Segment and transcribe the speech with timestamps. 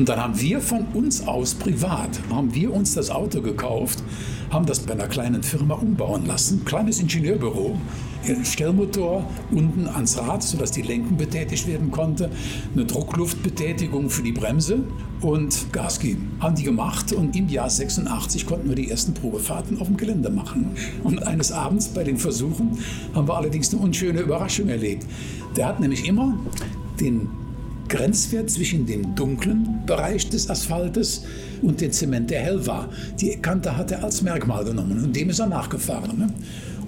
[0.00, 4.02] Und dann haben wir von uns aus privat, haben wir uns das Auto gekauft,
[4.48, 7.76] haben das bei einer kleinen Firma umbauen lassen, kleines Ingenieurbüro,
[8.42, 12.30] Stellmotor unten ans Rad, sodass die Lenken betätigt werden konnte,
[12.74, 14.84] eine Druckluftbetätigung für die Bremse
[15.20, 16.32] und Gas geben.
[16.40, 20.30] Haben die gemacht und im Jahr 86 konnten wir die ersten Probefahrten auf dem Gelände
[20.30, 20.70] machen.
[21.04, 22.78] Und eines Abends bei den Versuchen
[23.14, 25.04] haben wir allerdings eine unschöne Überraschung erlebt.
[25.56, 26.38] Der hat nämlich immer
[26.98, 27.28] den
[27.90, 31.24] Grenzwert zwischen dem dunklen Bereich des Asphaltes
[31.60, 32.88] und dem Zement, der hell war.
[33.20, 36.16] Die Kante hat er als Merkmal genommen und dem ist er nachgefahren.
[36.16, 36.28] Ne?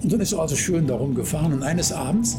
[0.02, 2.38] Und dann ist er also schön darum gefahren und eines Abends,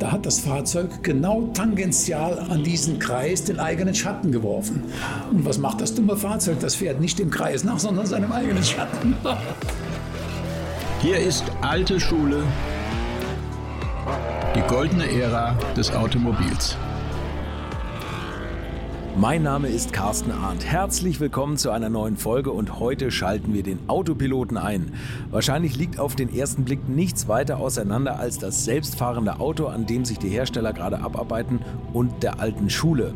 [0.00, 4.82] da hat das Fahrzeug genau tangential an diesen Kreis den eigenen Schatten geworfen.
[5.30, 6.58] Und was macht das dumme Fahrzeug?
[6.60, 9.14] Das fährt nicht dem Kreis nach, sondern seinem eigenen Schatten.
[11.02, 12.42] Hier ist alte Schule,
[14.54, 16.76] die goldene Ära des Automobils.
[19.16, 20.64] Mein Name ist Carsten Arndt.
[20.64, 24.94] Herzlich willkommen zu einer neuen Folge und heute schalten wir den Autopiloten ein.
[25.30, 30.04] Wahrscheinlich liegt auf den ersten Blick nichts weiter auseinander als das selbstfahrende Auto, an dem
[30.04, 31.60] sich die Hersteller gerade abarbeiten
[31.92, 33.12] und der alten Schule.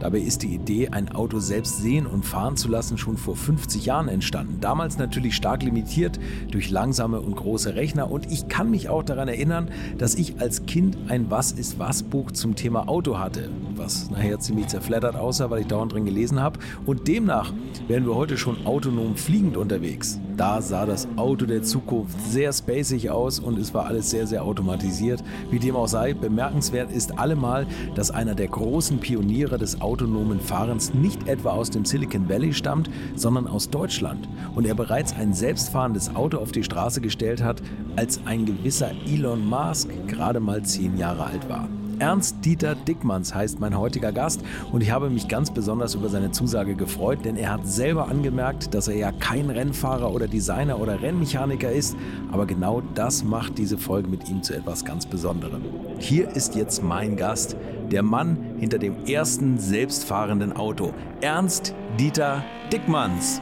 [0.00, 3.86] Dabei ist die Idee, ein Auto selbst sehen und fahren zu lassen, schon vor 50
[3.86, 4.60] Jahren entstanden.
[4.60, 8.10] Damals natürlich stark limitiert durch langsame und große Rechner.
[8.10, 12.02] Und ich kann mich auch daran erinnern, dass ich als Kind ein Was ist was
[12.02, 16.40] Buch zum Thema Auto hatte, was nachher ziemlich zerfleddert aussah, weil ich dauernd drin gelesen
[16.40, 16.60] habe.
[16.86, 17.52] Und demnach
[17.88, 20.20] wären wir heute schon autonom fliegend unterwegs.
[20.38, 24.44] Da sah das Auto der Zukunft sehr spacig aus und es war alles sehr, sehr
[24.44, 25.20] automatisiert.
[25.50, 30.94] Wie dem auch sei, bemerkenswert ist allemal, dass einer der großen Pioniere des autonomen Fahrens
[30.94, 36.14] nicht etwa aus dem Silicon Valley stammt, sondern aus Deutschland und er bereits ein selbstfahrendes
[36.14, 37.60] Auto auf die Straße gestellt hat,
[37.96, 41.68] als ein gewisser Elon Musk gerade mal zehn Jahre alt war.
[41.98, 44.40] Ernst-Dieter Dickmanns heißt mein heutiger Gast
[44.72, 48.74] und ich habe mich ganz besonders über seine Zusage gefreut, denn er hat selber angemerkt,
[48.74, 51.96] dass er ja kein Rennfahrer oder Designer oder Rennmechaniker ist,
[52.30, 55.62] aber genau das macht diese Folge mit ihm zu etwas ganz Besonderem.
[55.98, 57.56] Hier ist jetzt mein Gast,
[57.90, 63.40] der Mann hinter dem ersten selbstfahrenden Auto, Ernst-Dieter Dickmanns.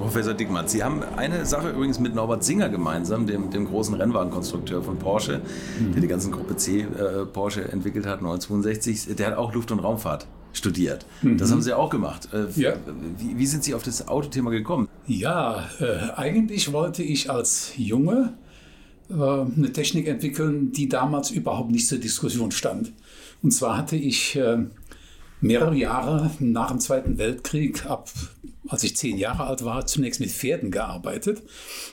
[0.00, 4.82] Professor Dickmann, Sie haben eine Sache übrigens mit Norbert Singer gemeinsam, dem, dem großen Rennwagenkonstrukteur
[4.82, 5.42] von Porsche,
[5.78, 5.92] mhm.
[5.92, 9.14] der die ganzen Gruppe C äh, Porsche entwickelt hat, 1962.
[9.14, 11.06] Der hat auch Luft- und Raumfahrt studiert.
[11.22, 11.36] Mhm.
[11.36, 12.28] Das haben Sie auch gemacht.
[12.32, 12.72] Äh, ja.
[13.18, 14.88] wie, wie, sind Sie auf das Autothema gekommen?
[15.06, 18.32] Ja, äh, eigentlich wollte ich als Junge
[19.10, 22.92] äh, eine Technik entwickeln, die damals überhaupt nicht zur Diskussion stand.
[23.42, 24.64] Und zwar hatte ich äh,
[25.40, 28.10] mehrere Jahre nach dem Zweiten Weltkrieg, ab
[28.68, 31.42] als ich zehn Jahre alt war, zunächst mit Pferden gearbeitet.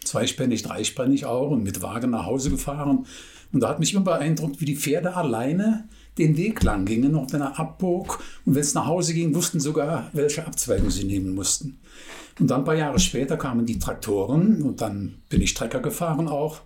[0.04, 3.06] Zweispännig, dreispännig auch und mit Wagen nach Hause gefahren.
[3.52, 5.88] Und da hat mich immer beeindruckt, wie die Pferde alleine
[6.18, 8.22] den Weg lang gingen, noch wenn er abbog.
[8.46, 11.80] Und wenn es nach Hause ging, wussten sogar, welche Abzweigung sie nehmen mussten.
[12.40, 16.28] Und dann ein paar Jahre später kamen die Traktoren und dann bin ich Trecker gefahren
[16.28, 16.62] auch.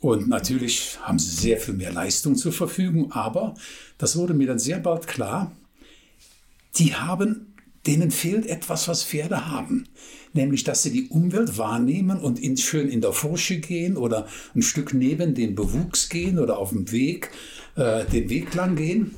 [0.00, 3.54] Und natürlich haben sie sehr viel mehr Leistung zur Verfügung, aber
[3.98, 5.52] das wurde mir dann sehr bald klar,
[6.78, 7.54] die haben,
[7.86, 9.88] denen fehlt etwas, was Pferde haben.
[10.32, 14.62] Nämlich, dass sie die Umwelt wahrnehmen und in, schön in der Furche gehen oder ein
[14.62, 17.30] Stück neben dem Bewuchs gehen oder auf dem Weg,
[17.76, 19.14] äh, den Weg lang gehen.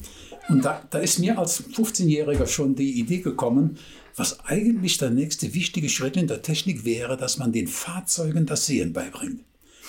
[0.48, 3.78] Und da, da ist mir als 15-Jähriger schon die Idee gekommen,
[4.16, 8.66] was eigentlich der nächste wichtige Schritt in der Technik wäre, dass man den Fahrzeugen das
[8.66, 9.40] Sehen beibringt.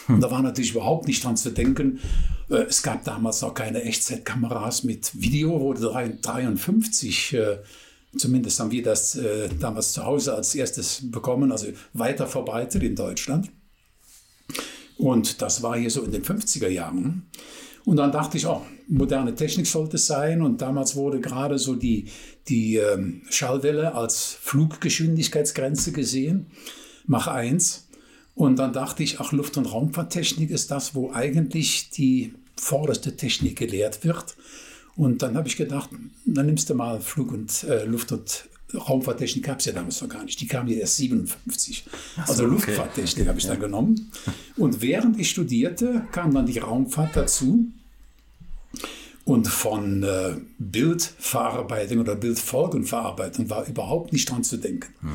[0.07, 1.99] Und da war natürlich überhaupt nicht dran zu denken.
[2.49, 5.81] Äh, es gab damals noch keine Echtzeitkameras mit Video, wurde
[6.21, 7.57] 53, äh,
[8.17, 12.95] zumindest haben wir das äh, damals zu Hause als erstes bekommen, also weiter verbreitet in
[12.95, 13.51] Deutschland.
[14.97, 17.27] Und das war hier so in den 50er Jahren.
[17.83, 20.41] Und dann dachte ich, oh, moderne Technik sollte es sein.
[20.41, 22.07] Und damals wurde gerade so die,
[22.47, 26.47] die ähm, Schallwelle als Fluggeschwindigkeitsgrenze gesehen,
[27.07, 27.84] Mach 1.
[28.35, 33.57] Und dann dachte ich, ach, Luft- und Raumfahrttechnik ist das, wo eigentlich die vorderste Technik
[33.57, 34.35] gelehrt wird.
[34.95, 35.89] Und dann habe ich gedacht,
[36.25, 40.09] dann nimmst du mal Flug- und äh, Luft- und Raumfahrttechnik gab es ja damals noch
[40.09, 40.39] gar nicht.
[40.41, 41.85] Die kam ja erst 57.
[41.85, 42.53] So, also okay.
[42.53, 44.11] Luftfahrttechnik habe ich dann genommen.
[44.57, 47.65] Und während ich studierte, kam dann die Raumfahrt dazu.
[49.23, 54.93] Und von äh, Bildverarbeitung oder Bildfolgenverarbeitung war überhaupt nicht dran zu denken.
[55.01, 55.09] Mhm.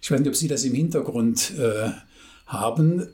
[0.00, 1.90] Ich weiß nicht, ob Sie das im Hintergrund äh,
[2.52, 3.06] haben.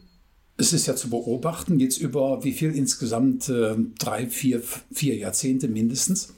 [0.56, 4.62] Es ist ja zu beobachten, jetzt über wie viel insgesamt, äh, drei, vier,
[4.92, 6.34] vier Jahrzehnte mindestens,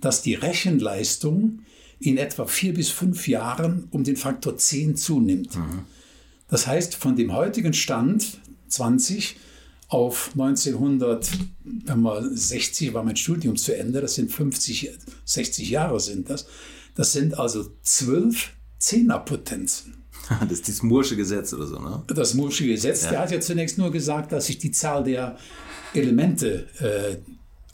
[0.00, 1.60] dass die Rechenleistung
[2.00, 5.56] in etwa vier bis fünf Jahren um den Faktor 10 zunimmt.
[5.56, 5.84] Mhm.
[6.48, 9.36] Das heißt, von dem heutigen Stand 20
[9.88, 14.92] auf 1960 war mein Studium zu Ende, das sind 50,
[15.24, 16.46] 60 Jahre sind das.
[16.94, 19.99] Das sind also zwölf Zehnerpotenzen.
[20.40, 22.02] Das ist das Mursche Gesetz oder so, ne?
[22.06, 23.10] Das Mursche Gesetz, ja.
[23.10, 25.36] der hat ja zunächst nur gesagt, dass sich die Zahl der
[25.92, 27.16] Elemente äh,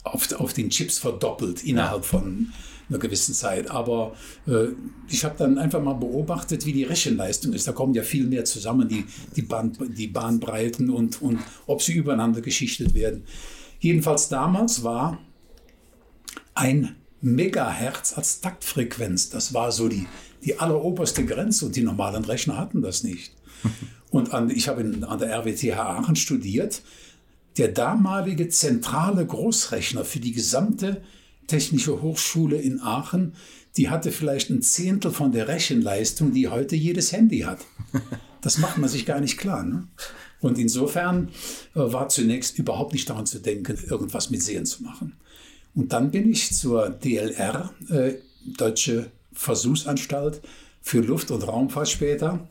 [0.03, 2.09] auf, auf den Chips verdoppelt innerhalb ja.
[2.09, 2.53] von
[2.89, 3.69] einer gewissen Zeit.
[3.69, 4.15] Aber
[4.47, 4.67] äh,
[5.07, 7.67] ich habe dann einfach mal beobachtet, wie die Rechenleistung ist.
[7.67, 9.05] Da kommen ja viel mehr zusammen, die,
[9.35, 13.23] die, Band, die Bahnbreiten und, und ob sie übereinander geschichtet werden.
[13.79, 15.19] Jedenfalls damals war
[16.55, 20.07] ein Megahertz als Taktfrequenz, das war so die,
[20.43, 23.33] die alleroberste Grenze und die normalen Rechner hatten das nicht.
[24.09, 26.81] Und an, ich habe an der RWTH Aachen studiert.
[27.57, 31.01] Der damalige zentrale Großrechner für die gesamte
[31.47, 33.33] Technische Hochschule in Aachen,
[33.75, 37.59] die hatte vielleicht ein Zehntel von der Rechenleistung, die heute jedes Handy hat.
[38.39, 39.63] Das macht man sich gar nicht klar.
[39.65, 39.87] Ne?
[40.39, 41.29] Und insofern
[41.73, 45.17] äh, war zunächst überhaupt nicht daran zu denken, irgendwas mit Sehen zu machen.
[45.73, 48.13] Und dann bin ich zur DLR, äh,
[48.45, 50.41] Deutsche Versuchsanstalt
[50.81, 52.47] für Luft- und Raumfahrt später,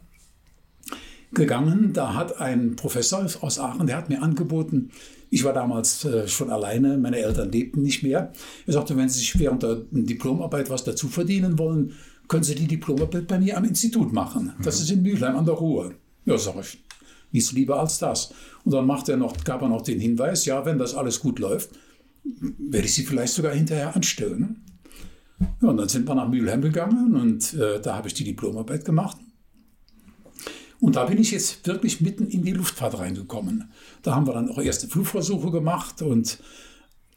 [1.32, 1.92] gegangen.
[1.92, 4.90] Da hat ein Professor aus Aachen, der hat mir angeboten,
[5.28, 8.32] ich war damals äh, schon alleine, meine Eltern lebten nicht mehr.
[8.66, 11.92] Er sagte, wenn Sie sich während der Diplomarbeit was dazu verdienen wollen,
[12.28, 14.52] können Sie die Diplomarbeit bei mir am Institut machen.
[14.62, 14.82] Das mhm.
[14.84, 15.94] ist in Mülheim an der Ruhr.
[16.26, 16.78] Ja, sag ich,
[17.32, 18.32] nichts lieber als das.
[18.64, 21.40] Und dann macht er noch, gab er noch den Hinweis, ja, wenn das alles gut
[21.40, 21.70] läuft,
[22.24, 24.64] werde ich Sie vielleicht sogar hinterher anstellen.
[25.38, 28.84] Ja, und dann sind wir nach Mülheim gegangen und äh, da habe ich die Diplomarbeit
[28.84, 29.18] gemacht.
[30.80, 33.70] Und da bin ich jetzt wirklich mitten in die Luftfahrt reingekommen.
[34.02, 36.38] Da haben wir dann auch erste Flugversuche gemacht und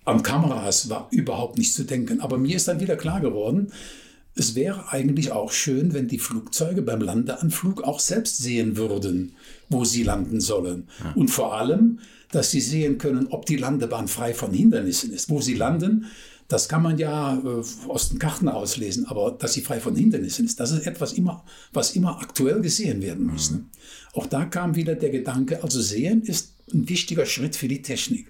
[0.06, 2.22] an Kameras war überhaupt nicht zu denken.
[2.22, 3.72] Aber mir ist dann wieder klar geworden,
[4.36, 9.34] es wäre eigentlich auch schön, wenn die Flugzeuge beim Landeanflug auch selbst sehen würden,
[9.70, 10.88] wo sie landen sollen.
[11.04, 11.12] Ja.
[11.14, 12.00] Und vor allem,
[12.32, 15.30] dass sie sehen können, ob die Landebahn frei von Hindernissen ist.
[15.30, 16.06] Wo sie landen,
[16.50, 20.46] das kann man ja äh, aus den Karten auslesen, aber dass sie frei von Hindernissen
[20.46, 23.52] ist, das ist etwas, immer, was immer aktuell gesehen werden muss.
[23.52, 23.68] Mhm.
[24.14, 28.28] Auch da kam wieder der Gedanke, also sehen ist ein wichtiger Schritt für die Technik.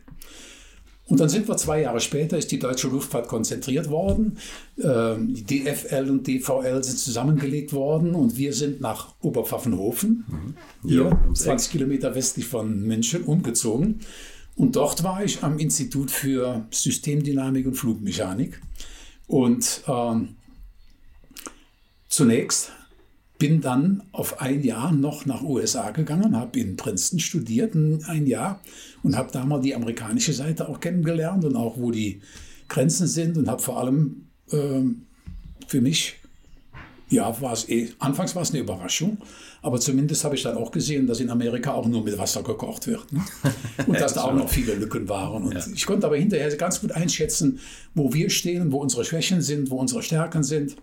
[1.06, 4.38] Und dann sind wir zwei Jahre später, ist die deutsche Luftfahrt konzentriert worden.
[4.84, 10.88] Ähm, die DFL und DVL sind zusammengelegt worden und wir sind nach Oberpfaffenhofen, mhm.
[10.88, 14.02] hier ja, 20 Kilometer westlich von München, umgezogen.
[14.60, 18.60] Und dort war ich am Institut für Systemdynamik und Flugmechanik.
[19.26, 20.36] Und ähm,
[22.10, 22.74] zunächst
[23.38, 28.60] bin dann auf ein Jahr noch nach USA gegangen, habe in Princeton studiert, ein Jahr,
[29.02, 32.20] und habe da mal die amerikanische Seite auch kennengelernt und auch, wo die
[32.68, 34.82] Grenzen sind und habe vor allem äh,
[35.68, 36.19] für mich,
[37.10, 39.18] ja, war es eh, anfangs war es eine Überraschung,
[39.62, 42.88] aber zumindest habe ich dann auch gesehen, dass in Amerika auch nur mit Wasser gekocht
[42.88, 43.12] wird.
[43.12, 43.24] Ne?
[43.88, 45.44] Und dass da auch noch viele Lücken waren.
[45.44, 45.64] Und ja.
[45.74, 47.60] ich konnte aber hinterher ganz gut einschätzen,
[47.96, 50.76] wo wir stehen, wo unsere Schwächen sind, wo unsere Stärken sind.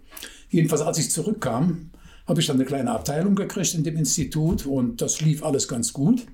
[0.50, 1.90] Jedenfalls, als ich zurückkam,
[2.26, 5.92] habe ich dann eine kleine Abteilung gekriegt in dem Institut und das lief alles ganz
[5.92, 6.26] gut.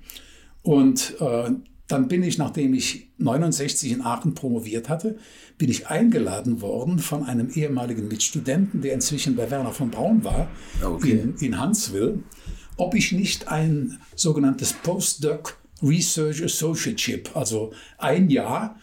[0.63, 1.51] Und äh,
[1.87, 5.17] dann bin ich, nachdem ich 69 in Aachen promoviert hatte,
[5.57, 10.49] bin ich eingeladen worden von einem ehemaligen Mitstudenten, der inzwischen bei Werner von Braun war,
[10.81, 11.11] okay.
[11.11, 12.19] in, in Huntsville,
[12.77, 18.79] ob ich nicht ein sogenanntes Postdoc Research Associateship, also ein Jahr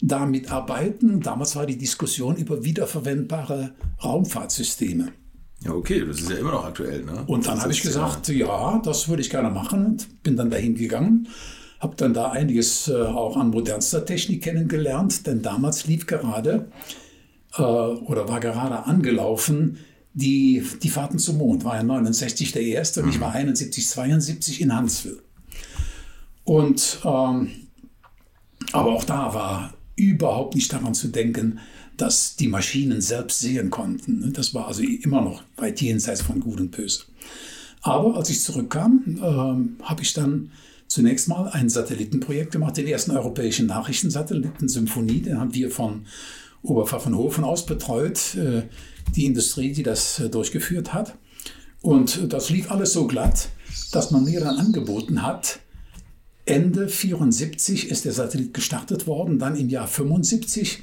[0.00, 1.20] damit arbeiten.
[1.20, 5.12] Damals war die Diskussion über wiederverwendbare Raumfahrtsysteme.
[5.60, 7.04] Ja, okay, das ist ja immer noch aktuell.
[7.04, 7.24] Ne?
[7.26, 10.50] Und dann habe ich gesagt, ja, ja, das würde ich gerne machen und bin dann
[10.50, 11.28] dahin gegangen
[11.84, 16.66] habe dann da einiges äh, auch an modernster Technik kennengelernt, denn damals lief gerade
[17.56, 19.78] äh, oder war gerade angelaufen
[20.14, 21.64] die, die Fahrten zum Mond.
[21.64, 25.18] War ja 69 der erste und ich war 71, 72 in Huntsville.
[26.44, 27.50] Und ähm,
[28.72, 31.58] aber auch da war überhaupt nicht daran zu denken,
[31.98, 34.32] dass die Maschinen selbst sehen konnten.
[34.32, 37.02] Das war also immer noch weit jenseits von Gut und Böse.
[37.82, 40.50] Aber als ich zurückkam, äh, habe ich dann
[40.88, 46.06] zunächst mal ein Satellitenprojekt gemacht, den ersten europäischen Nachrichtensatelliten Symphonie, den haben wir von
[46.62, 48.62] Oberpfaffenhofen aus betreut, äh,
[49.14, 51.16] die Industrie, die das äh, durchgeführt hat.
[51.82, 53.48] Und das lief alles so glatt,
[53.92, 55.60] dass man mir dann angeboten hat,
[56.46, 60.82] Ende 74 ist der Satellit gestartet worden, dann im Jahr 75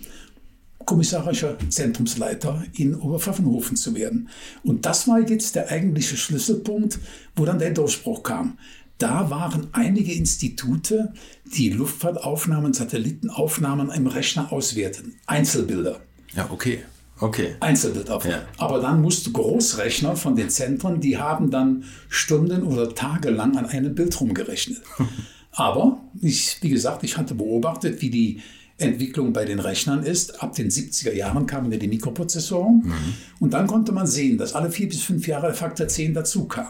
[0.85, 4.29] kommissarischer Zentrumsleiter in Oberpfaffenhofen zu werden.
[4.63, 6.99] Und das war jetzt der eigentliche Schlüsselpunkt,
[7.35, 8.57] wo dann der Durchbruch kam.
[9.01, 11.11] Da waren einige Institute,
[11.55, 15.15] die Luftfahrtaufnahmen, Satellitenaufnahmen im Rechner auswerten.
[15.25, 16.01] Einzelbilder.
[16.35, 16.83] Ja, okay.
[17.19, 17.55] Okay.
[17.61, 18.41] Einzelbildaufnahmen.
[18.41, 18.63] Ja.
[18.63, 23.65] Aber dann musste Großrechner von den Zentren, die haben dann Stunden oder Tage lang an
[23.65, 24.81] einem Bild rumgerechnet.
[25.51, 28.41] Aber ich, wie gesagt, ich hatte beobachtet, wie die
[28.77, 33.13] Entwicklung bei den Rechnern ist, ab den 70er Jahren kamen ja die Mikroprozessoren mhm.
[33.39, 36.45] und dann konnte man sehen, dass alle vier bis fünf Jahre der Faktor 10 dazu
[36.45, 36.69] kam.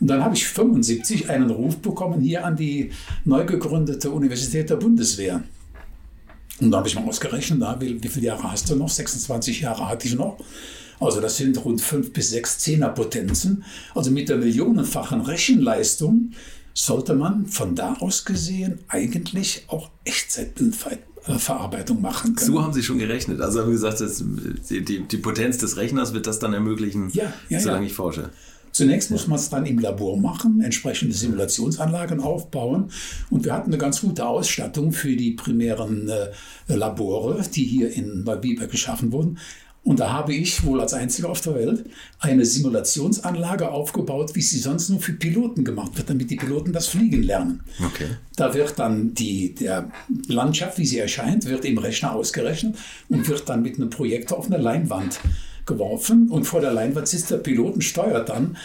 [0.00, 2.90] Und dann habe ich 75 einen Ruf bekommen hier an die
[3.24, 5.42] neu gegründete Universität der Bundeswehr.
[6.60, 8.88] Und da habe ich mal ausgerechnet, na, wie, wie viele Jahre hast du noch?
[8.88, 10.38] 26 Jahre hatte ich noch.
[11.00, 13.64] Also das sind rund fünf bis sechs Zehnerpotenzen.
[13.94, 16.32] Also mit der millionenfachen Rechenleistung
[16.72, 22.52] sollte man von da aus gesehen eigentlich auch Echtzeitbildverarbeitung machen können.
[22.52, 23.40] So haben Sie schon gerechnet.
[23.40, 24.02] Also haben Sie gesagt,
[24.70, 27.90] die, die, Potenz des Rechners wird das dann ermöglichen, ja, ja, solange ja.
[27.90, 28.30] ich forsche.
[28.74, 32.90] Zunächst muss man es dann im Labor machen, entsprechende Simulationsanlagen aufbauen.
[33.30, 36.32] Und wir hatten eine ganz gute Ausstattung für die primären äh,
[36.66, 39.38] Labore, die hier in Neubiberg geschaffen wurden.
[39.84, 41.84] Und da habe ich wohl als einziger auf der Welt
[42.18, 46.88] eine Simulationsanlage aufgebaut, wie sie sonst nur für Piloten gemacht wird, damit die Piloten das
[46.88, 47.62] Fliegen lernen.
[47.84, 48.08] Okay.
[48.34, 49.92] Da wird dann die der
[50.26, 52.76] Landschaft, wie sie erscheint, wird im Rechner ausgerechnet
[53.08, 55.20] und wird dann mit einem Projektor auf eine Leinwand
[55.66, 56.28] geworfen.
[56.28, 58.56] Und vor der Leinwand sitzt der Pilot und steuert dann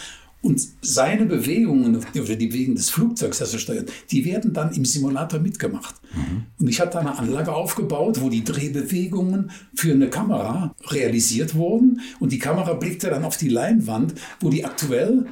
[0.42, 4.86] und seine Bewegungen oder die Bewegungen des Flugzeugs, das er steuert, die werden dann im
[4.86, 5.96] Simulator mitgemacht.
[6.14, 6.44] Mhm.
[6.58, 12.00] Und ich habe da eine Anlage aufgebaut, wo die Drehbewegungen für eine Kamera realisiert wurden.
[12.20, 15.26] Und die Kamera blickte dann auf die Leinwand, wo die aktuell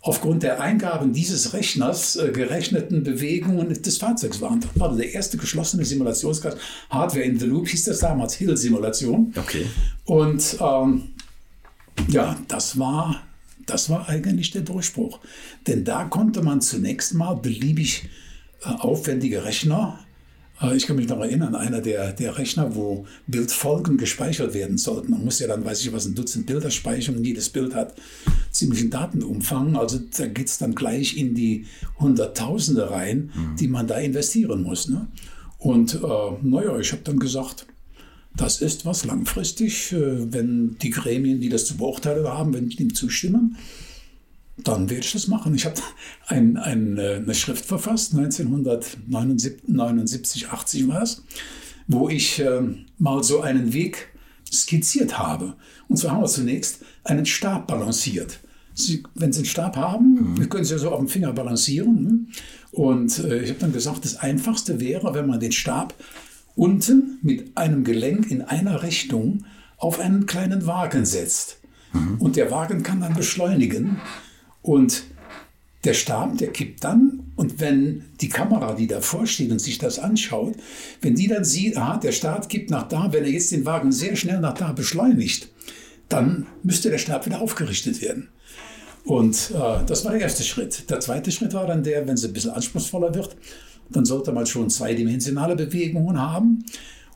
[0.00, 4.60] aufgrund der Eingaben dieses Rechners äh, gerechneten Bewegungen des Fahrzeugs waren.
[4.60, 6.56] Das war der erste geschlossene Simulationskreis.
[6.88, 9.34] Hardware in the Loop hieß das damals, Hill-Simulation.
[9.36, 9.66] Okay.
[10.04, 11.08] Und ähm,
[12.08, 13.22] ja, das war
[13.68, 15.20] das war eigentlich der Durchbruch.
[15.66, 18.08] Denn da konnte man zunächst mal beliebig
[18.62, 20.00] äh, aufwendige Rechner,
[20.74, 25.12] ich kann mich noch erinnern, einer der, der Rechner, wo Bildfolgen gespeichert werden sollten.
[25.12, 27.94] Man muss ja dann, weiß ich was, ein Dutzend Bilder speichern und jedes Bild hat
[28.50, 29.76] ziemlichen Datenumfang.
[29.76, 31.66] Also da geht es dann gleich in die
[32.00, 33.56] Hunderttausende rein, mhm.
[33.56, 34.88] die man da investieren muss.
[34.88, 35.06] Ne?
[35.58, 35.98] Und äh,
[36.42, 37.66] naja, ich habe dann gesagt,
[38.36, 42.76] das ist was langfristig, äh, wenn die Gremien, die das zu beurteilen haben, wenn die
[42.76, 43.56] dem zustimmen,
[44.64, 45.54] dann werde ich das machen.
[45.54, 45.76] Ich habe
[46.26, 51.22] ein, ein, äh, eine Schrift verfasst, 1979, 80 war es,
[51.86, 52.62] wo ich äh,
[52.98, 54.08] mal so einen Weg
[54.52, 55.54] skizziert habe.
[55.88, 58.40] Und zwar haben wir zunächst einen Stab balanciert.
[58.74, 60.48] Sie, wenn Sie einen Stab haben, mhm.
[60.48, 62.02] können Sie ja so auf dem Finger balancieren.
[62.02, 62.26] Ne?
[62.70, 65.94] Und äh, ich habe dann gesagt, das Einfachste wäre, wenn man den Stab
[66.54, 69.44] unten mit einem Gelenk in einer Richtung
[69.76, 71.58] auf einen kleinen Wagen setzt.
[71.92, 72.16] Mhm.
[72.18, 74.00] Und der Wagen kann dann beschleunigen
[74.68, 75.04] und
[75.84, 79.98] der Stab, der kippt dann und wenn die Kamera, die davor steht und sich das
[79.98, 80.56] anschaut,
[81.00, 83.92] wenn die dann sieht, aha, der Stab kippt nach da, wenn er jetzt den Wagen
[83.92, 85.48] sehr schnell nach da beschleunigt,
[86.10, 88.28] dann müsste der Stab wieder aufgerichtet werden.
[89.04, 90.90] Und äh, das war der erste Schritt.
[90.90, 93.36] Der zweite Schritt war dann der, wenn es ein bisschen anspruchsvoller wird,
[93.88, 96.62] dann sollte man schon zweidimensionale Bewegungen haben.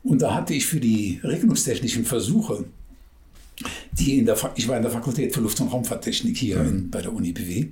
[0.02, 2.64] Und da hatte ich für die regelungstechnischen Versuche,
[3.92, 6.68] die in der, ich war in der Fakultät für Luft- und Raumfahrttechnik hier mhm.
[6.68, 7.68] in, bei der Uni BW,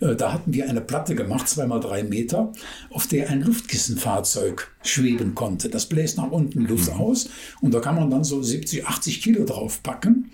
[0.00, 2.52] äh, da hatten wir eine Platte gemacht, zweimal drei Meter,
[2.90, 5.68] auf der ein Luftkissenfahrzeug schweben konnte.
[5.68, 7.00] Das bläst nach unten Luft mhm.
[7.00, 7.28] aus
[7.60, 10.30] und da kann man dann so 70, 80 Kilo drauf packen.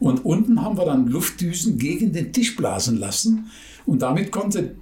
[0.00, 3.50] Und unten haben wir dann Luftdüsen gegen den Tisch blasen lassen
[3.86, 4.74] und damit konnte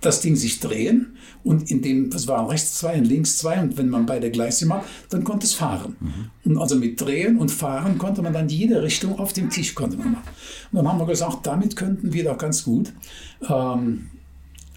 [0.00, 3.76] das Ding sich drehen und in dem, das waren rechts zwei und links zwei und
[3.78, 5.96] wenn man beide gleichzeitig macht, dann konnte es fahren.
[6.00, 6.50] Mhm.
[6.50, 9.96] Und also mit Drehen und Fahren konnte man dann jede Richtung auf dem Tisch konnte
[9.96, 10.28] man machen.
[10.72, 12.92] Und dann haben wir gesagt, damit könnten wir doch ganz gut
[13.48, 14.08] ähm,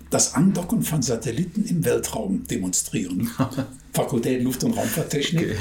[0.10, 3.30] das Andocken von Satelliten im Weltraum demonstrieren.
[3.94, 5.52] Fakultät Luft- und Raumfahrttechnik.
[5.52, 5.58] Okay.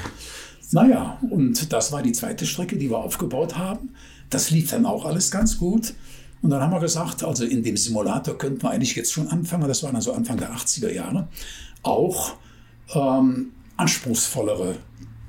[0.71, 3.91] Naja, und das war die zweite Strecke, die wir aufgebaut haben.
[4.31, 5.95] Das lief dann auch alles ganz gut.
[6.43, 9.67] Und dann haben wir gesagt, also in dem Simulator könnten wir eigentlich jetzt schon anfangen,
[9.67, 11.29] das war dann so Anfang der 80er Jahre,
[11.83, 12.35] auch
[12.95, 14.77] ähm, anspruchsvollere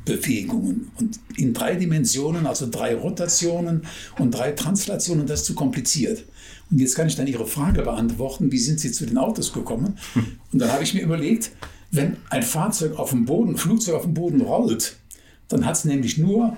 [0.05, 3.85] Bewegungen und in drei Dimensionen, also drei Rotationen
[4.17, 6.25] und drei Translationen, das ist zu kompliziert.
[6.71, 9.97] Und jetzt kann ich dann Ihre Frage beantworten, wie sind Sie zu den Autos gekommen?
[10.51, 11.51] Und dann habe ich mir überlegt,
[11.91, 14.97] wenn ein Fahrzeug auf dem Boden, ein Flugzeug auf dem Boden rollt,
[15.47, 16.55] dann hat es nämlich nur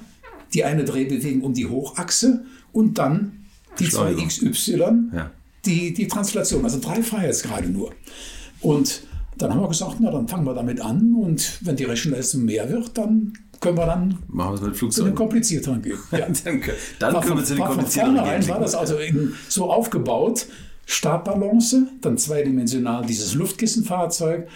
[0.53, 2.43] die eine Drehbewegung um die Hochachse
[2.74, 3.41] und dann
[3.80, 4.75] die zwei XY,
[5.13, 5.32] ja.
[5.66, 7.92] die, die Translation, also drei Freiheitsgrade nur.
[8.62, 9.04] Und
[9.38, 12.70] dann haben wir gesagt, na dann fangen wir damit an und wenn die Rechenleistung mehr
[12.70, 15.98] wird, dann können wir dann Machen wir mit zu den komplizierteren gehen.
[16.12, 16.28] Ja.
[17.00, 18.50] Dann können wir zu den komplizierteren gehen.
[18.50, 18.98] war das also
[19.48, 20.48] so aufgebaut,
[20.86, 24.48] Startbalance, dann zweidimensional dieses Luftkissenfahrzeug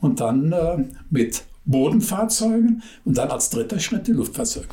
[0.00, 4.68] und dann äh, mit Bodenfahrzeugen und dann als dritter Schritt die Luftfahrzeuge.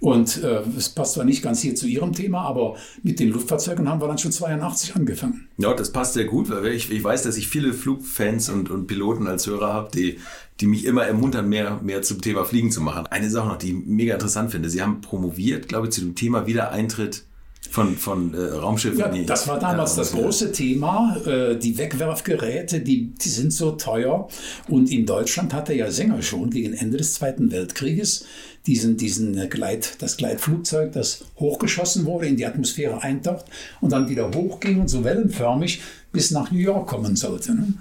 [0.00, 3.88] Und äh, es passt zwar nicht ganz hier zu Ihrem Thema, aber mit den Luftfahrzeugen
[3.88, 5.48] haben wir dann schon 82 angefangen.
[5.58, 8.86] Ja, das passt sehr gut, weil ich, ich weiß, dass ich viele Flugfans und, und
[8.86, 10.18] Piloten als Hörer habe, die,
[10.60, 13.06] die mich immer ermuntern, mehr, mehr zum Thema Fliegen zu machen.
[13.08, 14.70] Eine Sache noch, die ich mega interessant finde.
[14.70, 17.24] Sie haben promoviert, glaube ich, zu dem Thema Wiedereintritt
[17.70, 18.98] von, von äh, Raumschiffen.
[18.98, 21.16] Ja, das war damals ja, das große Thema.
[21.26, 24.28] Äh, die Wegwerfgeräte, die, die sind so teuer.
[24.68, 28.24] Und in Deutschland hatte ja Sänger schon gegen Ende des Zweiten Weltkrieges
[28.68, 33.46] diesen, diesen Gleit, das Gleitflugzeug, das hochgeschossen wurde, in die Atmosphäre eintaucht
[33.80, 35.80] und dann wieder hochging und so wellenförmig
[36.12, 37.54] bis nach New York kommen sollte.
[37.54, 37.72] Ne?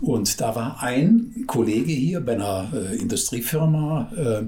[0.00, 4.44] Und da war ein Kollege hier bei einer äh, Industriefirma, äh,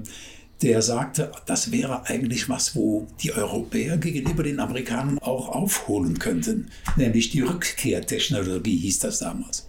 [0.61, 6.67] der sagte, das wäre eigentlich was, wo die Europäer gegenüber den Amerikanern auch aufholen könnten.
[6.95, 9.67] Nämlich die Rückkehrtechnologie hieß das damals.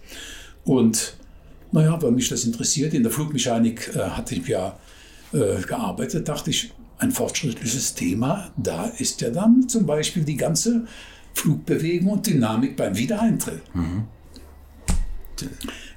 [0.63, 1.17] Und
[1.71, 4.77] naja, weil mich das interessiert, in der Flugmechanik äh, hatte ich ja
[5.33, 10.85] äh, gearbeitet, dachte ich, ein fortschrittliches Thema, da ist ja dann zum Beispiel die ganze
[11.33, 13.61] Flugbewegung und Dynamik beim Wiedereintritt.
[13.73, 14.05] Mhm.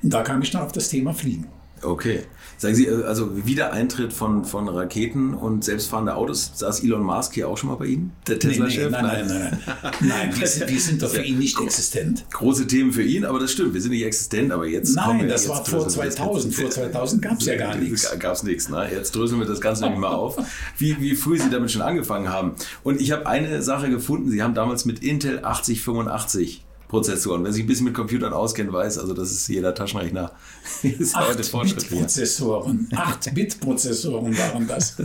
[0.03, 1.47] Und da kam ich dann auf das Thema Fliegen.
[1.83, 2.25] Okay.
[2.59, 7.49] Sagen Sie, äh, also Wiedereintritt von, von Raketen und selbstfahrende Autos, saß Elon Musk hier
[7.49, 8.13] auch schon mal bei Ihnen?
[8.27, 8.91] Der Tesla-Chef?
[8.91, 9.93] Nee, nee, nein, nein, nein, nein.
[10.01, 12.25] Nein, wir sind, wir sind doch für ihn nicht existent.
[12.31, 15.45] Große Themen für ihn, aber das stimmt, wir sind nicht existent, aber jetzt Nein, das
[15.45, 16.55] jetzt war vor 2000.
[16.55, 18.07] Vor 2000 gab es ja gar nichts.
[18.19, 18.89] Gab es nichts, ne?
[18.91, 20.37] Jetzt dröseln wir das Ganze nämlich mal auf,
[20.79, 22.55] wie, wie früh Sie damit schon angefangen haben.
[22.83, 27.45] Und ich habe eine Sache gefunden, Sie haben damals mit Intel 8085 Prozessoren.
[27.45, 30.33] Wer sich ein bisschen mit Computern auskennt, weiß, also das ist jeder Taschenrechner.
[30.83, 32.89] 8-Bit-Prozessoren.
[32.93, 34.97] 8-Bit-Prozessoren waren das.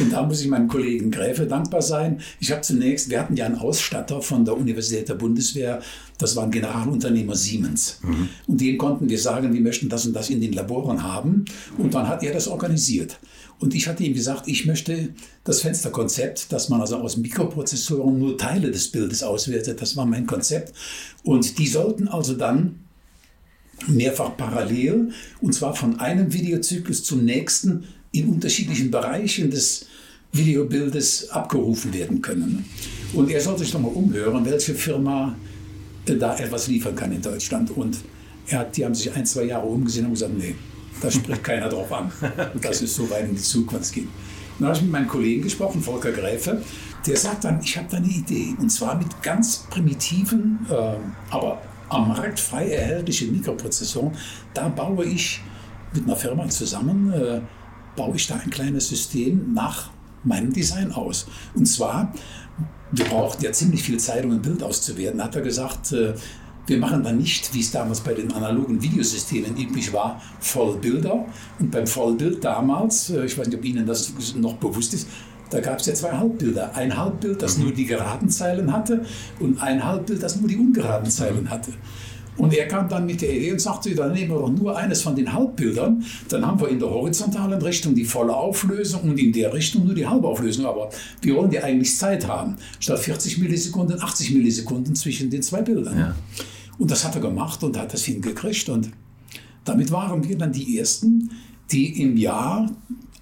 [0.00, 2.20] Und da muss ich meinem Kollegen Gräfe dankbar sein.
[2.40, 5.80] Ich habe zunächst, wir hatten ja einen Ausstatter von der Universität der Bundeswehr,
[6.18, 8.00] das war ein Generalunternehmer Siemens.
[8.02, 8.28] Mhm.
[8.46, 11.44] Und den konnten wir sagen, wir möchten das und das in den Laboren haben.
[11.76, 13.18] Und dann hat er das organisiert.
[13.58, 15.10] Und ich hatte ihm gesagt, ich möchte
[15.44, 20.26] das Fensterkonzept, dass man also aus Mikroprozessoren nur Teile des Bildes auswertet, das war mein
[20.26, 20.74] Konzept.
[21.22, 22.80] Und die sollten also dann
[23.86, 25.10] mehrfach parallel,
[25.40, 29.86] und zwar von einem Videozyklus zum nächsten in unterschiedlichen Bereichen des
[30.32, 32.64] Videobildes abgerufen werden können.
[33.14, 35.36] Und er sollte sich doch mal umhören, welche Firma
[36.04, 37.70] da etwas liefern kann in Deutschland.
[37.70, 37.98] Und
[38.48, 40.54] er hat, die haben sich ein, zwei Jahre umgesehen und gesagt, nee,
[41.00, 42.12] da spricht keiner drauf an.
[42.20, 42.58] okay.
[42.60, 44.08] Das ist so weit in die Zukunft geht.
[44.58, 46.62] Dann habe ich mit meinem Kollegen gesprochen, Volker Gräfe.
[47.06, 48.54] Der sagt dann, ich habe da eine Idee.
[48.58, 50.96] Und zwar mit ganz primitiven, äh,
[51.30, 54.12] aber am Markt frei erhältlichen Mikroprozessoren.
[54.54, 55.40] Da baue ich
[55.94, 57.40] mit einer Firma zusammen, äh,
[57.94, 59.90] baue ich da ein kleines System nach
[60.24, 61.26] meinem Design aus.
[61.54, 62.12] Und zwar,
[62.90, 66.14] wir brauchten ja ziemlich viel Zeit, um ein Bild auszuwerten, hat er gesagt, äh,
[66.66, 71.26] wir machen dann nicht, wie es damals bei den analogen Videosystemen üblich war, Vollbilder.
[71.58, 75.08] Und beim Vollbild damals, äh, ich weiß nicht, ob Ihnen das noch bewusst ist,
[75.50, 76.74] da gab es ja zwei Halbbilder.
[76.74, 79.04] Ein Halbbild, das nur die geraden Zeilen hatte
[79.38, 81.72] und ein Halbbild, das nur die ungeraden Zeilen hatte.
[82.36, 85.02] Und er kam dann mit der Idee und sagte, dann nehmen wir doch nur eines
[85.02, 89.32] von den Halbbildern, dann haben wir in der horizontalen Richtung die volle Auflösung und in
[89.32, 90.66] der Richtung nur die Halbauflösung.
[90.66, 90.90] Aber
[91.22, 95.98] wir wollen ja eigentlich Zeit haben, statt 40 Millisekunden, 80 Millisekunden zwischen den zwei Bildern.
[95.98, 96.14] Ja.
[96.78, 98.68] Und das hat er gemacht und hat das hingekriegt.
[98.68, 98.90] Und
[99.64, 101.30] damit waren wir dann die Ersten,
[101.70, 102.70] die im Jahr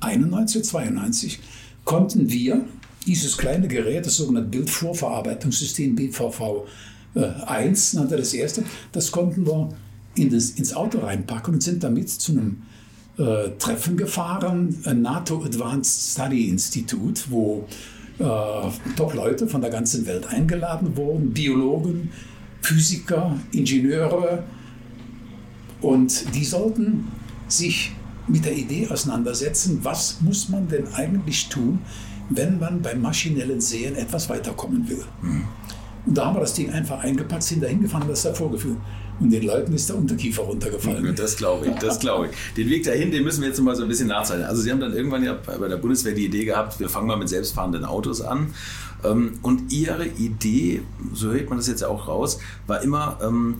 [0.01, 1.38] 91, 92
[1.85, 2.64] konnten wir
[3.07, 6.67] dieses kleine Gerät, das sogenannte Bildvorverarbeitungssystem BVV
[7.14, 9.69] 1, nannte das erste, das konnten wir
[10.17, 12.62] in das, ins Auto reinpacken und sind damit zu einem
[13.19, 17.67] äh, Treffen gefahren, NATO Advanced Study Institute, wo
[18.19, 18.25] äh,
[18.97, 22.11] Top-Leute von der ganzen Welt eingeladen wurden, Biologen,
[22.64, 24.42] Physiker, Ingenieure
[25.83, 27.09] und die sollten
[27.46, 27.92] sich
[28.27, 31.81] mit der Idee auseinandersetzen, was muss man denn eigentlich tun,
[32.31, 35.05] wenn man beim maschinellen Sehen etwas weiterkommen will.
[35.20, 35.44] Mhm.
[36.07, 38.77] Und da haben wir das Ding einfach eingepackt, sind da hingefahren und das da vorgeführt.
[39.20, 41.14] Und den Leuten ist der Unterkiefer runtergefallen.
[41.14, 42.55] Das glaube ich, das glaube ich.
[42.55, 44.46] Den Weg dahin, den müssen wir jetzt mal so ein bisschen nachzeichnen.
[44.46, 47.16] Also Sie haben dann irgendwann ja bei der Bundeswehr die Idee gehabt, wir fangen mal
[47.16, 48.48] mit selbstfahrenden Autos an.
[49.05, 53.57] Ähm, und Ihre Idee, so hört man das jetzt auch raus, war immer, ähm,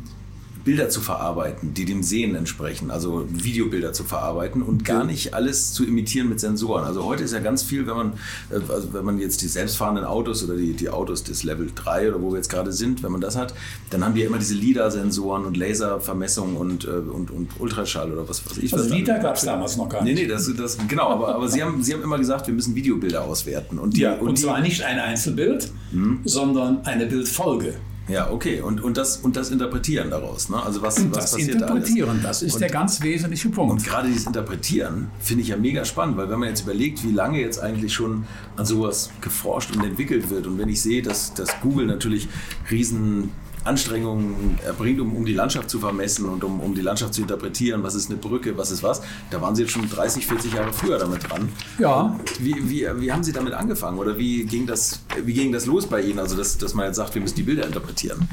[0.65, 5.73] Bilder zu verarbeiten, die dem Sehen entsprechen, also Videobilder zu verarbeiten und gar nicht alles
[5.73, 6.85] zu imitieren mit Sensoren.
[6.85, 8.13] Also heute ist ja ganz viel, wenn man,
[8.51, 12.09] äh, also wenn man jetzt die selbstfahrenden Autos oder die, die Autos des Level 3
[12.09, 13.55] oder wo wir jetzt gerade sind, wenn man das hat,
[13.91, 18.29] dann haben die ja immer diese LIDAR-Sensoren und Laservermessung und, äh, und, und Ultraschall oder
[18.29, 18.73] was weiß ich.
[18.73, 20.15] Also LIDAR gab es damals noch gar nicht.
[20.15, 22.75] Nee, nee, das, das, genau, aber, aber Sie, haben, Sie haben immer gesagt, wir müssen
[22.75, 23.79] Videobilder auswerten.
[23.79, 26.21] Und, die, ja, und, und zwar nicht ein Einzelbild, hm?
[26.25, 27.75] sondern eine Bildfolge.
[28.07, 28.61] Ja, okay.
[28.61, 30.49] Und, und, das, und das Interpretieren daraus.
[30.49, 30.63] Ne?
[30.63, 33.73] Also was, und was das passiert Interpretieren, da das ist und, der ganz wesentliche Punkt.
[33.73, 37.13] Und gerade dieses Interpretieren finde ich ja mega spannend, weil wenn man jetzt überlegt, wie
[37.13, 41.33] lange jetzt eigentlich schon an sowas geforscht und entwickelt wird und wenn ich sehe, dass,
[41.35, 42.29] dass Google natürlich
[42.71, 43.31] riesen
[43.65, 47.83] Anstrengungen erbringt, um, um die Landschaft zu vermessen und um, um die Landschaft zu interpretieren,
[47.83, 50.73] was ist eine Brücke, was ist was, da waren Sie jetzt schon 30, 40 Jahre
[50.73, 51.49] früher damit dran.
[51.79, 52.19] Ja.
[52.39, 55.87] Wie, wie, wie haben Sie damit angefangen oder wie ging das, wie ging das los
[55.87, 58.29] bei Ihnen, also dass, dass man jetzt sagt, wir müssen die Bilder interpretieren?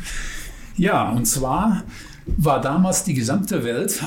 [0.75, 1.83] Ja, und zwar
[2.25, 4.01] war damals die gesamte Welt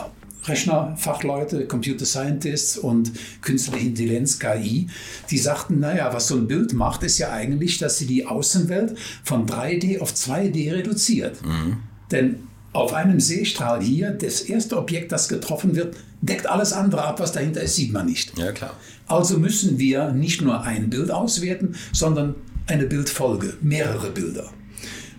[0.47, 4.89] Rechnerfachleute, Computer Scientists und künstliche Intelligenz, KI,
[5.31, 8.97] die sagten, naja, was so ein Bild macht, ist ja eigentlich, dass sie die Außenwelt
[9.23, 11.45] von 3D auf 2D reduziert.
[11.45, 11.79] Mhm.
[12.11, 17.21] Denn auf einem Seestrahl hier, das erste Objekt, das getroffen wird, deckt alles andere ab,
[17.21, 18.37] was dahinter ist, sieht man nicht.
[18.37, 18.77] Ja, klar.
[19.07, 22.35] Also müssen wir nicht nur ein Bild auswerten, sondern
[22.67, 24.51] eine Bildfolge, mehrere Bilder.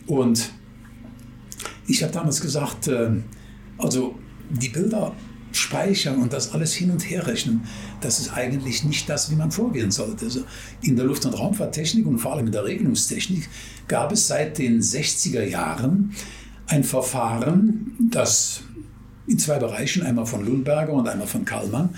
[0.08, 0.50] Und
[1.88, 3.12] ich habe damals gesagt, äh,
[3.78, 4.16] also
[4.50, 5.14] die Bilder
[5.52, 7.64] speichern und das alles hin und her rechnen,
[8.02, 10.26] das ist eigentlich nicht das, wie man vorgehen sollte.
[10.26, 10.42] Also
[10.82, 13.48] in der Luft- und Raumfahrttechnik und vor allem in der Regelungstechnik
[13.88, 16.14] gab es seit den 60er Jahren
[16.68, 18.64] ein Verfahren, das
[19.28, 21.90] in zwei Bereichen, einmal von Lundberger und einmal von Kallmann,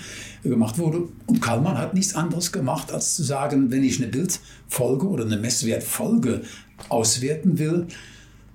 [0.42, 1.08] gemacht wurde.
[1.26, 5.36] Und Kallmann hat nichts anderes gemacht, als zu sagen, wenn ich eine Bildfolge oder eine
[5.36, 6.42] Messwertfolge
[6.88, 7.86] auswerten will,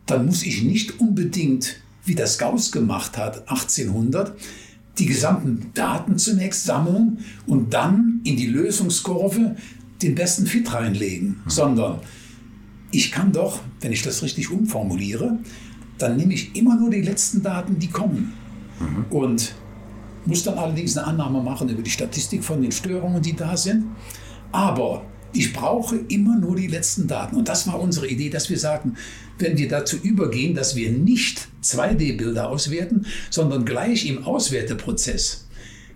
[0.05, 4.33] dann muss ich nicht unbedingt wie das Gauss gemacht hat 1800,
[4.97, 9.55] die gesamten Daten zunächst sammeln und dann in die Lösungskurve
[10.01, 11.49] den besten Fit reinlegen, mhm.
[11.49, 11.99] sondern
[12.91, 15.39] ich kann doch, wenn ich das richtig umformuliere,
[15.97, 18.33] dann nehme ich immer nur die letzten Daten, die kommen.
[18.79, 19.05] Mhm.
[19.09, 19.55] Und
[20.25, 23.85] muss dann allerdings eine Annahme machen über die Statistik von den Störungen, die da sind.
[24.51, 27.35] Aber ich brauche immer nur die letzten Daten.
[27.35, 28.95] Und das war unsere Idee, dass wir sagten,
[29.39, 35.47] wenn wir dazu übergehen, dass wir nicht 2D-Bilder auswerten, sondern gleich im Auswerteprozess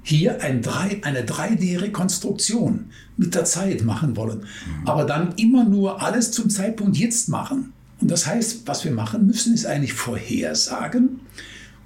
[0.04, 2.86] hier ein 3, eine 3D-Rekonstruktion
[3.18, 4.46] mit der Zeit machen wollen.
[4.86, 7.74] Aber dann immer nur alles zum Zeitpunkt jetzt machen.
[8.00, 11.20] Und das heißt, was wir machen müssen, ist eigentlich vorhersagen,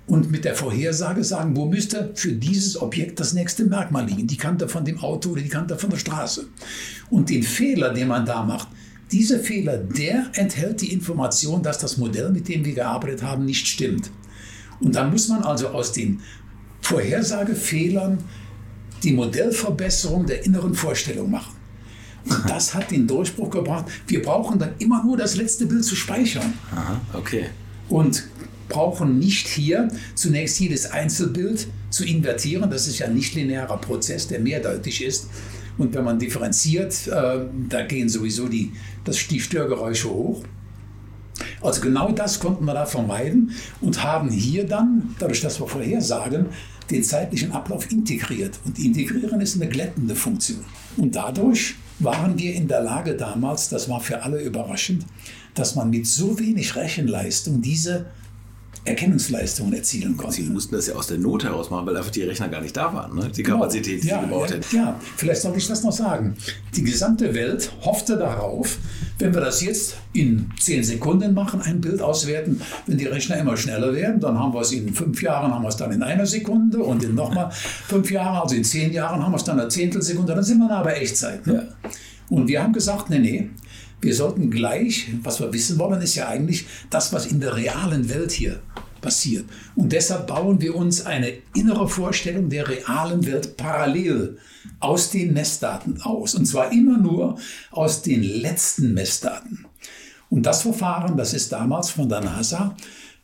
[0.08, 4.38] und mit der Vorhersage sagen, wo müsste für dieses Objekt das nächste Merkmal liegen, die
[4.38, 6.48] Kante von dem Auto oder die Kante von der Straße.
[7.10, 8.68] Und den Fehler, den man da macht,
[9.12, 13.68] dieser Fehler, der enthält die Information, dass das Modell, mit dem wir gearbeitet haben, nicht
[13.68, 14.10] stimmt.
[14.80, 16.22] Und dann muss man also aus den
[16.82, 18.18] Vorhersagefehlern
[19.04, 21.56] die Modellverbesserung der inneren Vorstellung machen.
[22.26, 23.86] Und das hat den Durchbruch gebracht.
[24.08, 26.54] Wir brauchen dann immer nur das letzte Bild zu speichern.
[26.72, 27.46] Aha, okay.
[27.90, 28.24] Und
[28.72, 32.70] brauchen nicht hier zunächst jedes Einzelbild zu invertieren.
[32.70, 35.28] Das ist ja ein nicht-linearer Prozess, der mehrdeutig ist.
[35.78, 38.72] Und wenn man differenziert, äh, da gehen sowieso die,
[39.04, 40.44] das, die Störgeräusche hoch.
[41.62, 46.48] Also genau das konnten wir da vermeiden und haben hier dann, dadurch, dass wir vorhersagen,
[46.90, 48.60] den zeitlichen Ablauf integriert.
[48.66, 50.64] Und integrieren ist eine glättende Funktion.
[50.98, 55.06] Und dadurch waren wir in der Lage damals, das war für alle überraschend,
[55.54, 58.08] dass man mit so wenig Rechenleistung diese
[58.84, 60.34] Erkennungsleistungen erzielen konnten.
[60.34, 62.76] Sie mussten das ja aus der Not heraus machen, weil einfach die Rechner gar nicht
[62.76, 63.30] da waren, ne?
[63.30, 63.58] die genau.
[63.60, 64.76] Kapazität, die ja, sie gebraucht ja, hätten.
[64.76, 66.36] Ja, vielleicht sollte ich das noch sagen.
[66.76, 68.80] Die gesamte Welt hoffte darauf,
[69.20, 73.56] wenn wir das jetzt in zehn Sekunden machen, ein Bild auswerten, wenn die Rechner immer
[73.56, 76.26] schneller werden, dann haben wir es in fünf Jahren, haben wir es dann in einer
[76.26, 79.62] Sekunde und in nochmal fünf Jahren, also in zehn Jahren haben wir es dann in
[79.62, 81.46] einer Zehntelsekunde, dann sind wir nah bei Echtzeit.
[81.46, 81.68] Ne?
[81.84, 81.90] Ja.
[82.30, 83.50] Und wir haben gesagt, nee, nee,
[84.02, 88.10] wir sollten gleich, was wir wissen wollen, ist ja eigentlich das, was in der realen
[88.10, 88.60] Welt hier
[89.02, 89.46] passiert.
[89.76, 94.38] Und deshalb bauen wir uns eine innere Vorstellung der realen Welt parallel
[94.80, 96.36] aus den Messdaten aus.
[96.36, 97.38] Und zwar immer nur
[97.72, 99.66] aus den letzten Messdaten.
[100.30, 102.76] Und das Verfahren, das ist damals von der NASA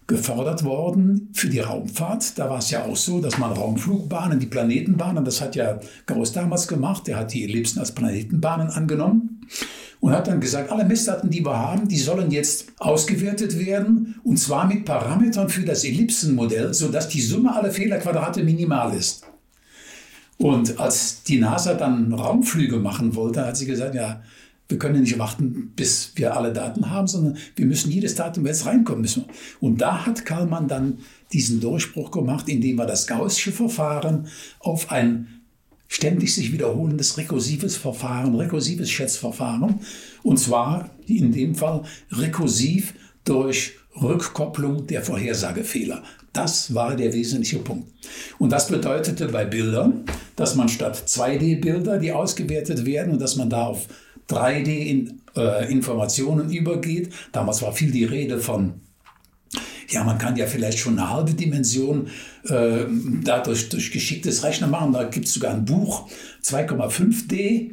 [0.08, 2.38] gefördert worden für die Raumfahrt.
[2.40, 6.32] Da war es ja auch so, dass man Raumflugbahnen, die Planetenbahnen, das hat ja Gauss
[6.32, 9.42] damals gemacht, der hat die Ellipsen als Planetenbahnen angenommen
[10.00, 14.38] und hat dann gesagt, alle Messdaten, die wir haben, die sollen jetzt ausgewertet werden und
[14.38, 19.24] zwar mit Parametern für das Ellipsenmodell, sodass die Summe aller Fehlerquadrate minimal ist.
[20.38, 24.22] Und als die NASA dann Raumflüge machen wollte, hat sie gesagt, ja,
[24.70, 28.66] wir können nicht warten, bis wir alle Daten haben, sondern wir müssen jedes Datum jetzt
[28.66, 29.26] reinkommen müssen.
[29.62, 31.00] Und da hat Kallmann dann
[31.32, 34.28] diesen Durchbruch gemacht, indem er das Gaußsche Verfahren
[34.60, 35.37] auf ein
[35.88, 39.80] ständig sich wiederholendes rekursives Verfahren, rekursives Schätzverfahren.
[40.24, 46.04] Und zwar in dem Fall rekursiv durch Rückkopplung der Vorhersagefehler.
[46.34, 47.92] Das war der wesentliche Punkt.
[48.38, 50.04] Und das bedeutete bei Bildern,
[50.36, 53.88] dass man statt 2D-Bilder, die ausgewertet werden und dass man da auf
[54.30, 57.12] 3D-Informationen äh, übergeht.
[57.32, 58.82] Damals war viel die Rede von
[59.90, 62.08] ja, man kann ja vielleicht schon eine halbe Dimension
[62.48, 62.86] äh,
[63.24, 64.94] dadurch durch geschicktes Rechnen machen.
[64.94, 66.10] Da gibt es sogar ein Buch,
[66.44, 67.72] 2,5D.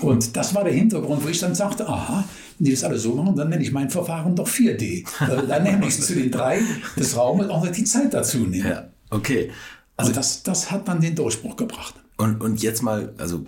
[0.00, 2.24] Und das war der Hintergrund, wo ich dann sagte, aha,
[2.58, 5.04] wenn die das alle so machen, dann nenne ich mein Verfahren doch 4D.
[5.48, 6.60] dann nenne ich zu den drei
[6.96, 8.68] des Raumes auch noch die Zeit dazu nehmen.
[8.68, 9.50] Ja, okay.
[9.96, 11.94] Also, also das, das hat dann den Durchbruch gebracht.
[12.16, 13.44] Und, und jetzt mal, also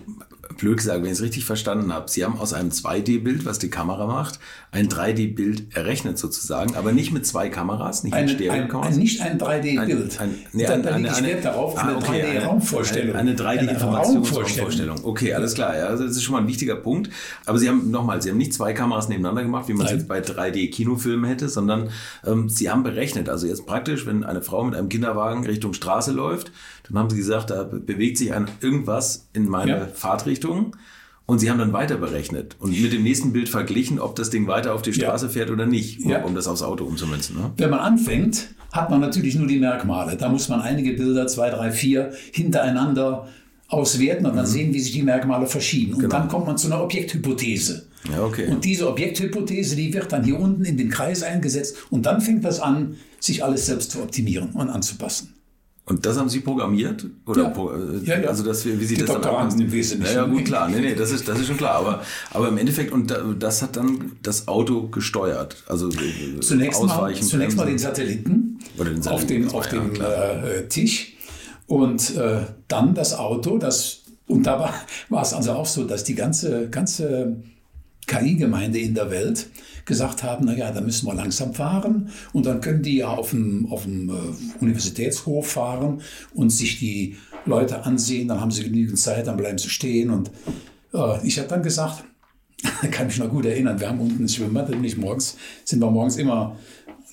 [0.57, 3.69] blöd gesagt, wenn ich es richtig verstanden habe, Sie haben aus einem 2D-Bild, was die
[3.69, 4.39] Kamera macht,
[4.71, 8.95] ein 3D-Bild errechnet sozusagen, aber nicht mit zwei Kameras, nicht ein, mit Stereokameras.
[8.95, 10.19] Nicht ein 3D-Bild.
[10.19, 13.15] Ein, ein, nee, da, da liegt Wert darauf, eine ah, okay, 3D-Raumvorstellung.
[13.15, 15.03] Eine, eine 3D-Informationsvorstellung.
[15.03, 15.77] Okay, alles klar.
[15.77, 17.09] Ja, also das ist schon mal ein wichtiger Punkt.
[17.45, 20.07] Aber Sie haben, nochmal, Sie haben nicht zwei Kameras nebeneinander gemacht, wie man es jetzt
[20.07, 21.89] bei 3D-Kinofilmen hätte, sondern
[22.25, 23.29] ähm, Sie haben berechnet.
[23.29, 26.51] Also jetzt praktisch, wenn eine Frau mit einem Kinderwagen Richtung Straße läuft,
[26.83, 29.87] dann haben Sie gesagt, da bewegt sich ein, irgendwas in meine ja.
[29.87, 30.75] Fahrtrichtung.
[31.25, 34.45] Und sie haben dann weiter berechnet und mit dem nächsten Bild verglichen, ob das Ding
[34.47, 35.31] weiter auf die Straße ja.
[35.31, 36.21] fährt oder nicht, um, ja.
[36.21, 37.37] um das aufs Auto umzumünzen.
[37.37, 37.51] Ne?
[37.55, 40.17] Wenn man anfängt, hat man natürlich nur die Merkmale.
[40.17, 43.29] Da muss man einige Bilder, zwei, drei, vier, hintereinander
[43.69, 44.49] auswerten und dann mhm.
[44.49, 45.93] sehen, wie sich die Merkmale verschieben.
[45.93, 46.17] Und genau.
[46.17, 47.87] dann kommt man zu einer Objekthypothese.
[48.11, 48.47] Ja, okay.
[48.47, 52.43] Und diese Objekthypothese, die wird dann hier unten in den Kreis eingesetzt und dann fängt
[52.43, 55.33] das an, sich alles selbst zu optimieren und anzupassen.
[55.85, 57.05] Und das haben Sie programmiert?
[57.25, 57.49] Oder ja.
[57.49, 58.29] Äh, ja, ja.
[58.29, 60.15] Also das, wie Sie Die das Doktoranden dann im Wesentlichen.
[60.15, 60.69] Ja, gut, klar.
[60.69, 61.75] Nee, nee, das ist, das ist schon klar.
[61.75, 65.57] Aber, aber im Endeffekt, und das hat dann das Auto gesteuert.
[65.67, 70.01] Also äh, zunächst mal, zunächst mal den Satelliten, Oder den Satelliten auf dem, auf dem
[70.01, 71.17] äh, Tisch
[71.67, 73.57] und äh, dann das Auto.
[73.57, 74.73] Das, und da war,
[75.09, 77.43] war es also auch so, dass die ganze, ganze
[78.07, 79.47] KI-Gemeinde in der Welt
[79.85, 82.09] gesagt haben, naja, da müssen wir langsam fahren.
[82.31, 84.13] Und dann können die ja auf dem, auf dem äh,
[84.61, 86.01] Universitätshof fahren
[86.33, 90.09] und sich die Leute ansehen, dann haben sie genügend Zeit, dann bleiben sie stehen.
[90.09, 90.31] Und
[90.93, 92.03] äh, ich habe dann gesagt,
[92.91, 96.17] kann mich noch gut erinnern, wir haben unten ein Schwimmbad, nämlich morgens, sind wir morgens
[96.17, 96.57] immer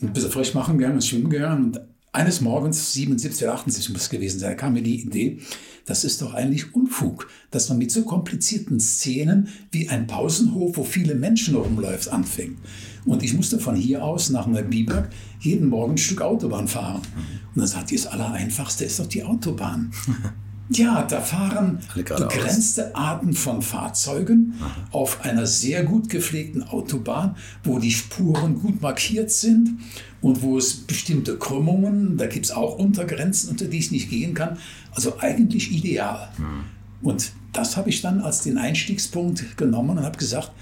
[0.01, 1.65] ein bisschen frisch machen gegangen und schwimmen gegangen.
[1.65, 1.81] Und
[2.13, 5.39] eines Morgens, 77 oder 78 muss es gewesen sein, kam mir die Idee,
[5.87, 10.85] das ist doch eigentlich Unfug, dass man mit so komplizierten Szenen wie ein Pausenhof, wo
[10.85, 12.59] viele Menschen rumläuft, anfängt.
[13.07, 17.03] Und ich musste von hier aus nach Neubiberg jeden Morgen ein Stück Autobahn fahren.
[17.55, 19.93] Und dann sagt die, das Allereinfachste ist doch die Autobahn.
[20.73, 24.55] Ja, da fahren begrenzte Arten von Fahrzeugen
[24.93, 29.81] auf einer sehr gut gepflegten Autobahn, wo die Spuren gut markiert sind
[30.21, 34.33] und wo es bestimmte Krümmungen, da gibt es auch Untergrenzen, unter die ich nicht gehen
[34.35, 34.59] kann.
[34.95, 36.31] Also eigentlich ideal.
[36.39, 36.65] Mhm.
[37.03, 40.53] Und das habe ich dann als den Einstiegspunkt genommen und habe gesagt,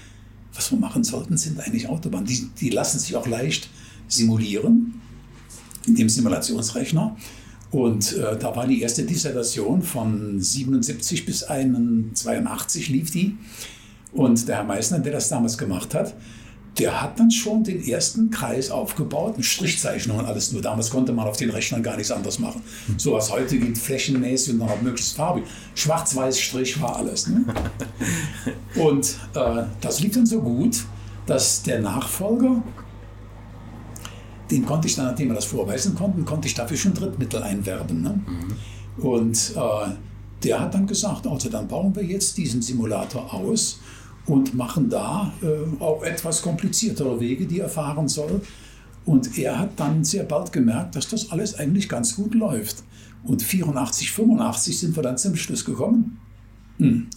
[0.53, 2.25] was wir machen sollten, sind eigentlich Autobahnen.
[2.25, 3.69] Die, die lassen sich auch leicht
[4.07, 5.01] simulieren
[5.85, 7.15] in dem Simulationsrechner.
[7.71, 13.37] Und äh, da war die erste Dissertation von 77 bis 82 lief die.
[14.11, 16.15] Und der Herr Meissner, der das damals gemacht hat,
[16.79, 20.53] der hat dann schon den ersten Kreis aufgebaut, mit Strichzeichnungen und alles.
[20.53, 22.61] Nur damals konnte man auf den Rechnern gar nichts anderes machen.
[22.97, 25.43] So was heute gibt, flächenmäßig und dann auch möglichst farbig.
[25.75, 27.27] Schwarz-Weiß Strich war alles.
[27.27, 27.43] Ne?
[28.75, 30.85] Und äh, das lief dann so gut,
[31.25, 32.63] dass der Nachfolger,
[34.49, 38.01] den konnte ich dann, nachdem wir das vorweisen konnten, konnte ich dafür schon Drittmittel einwerben.
[38.01, 38.21] Ne?
[38.25, 39.03] Mhm.
[39.03, 39.91] Und äh,
[40.43, 43.79] der hat dann gesagt, also dann bauen wir jetzt diesen Simulator aus
[44.29, 48.41] und machen da äh, auch etwas kompliziertere Wege, die er fahren soll.
[49.05, 52.83] Und er hat dann sehr bald gemerkt, dass das alles eigentlich ganz gut läuft.
[53.23, 56.19] Und 84, 85 sind wir dann zum Schluss gekommen.
[56.77, 57.07] Hm,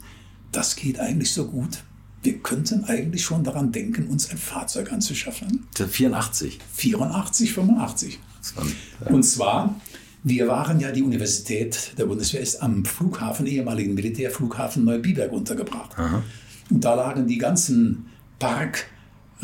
[0.50, 1.84] das geht eigentlich so gut
[2.22, 5.66] wir könnten eigentlich schon daran denken, uns ein Fahrzeug anzuschaffen.
[5.74, 6.58] 84?
[6.72, 8.18] 84, 85.
[9.06, 9.80] Und zwar,
[10.22, 15.98] wir waren ja, die Universität der Bundeswehr ist am Flughafen, ehemaligen Militärflughafen Neubiberg untergebracht.
[15.98, 16.22] Aha.
[16.72, 18.06] Und da lagen die ganzen
[18.38, 18.86] Park,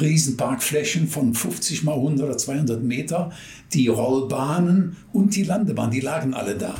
[0.00, 3.30] Riesenparkflächen von 50 mal 100 oder 200 Meter,
[3.72, 6.74] die Rollbahnen und die Landebahn, die lagen alle da.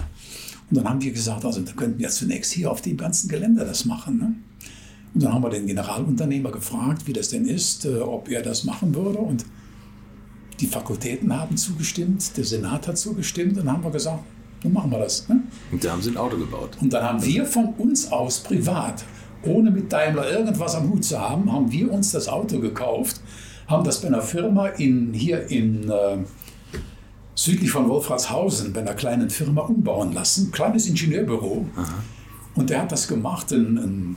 [0.70, 3.64] Und dann haben wir gesagt, also da könnten wir zunächst hier auf dem ganzen Gelände
[3.64, 4.18] das machen.
[4.18, 4.34] Ne?
[5.14, 8.64] Und dann haben wir den Generalunternehmer gefragt, wie das denn ist, äh, ob er das
[8.64, 9.18] machen würde.
[9.18, 9.44] Und
[10.60, 13.58] die Fakultäten haben zugestimmt, der Senat hat zugestimmt.
[13.58, 14.22] Und dann haben wir gesagt,
[14.62, 15.28] dann machen wir das.
[15.28, 15.42] Ne?
[15.72, 16.76] Und da haben sie ein Auto gebaut.
[16.80, 19.04] Und dann haben wir von uns aus privat,
[19.42, 23.20] ohne mit Daimler irgendwas am Hut zu haben, haben wir uns das Auto gekauft,
[23.66, 26.18] haben das bei einer Firma in, hier in äh,
[27.34, 30.50] südlich von Wolfratshausen, bei einer kleinen Firma umbauen lassen.
[30.50, 31.66] Kleines Ingenieurbüro.
[31.76, 32.02] Aha.
[32.54, 34.16] Und der hat das gemacht, ein,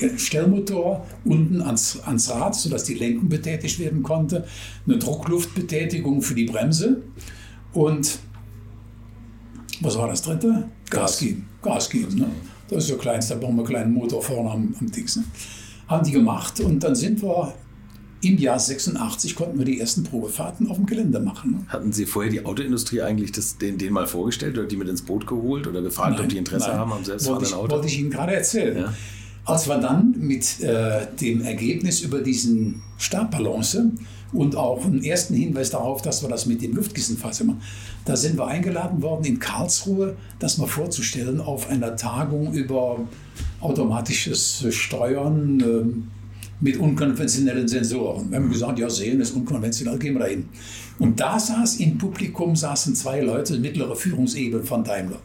[0.00, 4.46] ein Stellmotor unten ans, ans Rad, sodass die Lenkung betätigt werden konnte,
[4.86, 7.02] eine Druckluftbetätigung für die Bremse
[7.74, 8.18] und
[9.80, 10.68] was war das dritte?
[10.88, 11.48] Gas, Gas geben.
[11.62, 12.14] Gas geben.
[12.16, 12.26] Ne?
[12.68, 15.16] Das ist ja klein, da brauchen wir einen kleinen Motor vorne am, am Dings.
[15.16, 15.24] Ne?
[15.88, 17.54] haben die gemacht und dann sind wir
[18.22, 21.66] im Jahr 86 konnten wir die ersten Probefahrten auf dem Gelände machen.
[21.68, 25.02] Hatten Sie vorher die Autoindustrie eigentlich das, den, den mal vorgestellt oder die mit ins
[25.02, 26.78] Boot geholt oder gefragt, Nein, ob die Interesse nein.
[26.78, 27.74] haben am selbstfahrenden Auto?
[27.74, 28.78] Wollte ich Ihnen gerade erzählen.
[28.78, 28.94] Ja.
[29.44, 33.90] Als wir dann mit äh, dem Ergebnis über diesen Stabbalance
[34.32, 37.60] und auch einen ersten Hinweis darauf, dass wir das mit dem Luftkissenfass machen,
[38.06, 43.00] da sind wir eingeladen worden in Karlsruhe, das mal vorzustellen auf einer Tagung über
[43.60, 46.08] automatisches Steuern ähm,
[46.60, 48.30] mit unkonventionellen Sensoren.
[48.30, 50.48] Wir haben gesagt, ja, sehen ist unkonventionell, gehen wir da hin.
[50.98, 55.18] Und da saß im Publikum saßen zwei Leute, mittlere Führungsebene von Daimler.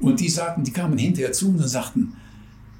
[0.00, 2.14] Und die sagten, die kamen hinterher zu und sagten,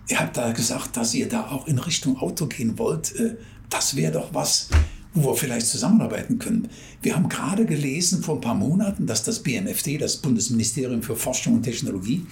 [0.08, 3.14] ihr habt da gesagt, dass ihr da auch in Richtung Auto gehen wollt.
[3.16, 3.36] Äh,
[3.70, 4.68] Das wäre doch was,
[5.14, 6.68] wo wir vielleicht zusammenarbeiten können.
[7.02, 11.54] Wir haben gerade gelesen vor ein paar Monaten, dass das BMFT, das Bundesministerium für Forschung
[11.54, 12.26] und Technologie,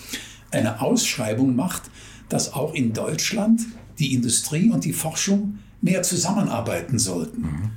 [0.51, 1.91] eine Ausschreibung macht,
[2.29, 3.63] dass auch in Deutschland
[3.99, 7.73] die Industrie und die Forschung mehr zusammenarbeiten sollten.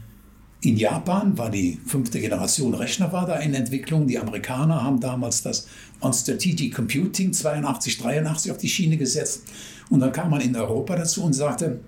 [0.66, 4.08] In Japan war die fünfte Generation Rechner war da in Entwicklung.
[4.08, 5.68] Die Amerikaner haben damals das
[6.02, 9.44] On Strategic Computing 82, 83 auf die Schiene gesetzt.
[9.92, 11.82] Und dann kam man in Europa dazu und sagte,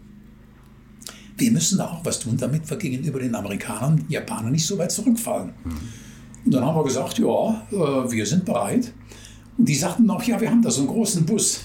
[1.37, 4.91] wir müssen da auch was tun, damit wir gegenüber den Amerikanern, Japanern nicht so weit
[4.91, 5.53] zurückfallen.
[6.45, 8.93] Und dann haben wir gesagt, ja, äh, wir sind bereit.
[9.57, 11.61] Und die sagten noch, ja, wir haben da so einen großen Bus.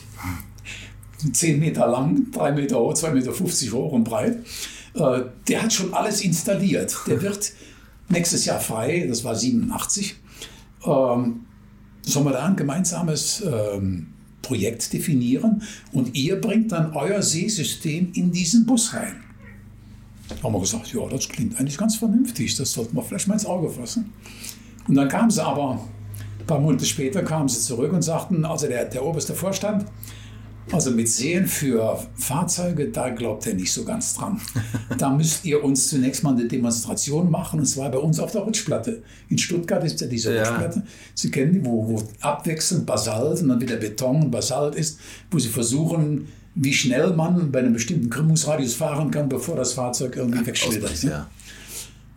[1.31, 4.39] 10 Meter lang, 3 Meter hoch, 2,50 Meter hoch und breit.
[4.95, 6.97] Äh, Der hat schon alles installiert.
[7.07, 7.53] Der wird
[8.09, 10.17] nächstes Jahr frei, das war 87.
[10.85, 11.47] Ähm,
[12.05, 14.09] Sollen wir da ein gemeinsames ähm,
[14.43, 19.23] Projekt definieren und ihr bringt dann euer Seesystem in diesen Bus rein?
[20.29, 23.35] Da haben wir gesagt, ja, das klingt eigentlich ganz vernünftig, das sollten wir vielleicht mal
[23.35, 24.13] ins Auge fassen.
[24.89, 25.81] Und dann kamen sie aber,
[26.41, 29.87] ein paar Monate später kamen sie zurück und sagten, also der, der oberste Vorstand,
[30.71, 34.41] also mit Sehen für Fahrzeuge, da glaubt er nicht so ganz dran.
[34.99, 38.43] Da müsst ihr uns zunächst mal eine Demonstration machen, und zwar bei uns auf der
[38.43, 39.03] Rutschplatte.
[39.29, 40.43] In Stuttgart ist ja diese Ja.
[40.43, 40.83] Rutschplatte.
[41.15, 45.39] Sie kennen die, wo, wo abwechselnd Basalt und dann wieder Beton und Basalt ist, wo
[45.39, 50.47] sie versuchen, wie schnell man bei einem bestimmten Krümmungsradius fahren kann, bevor das Fahrzeug irgendwie
[50.47, 50.85] wegschlittert.
[50.85, 51.29] Ausbricht, ja.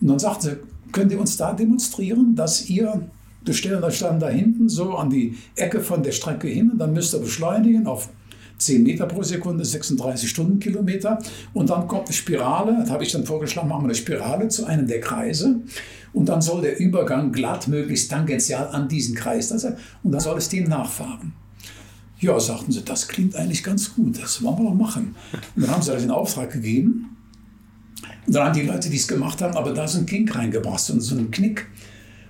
[0.01, 3.09] Und dann sagte sie, könnt ihr uns da demonstrieren, dass ihr,
[3.43, 6.77] wir stellen euch dann da hinten so an die Ecke von der Strecke hin und
[6.79, 8.09] dann müsst ihr beschleunigen auf
[8.57, 11.19] 10 Meter pro Sekunde, 36 Stundenkilometer.
[11.53, 14.65] Und dann kommt eine Spirale, das habe ich dann vorgeschlagen, machen wir eine Spirale zu
[14.65, 15.61] einem der Kreise.
[16.13, 19.75] Und dann soll der Übergang glatt, möglichst tangential an diesen Kreis da sein.
[20.03, 21.33] Und dann soll es dem nachfahren.
[22.19, 25.15] Ja, sagten sie, das klingt eigentlich ganz gut, das wollen wir doch machen.
[25.55, 27.17] Und dann haben sie das in Auftrag gegeben.
[28.25, 30.79] Und dann haben die Leute, die es gemacht haben, aber da so einen Kink reingebracht,
[30.79, 31.67] so so einen Knick.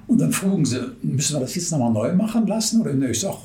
[0.07, 2.81] Und dann frugen sie, müssen wir das jetzt nochmal neu machen lassen?
[2.81, 3.37] Oder ich sag,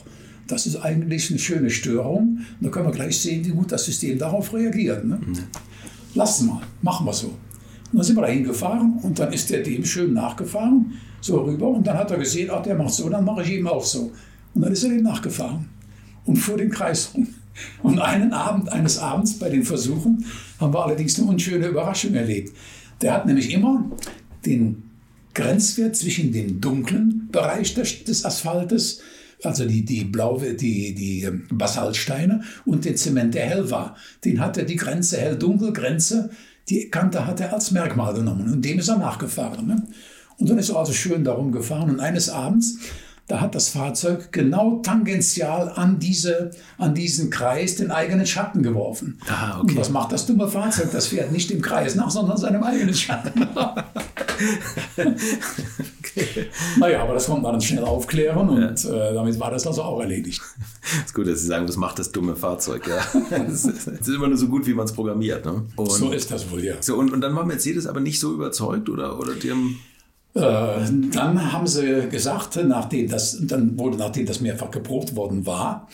[0.51, 2.39] das ist eigentlich eine schöne Störung.
[2.39, 5.05] Und da können wir gleich sehen, wie gut das System darauf reagiert.
[5.05, 5.21] Ne?
[6.15, 7.29] Lassen wir, machen wir so.
[7.29, 11.69] Und dann sind wir dahin gefahren und dann ist der dem schön nachgefahren, so rüber.
[11.69, 14.13] Und dann hat er gesehen, ach, der macht so, dann mache ich ihm auch so.
[14.55, 15.69] Und dann ist er dem nachgefahren
[16.25, 17.29] und fuhr den Kreis rum.
[17.83, 20.25] Und einen Abend, eines Abends bei den Versuchen
[20.59, 22.57] haben wir allerdings eine unschöne Überraschung erlebt.
[23.03, 23.85] Der hat nämlich immer
[24.47, 24.83] den
[25.35, 29.01] Grenzwert zwischen dem dunklen Bereich des Asphaltes,
[29.45, 34.41] also die, die, Blau, die, die ähm, Basaltsteine und den Zement, der hell war, den
[34.41, 36.31] hat er die Grenze hell-dunkel-Grenze,
[36.69, 39.67] die Kante hat er als Merkmal genommen und dem ist er nachgefahren.
[39.67, 39.87] Ne?
[40.39, 42.79] Und dann ist er also schön darum gefahren und eines Abends,
[43.31, 49.21] da hat das Fahrzeug genau tangential an, diese, an diesen Kreis den eigenen Schatten geworfen.
[49.29, 49.71] Ah, okay.
[49.71, 50.91] Und was macht das dumme Fahrzeug?
[50.91, 53.47] Das fährt nicht dem Kreis nach, sondern seinem eigenen Schatten.
[56.79, 60.01] Naja, aber das konnte man dann schnell aufklären und äh, damit war das also auch
[60.01, 60.41] erledigt.
[61.05, 62.99] Ist gut, dass Sie sagen, das macht das dumme Fahrzeug, ja.
[63.47, 65.45] Es ist, ist immer nur so gut, wie man es programmiert.
[65.45, 65.67] Ne?
[65.77, 66.75] Und, So ist das wohl, ja.
[66.81, 69.19] so, und, und dann war Mercedes aber nicht so überzeugt, oder?
[69.19, 69.79] Oder die haben,
[70.35, 70.41] Äh,
[71.13, 75.89] dann haben sie gesagt, nachdem das, dann wurde, nachdem das mehrfach geprobt worden war,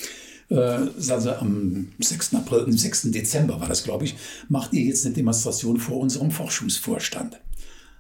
[0.49, 2.35] also am 6.
[2.37, 3.11] April, am 6.
[3.11, 4.15] Dezember war das, glaube ich,
[4.49, 7.41] macht ihr jetzt eine Demonstration vor unserem Forschungsvorstand.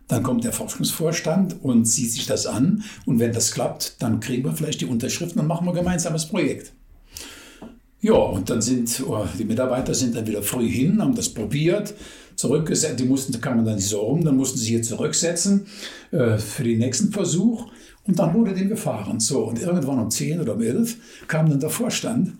[0.08, 2.84] Dann kommt der Forschungsvorstand und sieht sich das an.
[3.06, 6.26] Und wenn das klappt, dann kriegen wir vielleicht die Unterschriften und machen wir ein gemeinsames
[6.26, 6.72] Projekt.
[8.00, 11.94] Ja, und dann sind oh, die Mitarbeiter sind dann wieder früh hin, haben das probiert,
[12.36, 13.00] zurückgesetzt.
[13.00, 15.66] Die mussten, kann man dann nicht so rum, dann mussten sie hier zurücksetzen
[16.12, 17.66] äh, für den nächsten Versuch.
[18.06, 19.18] Und dann wurde den gefahren.
[19.18, 22.34] So, und irgendwann um 10 oder um 11 kam dann der Vorstand.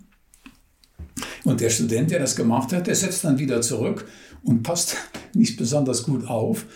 [1.45, 4.07] Und der Student, der das gemacht hat, der setzt dann wieder zurück
[4.45, 4.97] und passt
[5.35, 6.67] nicht besonders gut auf.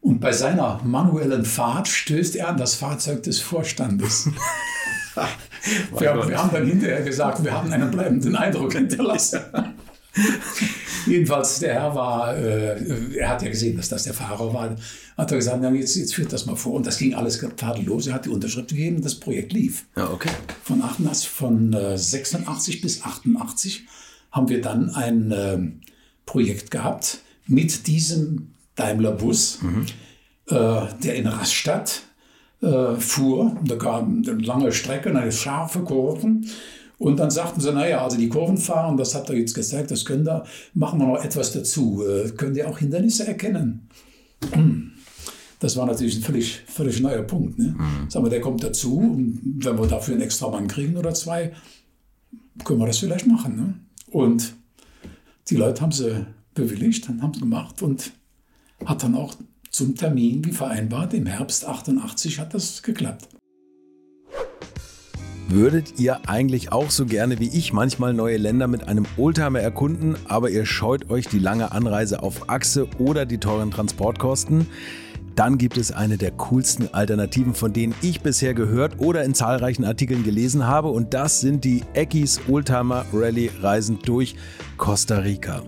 [0.00, 4.28] Und bei seiner manuellen Fahrt stößt er an das Fahrzeug des Vorstandes.
[5.98, 9.40] wir, wir haben dann hinterher gesagt, wir haben einen bleibenden Eindruck hinterlassen.
[11.06, 14.76] Jedenfalls, der Herr war, äh, er hat ja gesehen, dass das der Fahrer war,
[15.16, 16.74] hat er gesagt, na, jetzt, jetzt führt das mal vor.
[16.74, 18.06] Und das ging alles tadellos.
[18.06, 19.86] Er hat die Unterschrift gegeben das Projekt lief.
[19.96, 20.30] Ja, okay.
[20.62, 23.86] Von, 88, von äh, 86 bis 88
[24.32, 25.58] haben wir dann ein äh,
[26.26, 29.86] Projekt gehabt mit diesem Daimler-Bus, mhm.
[30.48, 32.02] äh, der in Rastatt
[32.62, 33.56] äh, fuhr.
[33.64, 36.46] Da gab eine lange Strecke, eine scharfe Kurven.
[36.98, 40.24] Und dann sagten sie, naja, also die Kurvenfahrer, das hat er jetzt gezeigt, das können
[40.24, 40.44] da,
[40.74, 42.04] machen wir noch etwas dazu.
[42.06, 43.88] Äh, können die auch Hindernisse erkennen?
[45.60, 47.58] Das war natürlich ein völlig, völlig neuer Punkt.
[47.58, 47.74] Ne?
[47.78, 48.10] Mhm.
[48.10, 51.52] Sagen wir, der kommt dazu und wenn wir dafür einen extra Mann kriegen oder zwei,
[52.64, 53.56] können wir das vielleicht machen.
[53.56, 53.74] Ne?
[54.10, 54.54] Und
[55.48, 58.12] die Leute haben sie bewilligt, haben es gemacht und
[58.84, 59.34] hat dann auch
[59.70, 63.28] zum Termin wie vereinbart, im Herbst 88 hat das geklappt.
[65.48, 70.14] Würdet ihr eigentlich auch so gerne wie ich manchmal neue Länder mit einem Oldtimer erkunden,
[70.28, 74.68] aber ihr scheut euch die lange Anreise auf Achse oder die teuren Transportkosten?
[75.34, 79.84] Dann gibt es eine der coolsten Alternativen, von denen ich bisher gehört oder in zahlreichen
[79.84, 84.36] Artikeln gelesen habe, und das sind die Eckis Oldtimer Rally Reisen durch
[84.76, 85.62] Costa Rica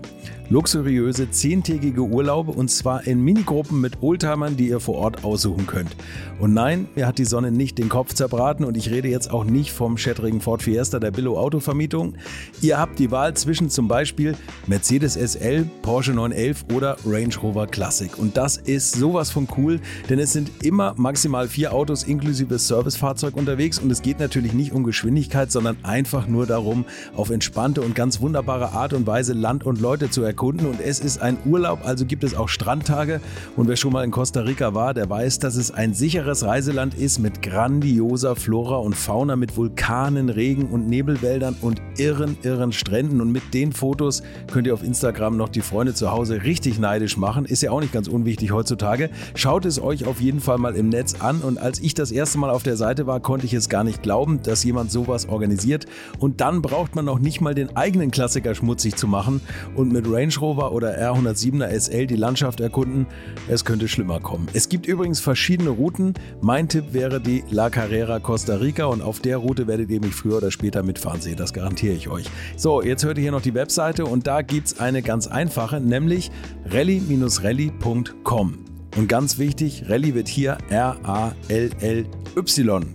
[0.53, 5.95] luxuriöse zehntägige Urlaube und zwar in Minigruppen mit Oldtimern, die ihr vor Ort aussuchen könnt.
[6.39, 9.43] Und nein, mir hat die Sonne nicht den Kopf zerbraten und ich rede jetzt auch
[9.43, 12.15] nicht vom schättrigen Ford Fiesta der Billo Autovermietung.
[12.61, 14.35] Ihr habt die Wahl zwischen zum Beispiel
[14.67, 18.17] Mercedes SL, Porsche 911 oder Range Rover Classic.
[18.17, 19.79] Und das ist sowas von cool,
[20.09, 24.73] denn es sind immer maximal vier Autos inklusive Servicefahrzeug unterwegs und es geht natürlich nicht
[24.73, 29.65] um Geschwindigkeit, sondern einfach nur darum, auf entspannte und ganz wunderbare Art und Weise Land
[29.65, 33.21] und Leute zu erkunden und es ist ein Urlaub, also gibt es auch Strandtage.
[33.55, 35.93] Und wer schon mal in Costa Rica war, der weiß, dass es ein
[36.23, 42.37] sicheres Reiseland ist mit grandioser Flora und Fauna, mit Vulkanen, Regen und Nebelwäldern und irren,
[42.43, 43.21] irren Stränden.
[43.21, 47.17] Und mit den Fotos könnt ihr auf Instagram noch die Freunde zu Hause richtig neidisch
[47.17, 47.45] machen.
[47.45, 49.09] Ist ja auch nicht ganz unwichtig heutzutage.
[49.35, 51.41] Schaut es euch auf jeden Fall mal im Netz an.
[51.41, 54.01] Und als ich das erste Mal auf der Seite war, konnte ich es gar nicht
[54.01, 55.85] glauben, dass jemand sowas organisiert.
[56.19, 59.41] Und dann braucht man noch nicht mal den eigenen Klassiker schmutzig zu machen.
[59.75, 63.07] Und mit Range Range Rover oder R107er SL die Landschaft erkunden.
[63.47, 64.47] Es könnte schlimmer kommen.
[64.53, 66.12] Es gibt übrigens verschiedene Routen.
[66.41, 70.13] Mein Tipp wäre die La Carrera Costa Rica und auf der Route werdet ihr mich
[70.13, 71.37] früher oder später mitfahren sehen.
[71.37, 72.25] Das garantiere ich euch.
[72.57, 75.79] So, jetzt hört ihr hier noch die Webseite und da gibt es eine ganz einfache,
[75.79, 76.31] nämlich
[76.65, 78.59] rally-rally.com.
[78.95, 82.05] Und ganz wichtig, Rally wird hier R-A-L-L-Y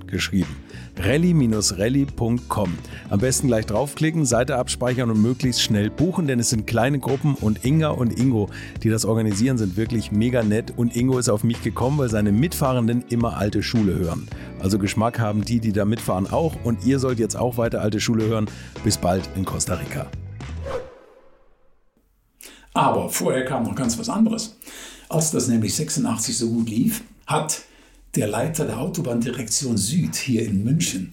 [0.07, 0.68] geschrieben
[0.99, 2.79] rally-rally.com.
[3.11, 7.35] Am besten gleich draufklicken, Seite abspeichern und möglichst schnell buchen, denn es sind kleine Gruppen
[7.35, 8.49] und Inga und Ingo,
[8.83, 12.33] die das organisieren, sind wirklich mega nett und Ingo ist auf mich gekommen, weil seine
[12.33, 14.29] Mitfahrenden immer alte Schule hören.
[14.61, 18.01] Also Geschmack haben die, die da mitfahren auch und ihr sollt jetzt auch weiter alte
[18.01, 18.47] Schule hören.
[18.85, 20.07] Bis bald in Costa Rica.
[22.75, 24.57] Aber vorher kam noch ganz was anderes.
[25.09, 27.63] Als das nämlich 86 so gut lief, hat
[28.15, 31.11] der Leiter der Autobahndirektion Süd hier in München,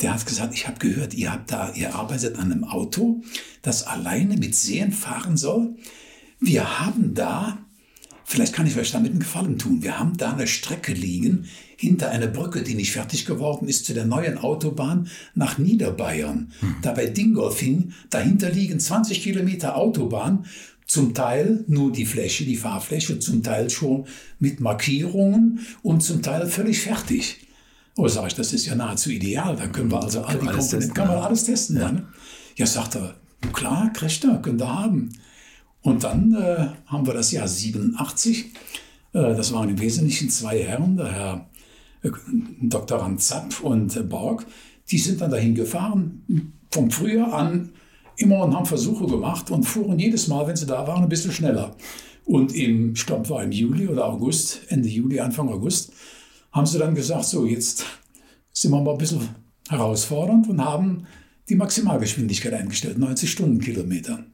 [0.00, 3.22] der hat gesagt, ich habe gehört, ihr habt da, ihr arbeitet an einem Auto,
[3.62, 5.76] das alleine mit Seen fahren soll.
[6.40, 7.58] Wir haben da,
[8.24, 12.10] vielleicht kann ich euch damit einen Gefallen tun, wir haben da eine Strecke liegen hinter
[12.10, 16.52] einer Brücke, die nicht fertig geworden ist, zu der neuen Autobahn nach Niederbayern.
[16.60, 16.76] Hm.
[16.82, 20.46] Da bei Dingolfing, dahinter liegen 20 Kilometer Autobahn
[20.86, 24.06] zum Teil nur die Fläche, die Fahrfläche, zum Teil schon
[24.38, 27.46] mit Markierungen und zum Teil völlig fertig.
[27.96, 29.56] Oh, sage ich, das ist ja nahezu ideal.
[29.56, 31.76] Da können wir also all die Komponenten, kann man alles testen.
[31.76, 32.06] Ja, ne?
[32.56, 33.14] ja sagt er,
[33.52, 35.10] klar, kriegt er, könnt ihr haben.
[35.80, 38.46] Und dann äh, haben wir das Jahr 87.
[38.46, 38.52] Äh,
[39.12, 41.50] das waren im Wesentlichen zwei Herren, der Herr
[42.02, 42.10] äh,
[42.62, 42.98] Dr.
[42.98, 44.44] Ranzapp und äh, Borg.
[44.90, 47.70] Die sind dann dahin gefahren, vom Frühjahr an
[48.16, 51.32] immer und haben Versuche gemacht und fuhren jedes Mal, wenn sie da waren, ein bisschen
[51.32, 51.76] schneller.
[52.24, 55.92] Und im, ich glaube, war im Juli oder August, Ende Juli, Anfang August,
[56.52, 57.84] haben sie dann gesagt, so jetzt
[58.52, 59.28] sind wir mal ein bisschen
[59.68, 61.06] herausfordernd und haben
[61.48, 64.24] die Maximalgeschwindigkeit eingestellt, 90 Stundenkilometer.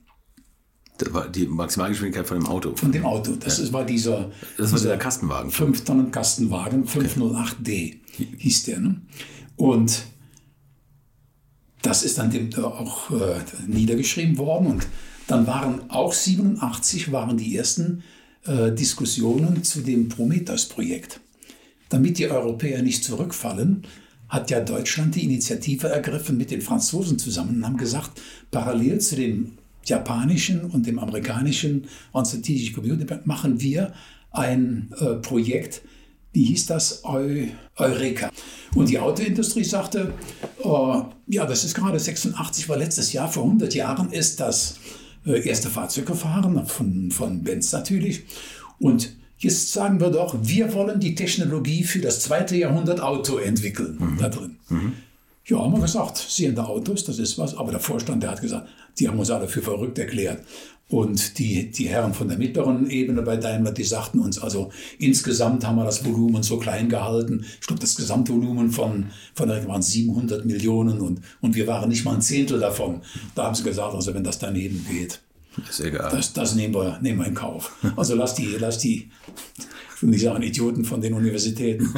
[0.98, 2.76] Das war die Maximalgeschwindigkeit von dem Auto.
[2.76, 3.34] Von dem Auto.
[3.36, 3.72] Das ja.
[3.72, 5.50] war dieser, das war dieser Kastenwagen.
[5.50, 7.96] 5 Tonnen Kastenwagen, 508D
[8.36, 8.80] hieß der.
[8.80, 9.00] Ne?
[9.56, 10.04] Und
[11.82, 14.86] das ist dann auch äh, niedergeschrieben worden und
[15.26, 18.02] dann waren auch 87 waren die ersten
[18.46, 21.20] äh, Diskussionen zu dem Prometheus-Projekt.
[21.88, 23.84] Damit die Europäer nicht zurückfallen,
[24.28, 28.20] hat ja Deutschland die Initiative ergriffen mit den Franzosen zusammen und haben gesagt,
[28.50, 29.52] parallel zu dem
[29.84, 33.92] japanischen und dem amerikanischen On Strategic Community machen wir
[34.30, 35.82] ein äh, Projekt,
[36.32, 37.02] wie hieß das?
[37.04, 38.30] Eu Eureka.
[38.74, 40.14] Und die Autoindustrie sagte,
[40.62, 44.76] äh, ja, das ist gerade 86, war letztes Jahr, vor 100 Jahren ist das
[45.26, 48.22] äh, erste Fahrzeuge gefahren, von, von Benz natürlich.
[48.78, 53.96] Und jetzt sagen wir doch, wir wollen die Technologie für das zweite Jahrhundert Auto entwickeln
[53.98, 54.18] mhm.
[54.18, 54.56] da drin.
[54.68, 54.92] Mhm.
[55.46, 57.56] Ja, haben wir gesagt, sehende Autos, das ist was.
[57.56, 58.68] Aber der Vorstand, der hat gesagt,
[58.98, 60.44] die haben uns alle für verrückt erklärt.
[60.90, 65.64] Und die, die Herren von der mittleren Ebene bei Daimler, die sagten uns, also insgesamt
[65.64, 67.44] haben wir das Volumen so klein gehalten.
[67.60, 72.04] Ich glaube, das Gesamtvolumen von, von der waren 700 Millionen und, und wir waren nicht
[72.04, 73.02] mal ein Zehntel davon.
[73.36, 75.20] Da haben sie gesagt, also wenn das daneben geht,
[75.68, 76.10] ist egal.
[76.10, 77.76] Das, das nehmen, wir, nehmen wir in Kauf.
[77.96, 79.10] Also lass die, lass die,
[79.94, 81.94] ich will nicht sagen Idioten von den Universitäten,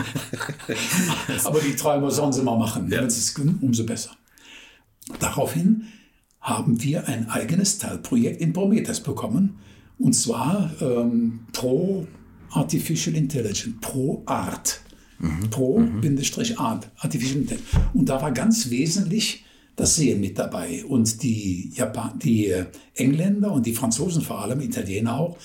[1.44, 2.90] aber die Träumer sollen sie mal machen.
[2.90, 2.98] Ja.
[2.98, 4.10] Wenn es umso besser.
[5.18, 5.86] Daraufhin
[6.42, 9.58] haben wir ein eigenes Teilprojekt in Prometheus bekommen.
[9.98, 12.06] Und zwar ähm, pro
[12.50, 14.80] Artificial Intelligence, pro Art.
[15.20, 15.50] Mhm.
[15.50, 16.18] Pro mhm.
[16.56, 17.80] Art, Artificial Intelligence.
[17.94, 19.44] Und da war ganz wesentlich
[19.76, 20.84] das Sehen mit dabei.
[20.84, 25.38] Und die, Japan die äh, Engländer und die Franzosen vor allem, Italiener auch,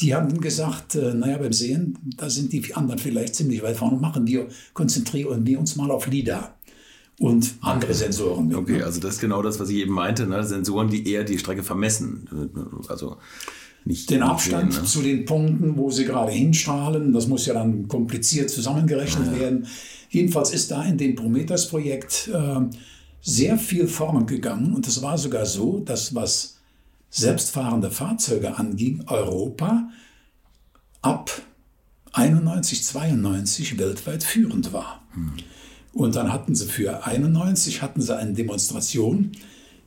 [0.00, 3.98] die haben gesagt, äh, naja, beim Sehen, da sind die anderen vielleicht ziemlich weit vorne,
[3.98, 6.56] machen wir, konzentrieren wir uns mal auf LIDAR
[7.20, 8.48] und andere Sensoren.
[8.48, 10.42] Mit, okay, also das ist genau das, was ich eben meinte, ne?
[10.42, 12.26] Sensoren, die eher die Strecke vermessen.
[12.88, 13.18] Also
[13.84, 14.88] nicht den Abstand sehen, ne?
[14.88, 19.38] zu den Punkten, wo sie gerade hinstrahlen, das muss ja dann kompliziert zusammengerechnet ja.
[19.38, 19.66] werden.
[20.08, 22.60] Jedenfalls ist da in dem Prometheus-Projekt äh,
[23.20, 26.56] sehr viel vorangegangen und es war sogar so, dass was
[27.10, 29.90] selbstfahrende Fahrzeuge anging, Europa
[31.02, 31.30] ab
[32.12, 35.02] 91, 92 weltweit führend war.
[35.12, 35.32] Hm.
[35.92, 39.32] Und dann hatten sie für 91 hatten sie eine Demonstration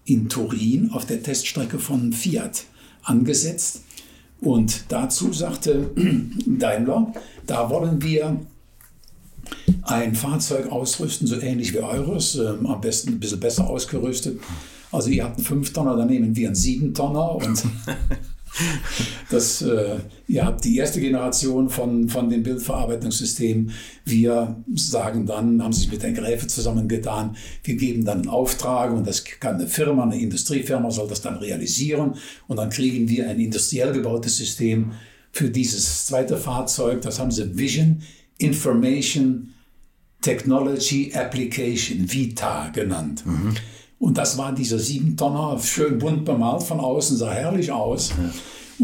[0.06, 2.66] in Turin auf der Teststrecke von Fiat
[3.04, 3.82] angesetzt.
[4.42, 5.92] Und dazu sagte
[6.46, 7.14] Daimler,
[7.48, 8.40] da wollen wir
[9.84, 14.40] ein Fahrzeug ausrüsten, so ähnlich wie eures, äh, am besten ein bisschen besser ausgerüstet.
[14.92, 17.64] Also ihr habt einen 5-Tonner, dann nehmen wir einen 7-Tonner und
[19.30, 19.98] Das, äh,
[20.28, 23.72] ihr habt die erste Generation von, von dem Bildverarbeitungssystem.
[24.06, 29.08] Wir sagen dann, haben sich mit der Gräfe zusammengetan, wir geben dann einen Auftrag und
[29.08, 32.14] das kann eine Firma, eine Industriefirma soll das dann realisieren
[32.48, 34.92] und dann kriegen wir ein industriell gebautes System
[35.32, 37.02] für dieses zweite Fahrzeug.
[37.02, 38.04] Das haben sie Vision
[38.38, 39.54] Information
[40.22, 43.26] Technology Application, VITA genannt.
[43.26, 43.56] Mhm.
[44.04, 48.10] Und das war dieser Siebentonner, schön bunt bemalt von außen, sah herrlich aus.
[48.10, 48.34] Ja.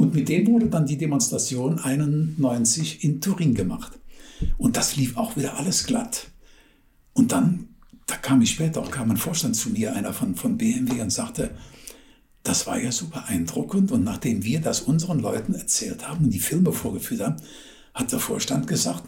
[0.01, 3.99] Und mit dem wurde dann die Demonstration 91 in Turin gemacht.
[4.57, 6.28] Und das lief auch wieder alles glatt.
[7.11, 7.67] Und dann,
[8.05, 11.11] da kam ich später auch, kam ein Vorstand zu mir, einer von, von BMW, und
[11.11, 11.49] sagte,
[12.43, 13.91] das war ja so beeindruckend.
[13.91, 17.36] Und nachdem wir das unseren Leuten erzählt haben und die Filme vorgeführt haben,
[17.93, 19.03] hat der Vorstand gesagt,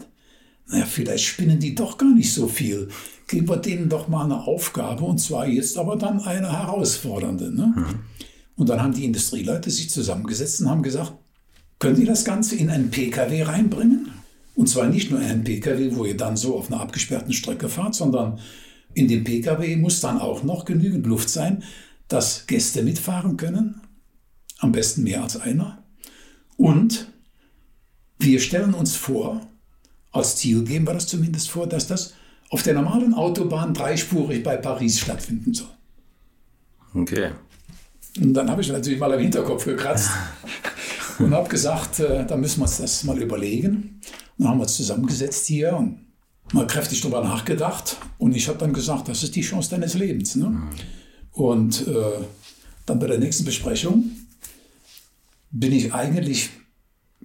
[0.66, 2.90] naja, vielleicht spinnen die doch gar nicht so viel.
[3.32, 7.50] Geben wir denen doch mal eine Aufgabe und zwar jetzt aber dann eine herausfordernde.
[7.50, 7.72] Ne?
[7.74, 8.00] Mhm.
[8.56, 11.14] Und dann haben die Industrieleute sich zusammengesetzt und haben gesagt,
[11.78, 14.10] können Sie das Ganze in einen PKW reinbringen?
[14.54, 17.70] Und zwar nicht nur in einen PKW, wo ihr dann so auf einer abgesperrten Strecke
[17.70, 18.38] fahrt, sondern
[18.92, 21.64] in dem PKW muss dann auch noch genügend Luft sein,
[22.08, 23.80] dass Gäste mitfahren können.
[24.58, 25.82] Am besten mehr als einer.
[26.58, 27.10] Und
[28.18, 29.40] wir stellen uns vor,
[30.10, 32.12] als Ziel geben wir das zumindest vor, dass das
[32.52, 35.70] auf der normalen Autobahn dreispurig bei Paris stattfinden soll.
[36.94, 37.30] Okay.
[38.18, 40.10] Und dann habe ich natürlich mal am Hinterkopf gekratzt
[41.18, 44.02] und habe gesagt, äh, da müssen wir uns das mal überlegen.
[44.36, 46.00] Dann haben wir uns zusammengesetzt hier und
[46.52, 47.96] mal kräftig darüber nachgedacht.
[48.18, 50.36] Und ich habe dann gesagt, das ist die Chance deines Lebens.
[50.36, 50.50] Ne?
[50.50, 50.68] Mhm.
[51.32, 51.94] Und äh,
[52.84, 54.10] dann bei der nächsten Besprechung
[55.50, 56.50] bin ich eigentlich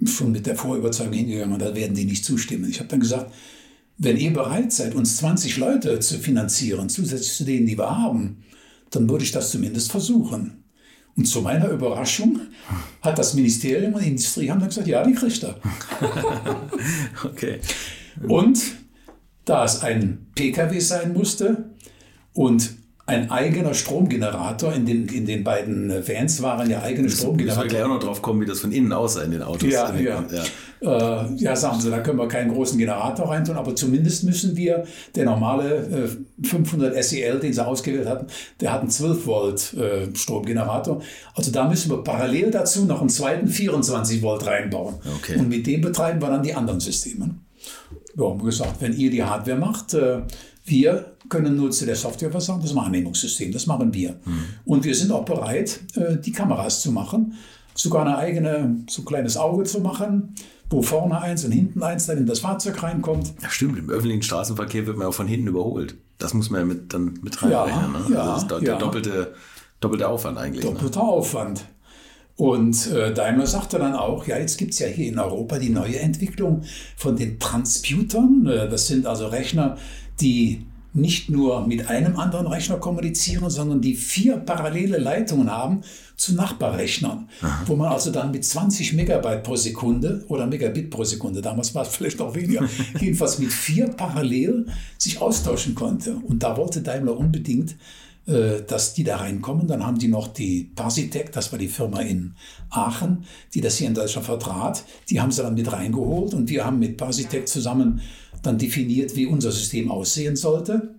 [0.06, 2.70] schon mit der Vorüberzeugung hingegangen, da werden die nicht zustimmen.
[2.70, 3.34] Ich habe dann gesagt,
[3.98, 8.44] wenn ihr bereit seid, uns 20 Leute zu finanzieren, zusätzlich zu denen, die wir haben,
[8.92, 10.64] dann würde ich das zumindest versuchen.
[11.16, 12.42] Und zu meiner Überraschung
[13.02, 15.56] hat das Ministerium und die Industrie haben dann gesagt, ja, die kriegt er.
[17.24, 17.60] okay.
[18.28, 18.62] Und
[19.44, 21.72] da es ein PKW sein musste
[22.34, 22.76] und
[23.08, 24.74] ein eigener Stromgenerator.
[24.74, 27.68] In den, in den beiden Vans waren ja eigene Stromgeneratoren.
[27.68, 29.72] Ich gleich auch noch drauf kommen, wie das von innen aussah in den Autos.
[29.72, 30.26] Ja, ja.
[30.30, 31.24] Ja.
[31.24, 34.84] Äh, ja, sagen Sie, da können wir keinen großen Generator reintun, aber zumindest müssen wir,
[35.16, 36.10] der normale
[36.44, 38.28] äh, 500 SEL, den Sie ausgewählt hatten,
[38.60, 41.02] der hat einen 12 Volt äh, Stromgenerator.
[41.34, 44.96] Also da müssen wir parallel dazu noch einen zweiten 24 Volt reinbauen.
[45.22, 45.40] Okay.
[45.40, 47.36] Und mit dem betreiben wir dann die anderen Systeme.
[48.18, 50.22] Ja, haben wir gesagt, wenn ihr die Hardware macht, äh,
[50.68, 54.12] wir können nur zu der Software was sagen, das Wahrnehmungssystem, das machen wir.
[54.26, 54.44] Mhm.
[54.66, 57.34] Und wir sind auch bereit, äh, die Kameras zu machen,
[57.74, 60.36] sogar eine eigene, so ein kleines Auge zu machen,
[60.70, 63.34] wo vorne eins und hinten eins dann in das Fahrzeug reinkommt.
[63.42, 65.96] Ja, stimmt, im öffentlichen Straßenverkehr wird man auch von hinten überholt.
[66.18, 67.94] Das muss man ja mit, dann mit reinrechnen.
[67.94, 68.14] Ja, ne?
[68.14, 68.78] ja, also das ist der ja.
[68.78, 69.34] doppelte,
[69.80, 70.66] doppelte Aufwand eigentlich.
[70.66, 71.08] Doppelter ne?
[71.08, 71.66] Aufwand.
[72.36, 75.72] Und äh, Daimler sagte dann auch, ja, jetzt gibt es ja hier in Europa die
[75.72, 76.62] neue Entwicklung
[76.96, 78.46] von den Transputern.
[78.46, 79.78] Äh, das sind also Rechner,
[80.22, 80.66] die
[80.98, 85.82] nicht nur mit einem anderen Rechner kommunizieren, sondern die vier parallele Leitungen haben
[86.16, 87.64] zu Nachbarrechnern, Aha.
[87.68, 91.84] wo man also dann mit 20 Megabyte pro Sekunde oder Megabit pro Sekunde, damals war
[91.84, 92.68] es vielleicht noch weniger,
[93.00, 94.66] jedenfalls mit vier parallel
[94.98, 96.16] sich austauschen konnte.
[96.16, 97.76] Und da wollte Daimler unbedingt,
[98.26, 99.68] äh, dass die da reinkommen.
[99.68, 102.34] Dann haben die noch die Parsitec, das war die Firma in
[102.72, 104.84] Aachen, die das hier in Deutschland vertrat.
[105.10, 108.02] Die haben sie dann mit reingeholt und wir haben mit Parsitec zusammen
[108.48, 110.96] dann definiert, wie unser System aussehen sollte.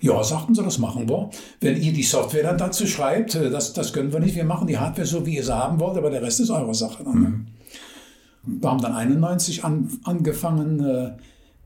[0.00, 1.30] Ja, sagten sie, das machen wir.
[1.60, 4.66] Wenn ihr die Software dann dazu schreibt, äh, das, das können wir nicht, wir machen
[4.66, 7.04] die Hardware so, wie ihr sie haben wollt, aber der Rest ist eure Sache.
[7.04, 7.28] Dann, ne?
[7.28, 7.46] mhm.
[8.60, 11.12] Wir haben dann 91 an, angefangen, äh,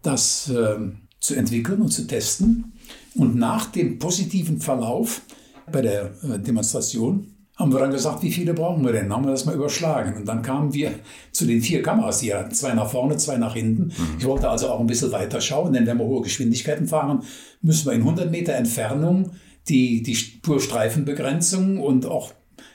[0.03, 0.77] das äh,
[1.19, 2.73] zu entwickeln und zu testen.
[3.15, 5.23] Und nach dem positiven Verlauf
[5.71, 9.13] bei der Demonstration haben wir dann gesagt, wie viele brauchen wir denn?
[9.13, 10.17] Haben wir das mal überschlagen.
[10.17, 10.93] Und dann kamen wir
[11.31, 13.85] zu den vier Kameras, die hatten zwei nach vorne, zwei nach hinten.
[13.85, 14.17] Mhm.
[14.19, 17.23] Ich wollte also auch ein bisschen weiter schauen, denn wenn wir hohe Geschwindigkeiten fahren,
[17.63, 19.31] müssen wir in 100 Meter Entfernung
[19.69, 22.33] die, die Spurstreifenbegrenzung und auch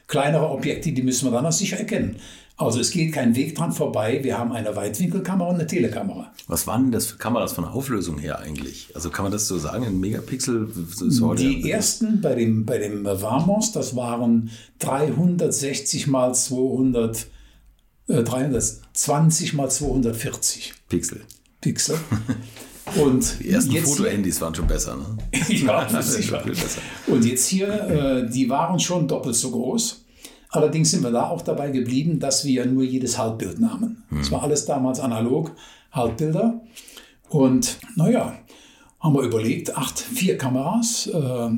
[0.08, 2.16] kleinere Objekte, die müssen wir dann auch sicher erkennen.
[2.60, 4.20] Also es geht kein Weg dran vorbei.
[4.22, 6.34] Wir haben eine Weitwinkelkamera und eine Telekamera.
[6.48, 8.90] Was waren denn das für Kameras von der Auflösung her eigentlich?
[8.94, 10.68] Also kann man das so sagen, ein Megapixel?
[11.38, 17.28] Die ersten bei dem, bei dem Vamos, das waren 360 mal 200,
[18.10, 21.22] äh, 320 mal 240 Pixel.
[21.62, 21.98] Pixel.
[22.98, 25.06] Und die ersten Fotohandys waren schon besser, ne?
[25.48, 26.44] ja, das ist sicher.
[27.08, 30.04] Und jetzt hier, äh, die waren schon doppelt so groß.
[30.50, 34.04] Allerdings sind wir da auch dabei geblieben, dass wir nur jedes Halbbild nahmen.
[34.20, 34.32] Es hm.
[34.32, 35.56] war alles damals analog,
[35.92, 36.62] Halbbilder.
[37.30, 38.36] Und naja,
[39.00, 41.08] haben wir überlegt, acht, vier Kameras.
[41.08, 41.50] Äh,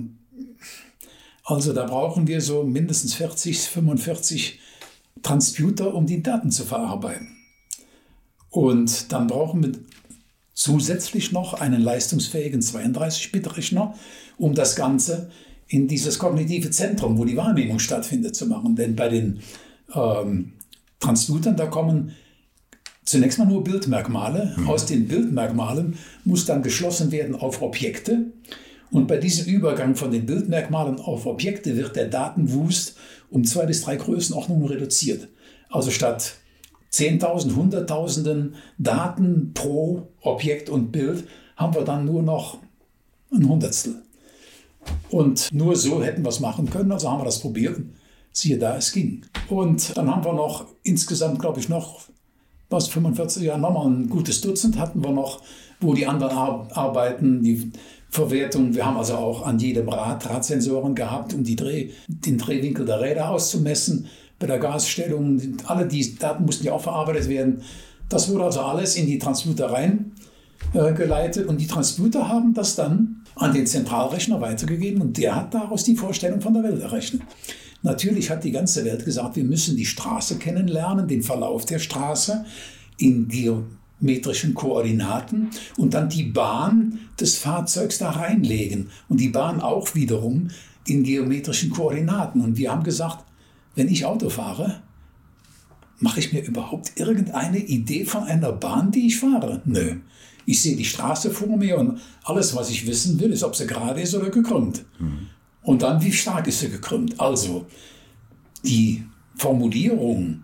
[1.45, 4.59] also da brauchen wir so mindestens 40, 45
[5.23, 7.35] Transputer, um die Daten zu verarbeiten.
[8.49, 9.71] Und dann brauchen wir
[10.53, 13.95] zusätzlich noch einen leistungsfähigen 32-Bit-Rechner,
[14.37, 15.31] um das Ganze
[15.71, 18.75] in dieses kognitive Zentrum, wo die Wahrnehmung stattfindet, zu machen.
[18.75, 19.39] Denn bei den
[19.95, 20.51] ähm,
[20.99, 22.11] Transdutern, da kommen
[23.05, 24.53] zunächst mal nur Bildmerkmale.
[24.57, 24.67] Mhm.
[24.67, 28.33] Aus den Bildmerkmalen muss dann geschlossen werden auf Objekte.
[28.91, 32.97] Und bei diesem Übergang von den Bildmerkmalen auf Objekte wird der Datenwust
[33.29, 35.29] um zwei bis drei Größenordnungen reduziert.
[35.69, 36.33] Also statt
[36.91, 41.23] 10.000, Hunderttausenden Daten pro Objekt und Bild
[41.55, 42.57] haben wir dann nur noch
[43.31, 44.01] ein Hundertstel.
[45.09, 47.81] Und nur so hätten wir es machen können, also haben wir das probiert.
[48.31, 49.25] Siehe da, es ging.
[49.49, 51.99] Und dann haben wir noch insgesamt, glaube ich, noch,
[52.69, 55.41] was, 45 Jahre, nochmal ein gutes Dutzend hatten wir noch,
[55.81, 57.71] wo die anderen Ar arbeiten, die
[58.09, 58.73] Verwertung.
[58.73, 63.29] Wir haben also auch an jedem Rad Radsensoren gehabt, um Dreh, den Drehwinkel der Räder
[63.29, 64.07] auszumessen.
[64.39, 67.61] Bei der Gasstellung, alle die Daten mussten ja auch verarbeitet werden.
[68.07, 70.13] Das wurde also alles in die Transmuter rein
[70.73, 75.53] äh, geleitet und die Transmuter haben das dann an den Zentralrechner weitergegeben und der hat
[75.53, 77.21] daraus die Vorstellung von der Welt errechnet.
[77.83, 82.45] Natürlich hat die ganze Welt gesagt, wir müssen die Straße kennenlernen, den Verlauf der Straße
[82.97, 89.95] in geometrischen Koordinaten und dann die Bahn des Fahrzeugs da reinlegen und die Bahn auch
[89.95, 90.49] wiederum
[90.87, 92.41] in geometrischen Koordinaten.
[92.41, 93.25] Und wir haben gesagt,
[93.75, 94.81] wenn ich Auto fahre,
[95.99, 99.61] mache ich mir überhaupt irgendeine Idee von einer Bahn, die ich fahre?
[99.65, 99.95] Nö.
[100.45, 103.67] Ich sehe die Straße vor mir und alles, was ich wissen will, ist, ob sie
[103.67, 104.83] gerade ist oder gekrümmt.
[104.99, 105.27] Mhm.
[105.63, 107.19] Und dann, wie stark ist sie gekrümmt.
[107.19, 107.65] Also,
[108.63, 109.03] die
[109.35, 110.43] Formulierung,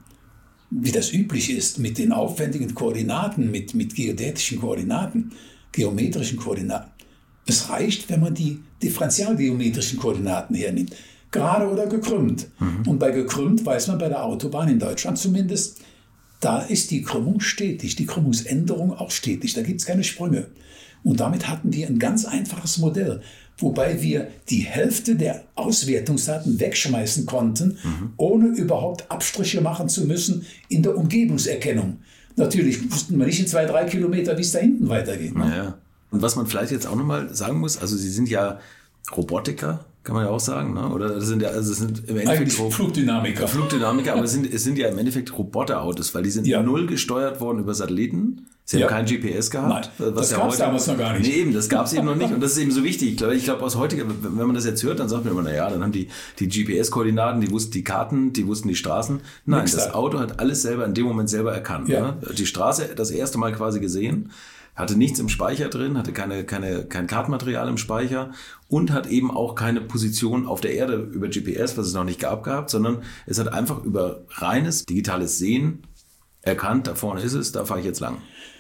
[0.69, 5.31] wie das üblich ist, mit den aufwendigen Koordinaten, mit, mit geodätischen Koordinaten,
[5.71, 6.91] geometrischen Koordinaten.
[7.45, 10.95] Es reicht, wenn man die differentialgeometrischen Koordinaten hernimmt.
[11.31, 12.47] Gerade oder gekrümmt.
[12.59, 12.87] Mhm.
[12.87, 15.81] Und bei gekrümmt weiß man bei der Autobahn in Deutschland zumindest,
[16.39, 20.47] da ist die Krümmung stetig, die Krümmungsänderung auch stetig, da gibt es keine Sprünge.
[21.03, 23.21] Und damit hatten wir ein ganz einfaches Modell,
[23.57, 28.13] wobei wir die Hälfte der Auswertungsdaten wegschmeißen konnten, mhm.
[28.17, 31.99] ohne überhaupt Abstriche machen zu müssen in der Umgebungserkennung.
[32.35, 35.35] Natürlich wussten wir nicht in zwei, drei Kilometer, wie es da hinten weitergeht.
[35.35, 35.55] Ne?
[35.55, 35.77] Ja.
[36.11, 38.59] Und was man vielleicht jetzt auch nochmal sagen muss, also Sie sind ja
[39.15, 40.87] Robotiker, kann man ja auch sagen, ne?
[40.87, 43.45] oder das sind ja, also es sind im Endeffekt Flugdynamiker.
[43.45, 46.63] Flugdynamiker, aber es sind, es sind ja im Endeffekt Roboterautos, weil die sind ja.
[46.63, 48.47] null gesteuert worden über Satelliten.
[48.63, 48.89] Sie ja.
[48.89, 49.91] haben kein GPS gehabt.
[49.97, 51.27] Nein, was das ja gab es damals noch gar nicht.
[51.27, 52.33] Nee, eben, das gab es eben noch nicht.
[52.33, 53.11] Und das ist eben so wichtig.
[53.11, 55.43] Ich glaube, ich glaube, aus heutiger, wenn man das jetzt hört, dann sagt man immer,
[55.43, 56.07] naja, dann haben die,
[56.39, 59.19] die GPS-Koordinaten, die wussten die Karten, die wussten die Straßen.
[59.45, 61.89] Nein, das Auto hat alles selber in dem Moment selber erkannt.
[61.89, 62.01] Ja.
[62.01, 62.17] Ne?
[62.37, 64.31] Die Straße das erste Mal quasi gesehen
[64.77, 68.31] hatte nichts im Speicher drin, hatte keine, keine, kein Kartenmaterial im Speicher
[68.69, 72.19] und hat eben auch keine Position auf der Erde über GPS, was es noch nicht
[72.19, 75.83] gab, gehabt, sondern es hat einfach über reines digitales Sehen
[76.43, 78.19] erkannt, da vorne ist es, da fahre ich jetzt lang.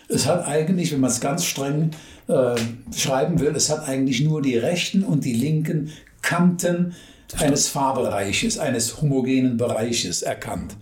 [0.09, 1.91] Es hat eigentlich, wenn man es ganz streng
[2.27, 2.55] äh,
[2.95, 5.91] schreiben will, es hat eigentlich nur die rechten und die linken
[6.21, 6.95] Kanten
[7.37, 10.77] eines Fahrbereiches, eines homogenen Bereiches erkannt.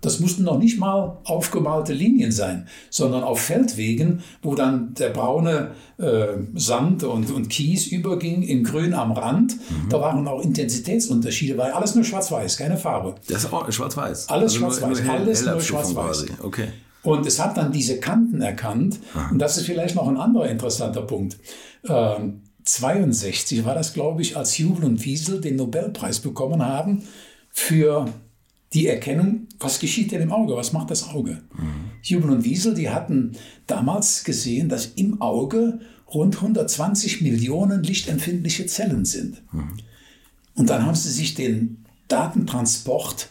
[0.00, 5.72] Das mussten noch nicht mal aufgemalte Linien sein, sondern auf Feldwegen, wo dann der braune
[5.98, 9.56] äh, Sand und, und Kies überging in grün am Rand.
[9.56, 9.88] Mhm.
[9.90, 13.16] Da waren auch Intensitätsunterschiede, weil alles nur schwarz-weiß, keine Farbe.
[13.28, 14.28] Das ist auch schwarz-weiß.
[14.28, 16.26] Alles also schwarz-weiß, alles nur schwarz-weiß.
[16.42, 16.68] Okay.
[17.02, 18.98] Und es hat dann diese Kanten erkannt.
[19.14, 19.30] Aha.
[19.30, 21.38] Und das ist vielleicht noch ein anderer interessanter Punkt.
[21.88, 27.02] Ähm, 62 war das, glaube ich, als Jubel und Wiesel den Nobelpreis bekommen haben
[27.50, 28.06] für
[28.72, 31.42] die Erkennung, was geschieht denn im Auge, was macht das Auge.
[31.54, 31.90] Mhm.
[32.02, 33.32] Jubel und Wiesel, die hatten
[33.66, 35.80] damals gesehen, dass im Auge
[36.12, 39.42] rund 120 Millionen lichtempfindliche Zellen sind.
[39.52, 39.78] Mhm.
[40.54, 43.28] Und dann haben sie sich den Datentransport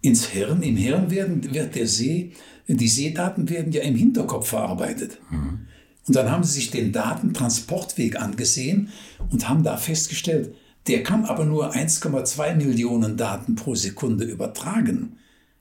[0.00, 2.32] ins Hirn, im Hirn werden, wird der See,
[2.66, 5.18] die Sehdaten werden ja im Hinterkopf verarbeitet.
[5.30, 5.66] Mhm.
[6.06, 8.88] Und dann haben sie sich den Datentransportweg angesehen
[9.30, 10.54] und haben da festgestellt,
[10.86, 15.18] der kann aber nur 1,2 Millionen Daten pro Sekunde übertragen.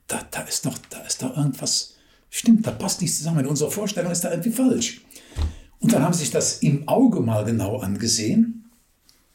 [0.07, 1.95] Da, da ist doch, da ist da irgendwas,
[2.29, 3.41] stimmt, da passt nichts zusammen.
[3.41, 5.01] In unserer Vorstellung ist da irgendwie falsch.
[5.79, 8.69] Und dann haben sie sich das im Auge mal genau angesehen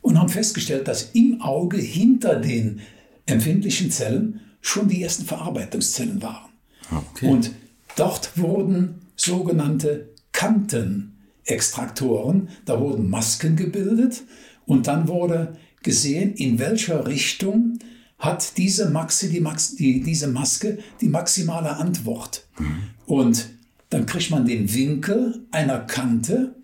[0.01, 2.81] und haben festgestellt, dass im Auge hinter den
[3.27, 6.51] empfindlichen Zellen schon die ersten Verarbeitungszellen waren.
[6.91, 7.29] Okay.
[7.29, 7.51] Und
[7.97, 14.23] dort wurden sogenannte Kantenextraktoren, da wurden Masken gebildet
[14.67, 15.57] und dann wurde
[15.87, 17.79] gesehen, in welcher Richtung
[18.19, 22.45] hat diese, Maxi, die Max, die, diese Maske die maximale Antwort.
[22.59, 22.83] Mhm.
[23.07, 23.49] Und
[23.89, 26.55] dann kriegt man den Winkel einer Kante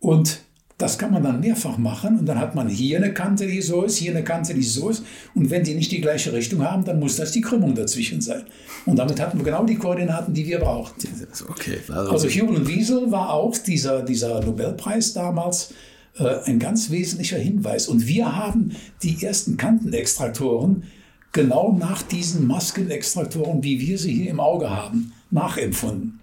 [0.00, 0.40] und
[0.78, 3.84] das kann man dann mehrfach machen und dann hat man hier eine Kante, die so
[3.84, 5.04] ist, hier eine Kante, die so ist.
[5.34, 8.42] Und wenn die nicht die gleiche Richtung haben, dann muss das die Krümmung dazwischen sein.
[8.84, 11.08] Und damit hatten wir genau die Koordinaten, die wir brauchten.
[11.48, 11.78] Okay.
[11.88, 15.72] Also, also Hubel und Wiesel war auch dieser, dieser Nobelpreis damals
[16.16, 17.88] ein ganz wesentlicher Hinweis.
[17.88, 20.84] Und wir haben die ersten Kantenextraktoren
[21.32, 26.20] genau nach diesen Maskenextraktoren, wie wir sie hier im Auge haben, nachempfunden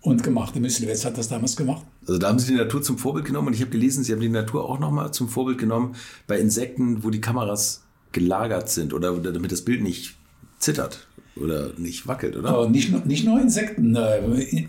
[0.00, 0.54] und gemacht.
[0.54, 1.84] Der Myslowetz hat das damals gemacht.
[2.06, 4.20] Also da haben Sie die Natur zum Vorbild genommen und ich habe gelesen, Sie haben
[4.20, 5.94] die Natur auch nochmal zum Vorbild genommen
[6.26, 10.16] bei Insekten, wo die Kameras gelagert sind oder damit das Bild nicht
[10.58, 11.06] zittert
[11.36, 12.50] oder nicht wackelt, oder?
[12.50, 14.18] Aber nicht, nur, nicht nur Insekten, äh,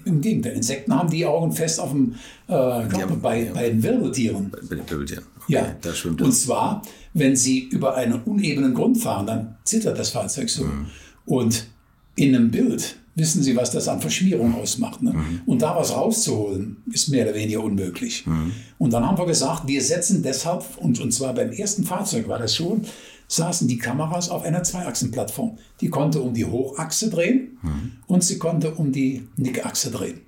[0.06, 0.54] im Gegenteil.
[0.54, 2.14] Insekten haben die Augen fest auf dem
[2.48, 3.54] äh, Körper bei, ja.
[3.54, 4.52] bei den Wirbeltieren.
[4.52, 5.24] Bei, den Wirbeltieren.
[5.44, 6.28] Okay, ja, da schwimmt das.
[6.28, 6.82] Und zwar,
[7.14, 10.64] wenn sie über einen unebenen Grund fahren, dann zittert das Fahrzeug so.
[10.64, 10.86] Mhm.
[11.26, 11.68] Und
[12.16, 15.02] in einem Bild wissen Sie, was das an Verschmierung ausmacht.
[15.02, 15.14] Ne?
[15.14, 15.42] Mhm.
[15.46, 18.26] Und da was rauszuholen, ist mehr oder weniger unmöglich.
[18.26, 18.52] Mhm.
[18.78, 22.40] Und dann haben wir gesagt, wir setzen deshalb, und, und zwar beim ersten Fahrzeug war
[22.40, 22.86] das schon,
[23.32, 25.58] saßen die Kameras auf einer Zweiachsenplattform.
[25.80, 27.92] Die konnte um die Hochachse drehen mhm.
[28.08, 30.22] und sie konnte um die Nickachse drehen.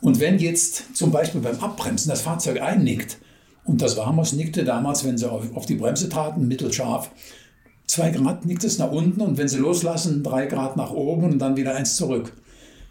[0.00, 3.18] Und wenn jetzt zum Beispiel beim Abbremsen das Fahrzeug einnickt,
[3.64, 7.10] und das Warmos nickte damals, wenn sie auf, auf die Bremse traten, mittelscharf,
[7.86, 11.38] zwei Grad nickt es nach unten und wenn sie loslassen, drei Grad nach oben und
[11.38, 12.32] dann wieder eins zurück.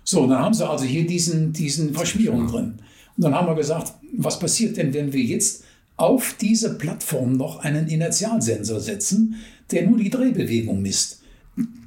[0.03, 2.75] So, dann haben sie also hier diesen, diesen Verschmierung drin.
[3.17, 5.63] Und dann haben wir gesagt, was passiert denn, wenn wir jetzt
[6.01, 9.35] auf diese Plattform noch einen Inertialsensor setzen,
[9.69, 11.21] der nur die Drehbewegung misst.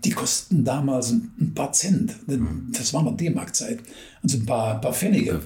[0.04, 2.14] Die kosten damals ein paar Cent.
[2.72, 3.80] Das war noch D-Mark-Zeit.
[4.22, 5.40] Also ein paar, paar Pfennige.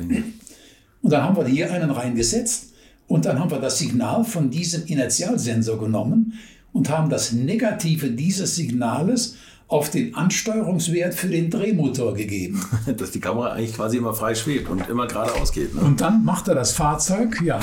[1.01, 2.75] Und dann haben wir hier einen reingesetzt
[3.07, 6.35] und dann haben wir das Signal von diesem Inertialsensor genommen
[6.75, 12.63] und haben das Negative dieses Signales auf den Ansteuerungswert für den Drehmotor gegeben.
[12.99, 15.75] Dass die Kamera eigentlich quasi immer frei schwebt und immer geradeaus geht.
[15.75, 15.81] Ne?
[15.81, 17.61] Und dann macht er das Fahrzeug, ja,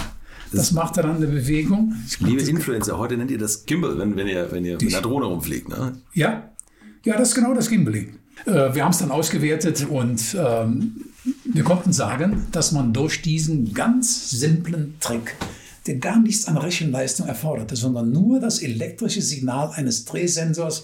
[0.52, 1.96] das, macht dann eine Bewegung.
[2.20, 5.26] Liebe Influencer, heute nennt ihr das Gimbal, wenn, wenn ihr, wenn ihr mit einer Drohne
[5.26, 5.70] rumfliegt.
[5.70, 5.98] Ne?
[6.14, 6.50] Ja.
[7.04, 8.18] ja, das ist genau das Gimbaling.
[8.46, 11.06] Äh, wir haben es dann ausgewertet und ähm,
[11.46, 15.36] wir konnten sagen, dass man durch diesen ganz simplen Trick,
[15.88, 20.84] der gar nichts an Rechenleistung erforderte, sondern nur das elektrische Signal eines Drehsensors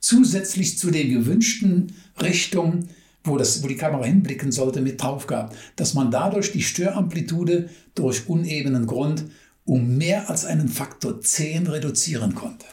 [0.00, 2.88] zusätzlich zu den gewünschten Richtungen
[3.28, 7.68] wo, das, wo die Kamera hinblicken sollte, mit drauf gab, dass man dadurch die Störamplitude
[7.94, 9.24] durch unebenen Grund
[9.64, 12.64] um mehr als einen Faktor 10 reduzieren konnte.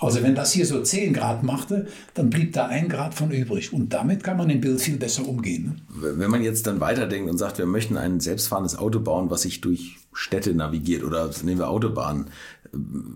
[0.00, 3.72] Also wenn das hier so 10 Grad machte, dann blieb da ein Grad von übrig.
[3.72, 5.82] Und damit kann man im Bild viel besser umgehen.
[5.98, 6.18] Ne?
[6.18, 9.60] Wenn man jetzt dann weiterdenkt und sagt, wir möchten ein selbstfahrendes Auto bauen, was sich
[9.60, 12.26] durch Städte navigiert oder nehmen wir Autobahnen,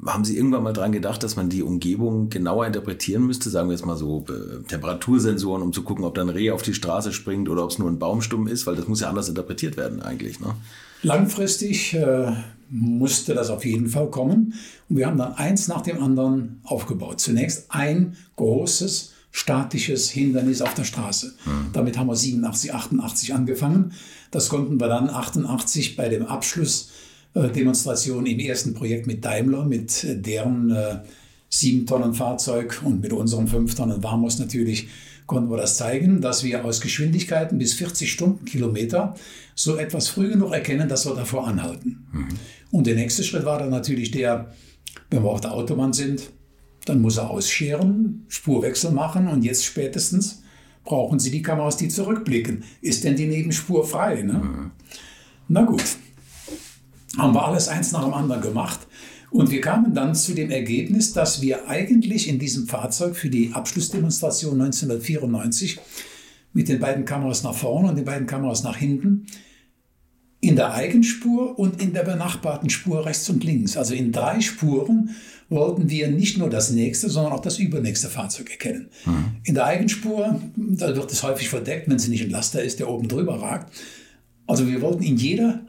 [0.06, 3.50] haben Sie irgendwann mal dran gedacht, dass man die Umgebung genauer interpretieren müsste?
[3.50, 6.62] Sagen wir jetzt mal so äh, Temperatursensoren, um zu gucken, ob da ein Reh auf
[6.62, 9.28] die Straße springt oder ob es nur ein Baumstumm ist, weil das muss ja anders
[9.28, 10.40] interpretiert werden eigentlich.
[10.40, 10.54] Ne?
[11.02, 12.32] Langfristig äh,
[12.70, 14.54] musste das auf jeden Fall kommen.
[14.88, 17.20] Und wir haben dann eins nach dem anderen aufgebaut.
[17.20, 21.34] Zunächst ein großes statisches Hindernis auf der Straße.
[21.44, 21.70] Mhm.
[21.72, 23.92] Damit haben wir 87, 88 angefangen.
[24.30, 26.26] Das konnten wir dann 88 bei dem
[27.34, 30.98] Abschlussdemonstration im ersten Projekt mit Daimler, mit deren äh,
[31.48, 34.88] 7 Tonnen Fahrzeug und mit unseren 5 Tonnen Warmos natürlich
[35.26, 39.14] konnten wir das zeigen, dass wir aus Geschwindigkeiten bis 40 Stundenkilometer
[39.54, 42.06] so etwas früh genug erkennen, dass wir davor anhalten.
[42.12, 42.28] Mhm.
[42.70, 44.52] Und der nächste Schritt war dann natürlich der,
[45.10, 46.30] wenn wir auf der Autobahn sind,
[46.84, 50.42] dann muss er ausscheren, Spurwechsel machen und jetzt spätestens
[50.84, 52.64] brauchen Sie die Kameras, die zurückblicken.
[52.80, 54.22] Ist denn die Nebenspur frei?
[54.22, 54.34] Ne?
[54.34, 54.70] Mhm.
[55.48, 55.84] Na gut,
[57.18, 58.80] haben wir alles eins nach dem anderen gemacht.
[59.30, 63.52] Und wir kamen dann zu dem Ergebnis, dass wir eigentlich in diesem Fahrzeug für die
[63.52, 65.78] Abschlussdemonstration 1994
[66.52, 69.26] mit den beiden Kameras nach vorne und den beiden Kameras nach hinten
[70.42, 75.10] in der Eigenspur und in der benachbarten Spur rechts und links, also in drei Spuren,
[75.48, 78.88] wollten wir nicht nur das nächste, sondern auch das übernächste Fahrzeug erkennen.
[79.04, 79.24] Mhm.
[79.44, 82.90] In der Eigenspur, da wird es häufig verdeckt, wenn sie nicht ein Laster ist, der
[82.90, 83.72] oben drüber ragt.
[84.48, 85.60] Also wir wollten in jeder,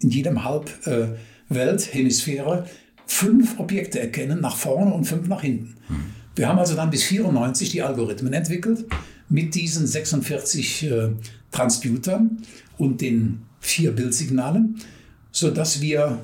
[0.00, 2.66] in jedem Halbwelthemisphäre
[3.06, 5.76] fünf Objekte erkennen, nach vorne und fünf nach hinten.
[5.88, 6.04] Mhm.
[6.34, 8.84] Wir haben also dann bis 94 die Algorithmen entwickelt
[9.28, 11.08] mit diesen 46 äh,
[11.50, 12.42] Transputern
[12.76, 14.76] und den vier Bildsignalen,
[15.32, 16.18] sodass wir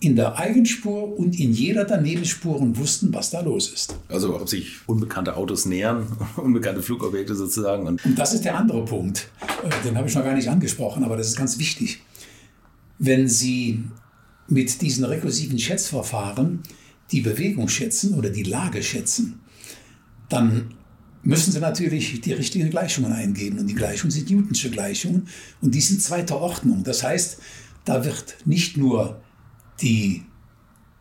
[0.00, 3.96] in der Eigenspur und in jeder der Nebenspuren wussten, was da los ist.
[4.08, 7.86] Also ob sich unbekannte Autos nähern, unbekannte Flugobjekte sozusagen.
[7.86, 9.28] Und, und das ist der andere Punkt,
[9.62, 12.00] äh, den habe ich noch gar nicht angesprochen, aber das ist ganz wichtig.
[13.06, 13.84] Wenn Sie
[14.48, 16.60] mit diesen rekursiven Schätzverfahren
[17.12, 19.40] die Bewegung schätzen oder die Lage schätzen,
[20.28, 20.74] dann
[21.22, 23.58] müssen Sie natürlich die richtigen Gleichungen eingeben.
[23.58, 25.28] Und die Gleichungen sind Newtonsche Gleichungen
[25.60, 26.82] und die sind zweiter Ordnung.
[26.82, 27.38] Das heißt,
[27.84, 29.20] da wird nicht nur
[29.82, 30.22] die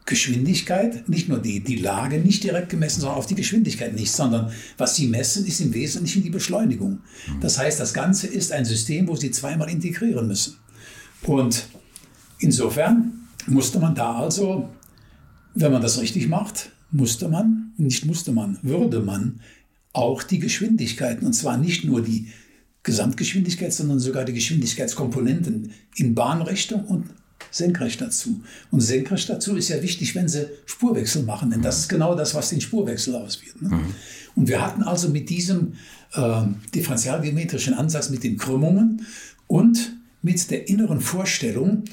[0.06, 4.52] Geschwindigkeit, nicht nur die, die Lage nicht direkt gemessen, sondern auch die Geschwindigkeit nicht, sondern
[4.78, 7.00] was Sie messen, ist im Wesentlichen die Beschleunigung.
[7.40, 10.58] Das heißt, das Ganze ist ein System, wo Sie zweimal integrieren müssen.
[11.26, 11.70] Und
[12.44, 14.70] insofern musste man da also,
[15.56, 19.40] wenn man das richtig macht, musste man, nicht musste man, würde man
[19.94, 22.28] auch die Geschwindigkeiten, und zwar nicht nur die
[22.84, 27.06] Gesamtgeschwindigkeit, sondern sogar die Geschwindigkeitskomponenten in Bahnrichtung und
[27.52, 28.42] senkrecht dazu.
[28.72, 32.36] Und senkrecht dazu ist ja wichtig, wenn Sie Spurwechsel machen, denn das ist genau das,
[32.36, 33.62] was den Spurwechsel auswirkt.
[33.62, 33.70] Ne?
[33.70, 33.96] Mhm.
[34.36, 35.74] Und wir hatten also mit diesem
[36.14, 39.06] äh, differentialgeometrischen Ansatz, mit den Krümmungen
[39.48, 41.84] und mit der inneren Vorstellung,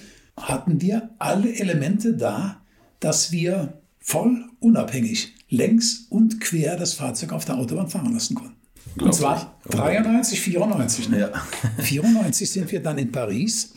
[0.49, 2.61] hatten wir alle Elemente da,
[3.01, 8.57] dass wir voll unabhängig längs und quer das Fahrzeug auf der Autobahn fahren lassen konnten.
[8.99, 11.09] Und zwar 93, 94.
[11.11, 11.21] Ne?
[11.21, 11.33] Ja.
[11.83, 13.75] 94 sind wir dann in Paris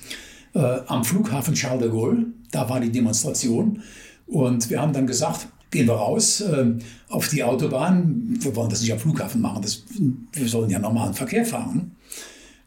[0.54, 2.26] äh, am Flughafen Charles de Gaulle.
[2.52, 3.82] Da war die Demonstration.
[4.28, 6.74] Und wir haben dann gesagt, gehen wir raus äh,
[7.10, 8.38] auf die Autobahn.
[8.40, 9.84] Wir wollen das nicht am Flughafen machen, das,
[10.32, 11.96] wir sollen ja normalen Verkehr fahren.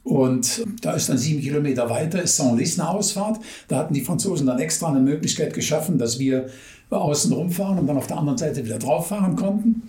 [0.07, 3.40] Und da ist dann sieben Kilometer weiter, ist Saint-Lys eine Ausfahrt.
[3.66, 6.48] Da hatten die Franzosen dann extra eine Möglichkeit geschaffen, dass wir
[6.90, 9.82] außen rumfahren und dann auf der anderen Seite wieder drauf fahren konnten.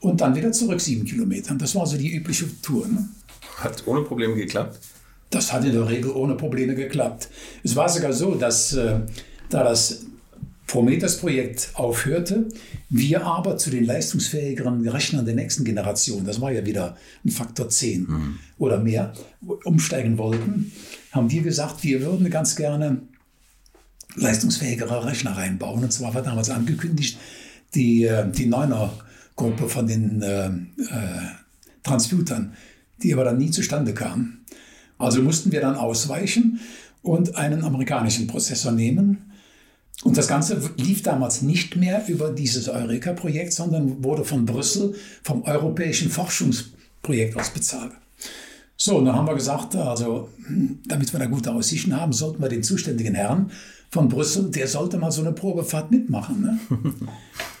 [0.00, 1.54] Und dann wieder zurück sieben Kilometer.
[1.56, 2.88] Das war so die übliche Tour.
[2.88, 3.06] Ne?
[3.58, 4.78] Hat ohne Probleme geklappt?
[5.28, 7.28] Das hat in der Regel ohne Probleme geklappt.
[7.62, 9.00] Es war sogar so, dass äh,
[9.50, 10.06] da das
[10.70, 12.48] Prometheus-Projekt aufhörte,
[12.90, 17.68] wir aber zu den leistungsfähigeren Rechnern der nächsten Generation, das war ja wieder ein Faktor
[17.68, 18.38] 10 mhm.
[18.56, 19.12] oder mehr,
[19.64, 20.70] umsteigen wollten,
[21.10, 23.02] haben wir gesagt, wir würden ganz gerne
[24.14, 25.82] leistungsfähigere Rechner reinbauen.
[25.82, 27.18] Und zwar war damals angekündigt,
[27.74, 30.52] die, äh, die Neuner-Gruppe von den äh, äh,
[31.82, 32.54] Transputern,
[33.02, 34.38] die aber dann nie zustande kam.
[34.98, 36.60] Also mussten wir dann ausweichen
[37.02, 39.29] und einen amerikanischen Prozessor nehmen,
[40.02, 45.42] und das Ganze lief damals nicht mehr über dieses Eureka-Projekt, sondern wurde von Brüssel vom
[45.42, 47.92] Europäischen Forschungsprojekt aus bezahlt.
[48.76, 50.30] So, und dann haben wir gesagt, also
[50.86, 53.50] damit wir da gute Aussichten haben, sollten wir den zuständigen Herrn
[53.90, 56.40] von Brüssel, der sollte mal so eine Probefahrt mitmachen.
[56.40, 56.58] Ne?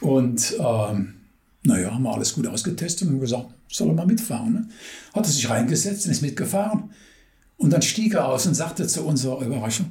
[0.00, 1.14] und ähm,
[1.62, 4.52] naja, haben wir alles gut ausgetestet und gesagt, soll er mal mitfahren.
[4.52, 4.68] Ne?
[5.12, 6.90] Hat er sich reingesetzt und ist mitgefahren.
[7.58, 9.90] Und dann stieg er aus und sagte zu unserer Überraschung,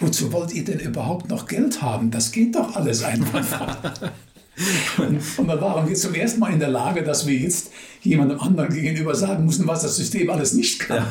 [0.00, 2.10] Wozu wollt ihr denn überhaupt noch Geld haben?
[2.10, 3.92] Das geht doch alles einfach.
[4.98, 7.70] Und dann waren wir zum ersten Mal in der Lage, dass wir jetzt
[8.02, 11.04] jemandem anderen gegenüber sagen mussten, was das System alles nicht kann.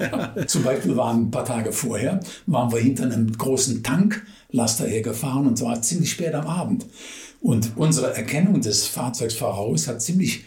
[0.00, 0.46] Ja.
[0.46, 5.56] zum Beispiel waren ein paar Tage vorher, waren wir hinter einem großen Tanklaster hergefahren und
[5.56, 6.86] zwar ziemlich spät am Abend.
[7.40, 10.44] Und unsere Erkennung des Fahrzeugs voraus hat ziemlich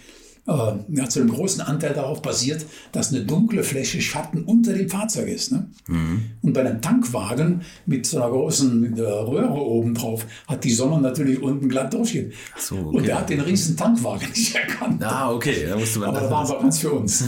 [0.48, 4.90] äh, ja, zu einem großen Anteil darauf basiert, dass eine dunkle Fläche Schatten unter dem
[4.90, 5.52] Fahrzeug ist.
[5.52, 5.70] Ne?
[5.88, 6.22] Mhm.
[6.42, 11.02] Und bei einem Tankwagen mit so einer großen äh, Röhre oben drauf hat die Sonne
[11.02, 12.32] natürlich unten glatt durchgehen.
[12.58, 12.98] So, okay.
[12.98, 15.04] Und er hat den riesen Tankwagen nicht erkannt.
[15.04, 15.68] Ah, okay.
[15.68, 17.26] Da musste man Aber da waren wir ganz für uns.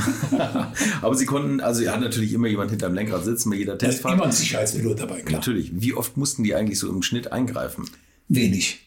[1.01, 4.13] Aber Sie konnten, also er hat natürlich immer jemand hinterm Lenkrad sitzen bei jeder Testfahrt.
[4.13, 5.39] Immer ein Sicherheitspilot dabei, klar.
[5.39, 5.71] Natürlich.
[5.73, 7.85] Wie oft mussten die eigentlich so im Schnitt eingreifen?
[8.29, 8.79] Wenig.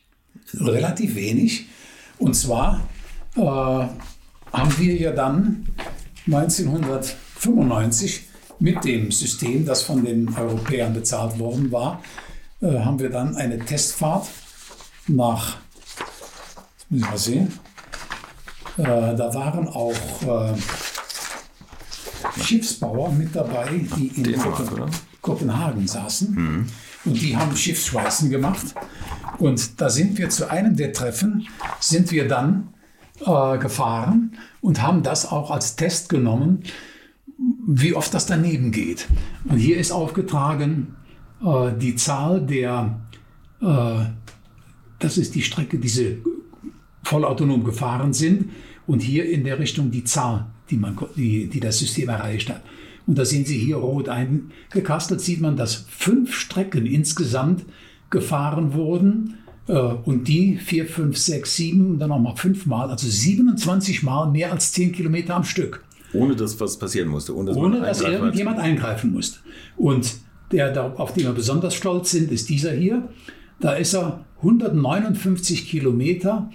[0.55, 1.67] Relativ wenig.
[2.19, 2.89] Und zwar
[3.37, 3.87] äh,
[4.53, 5.69] haben wir ja dann
[6.27, 8.29] 1995
[8.59, 12.03] mit dem System, das von den Europäern bezahlt worden war,
[12.61, 14.29] äh, haben wir dann eine Testfahrt
[15.09, 15.57] nach,
[16.79, 17.53] jetzt muss ich mal sehen,
[18.79, 19.93] äh, da waren auch
[20.23, 20.55] äh,
[22.41, 24.91] Schiffsbauer mit dabei, die in Kopen
[25.21, 26.35] Kopenhagen saßen.
[26.35, 26.67] Mhm.
[27.05, 28.75] Und die haben Schiffsschweißen gemacht.
[29.39, 31.47] Und da sind wir zu einem der Treffen,
[31.81, 32.75] sind wir dann
[33.27, 36.63] äh, gefahren und haben das auch als Test genommen,
[37.67, 39.09] wie oft das daneben geht.
[39.49, 40.97] Und hier ist aufgetragen
[41.45, 43.01] äh, die Zahl der,
[43.61, 44.05] äh,
[44.99, 46.23] das ist die Strecke, die sie
[47.03, 48.51] vollautonom gefahren sind
[48.87, 52.63] und hier in der Richtung die Zahl, die, man, die, die das System erreicht hat.
[53.07, 57.65] Und da sehen Sie hier rot eingekastelt, sieht man, dass fünf Strecken insgesamt
[58.11, 64.53] gefahren wurden und die 4, 5, 6, 7, dann nochmal fünfmal, also 27 Mal mehr
[64.53, 65.85] als 10 Kilometer am Stück.
[66.13, 67.35] Ohne dass was passieren musste.
[67.35, 69.39] Ohne, dass, ohne, dass irgendjemand eingreifen musste.
[69.77, 70.17] Und
[70.51, 73.09] der, auf den wir besonders stolz sind, ist dieser hier.
[73.61, 76.51] Da ist er 159 Kilometer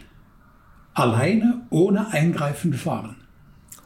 [0.94, 3.16] alleine ohne Eingreifen gefahren.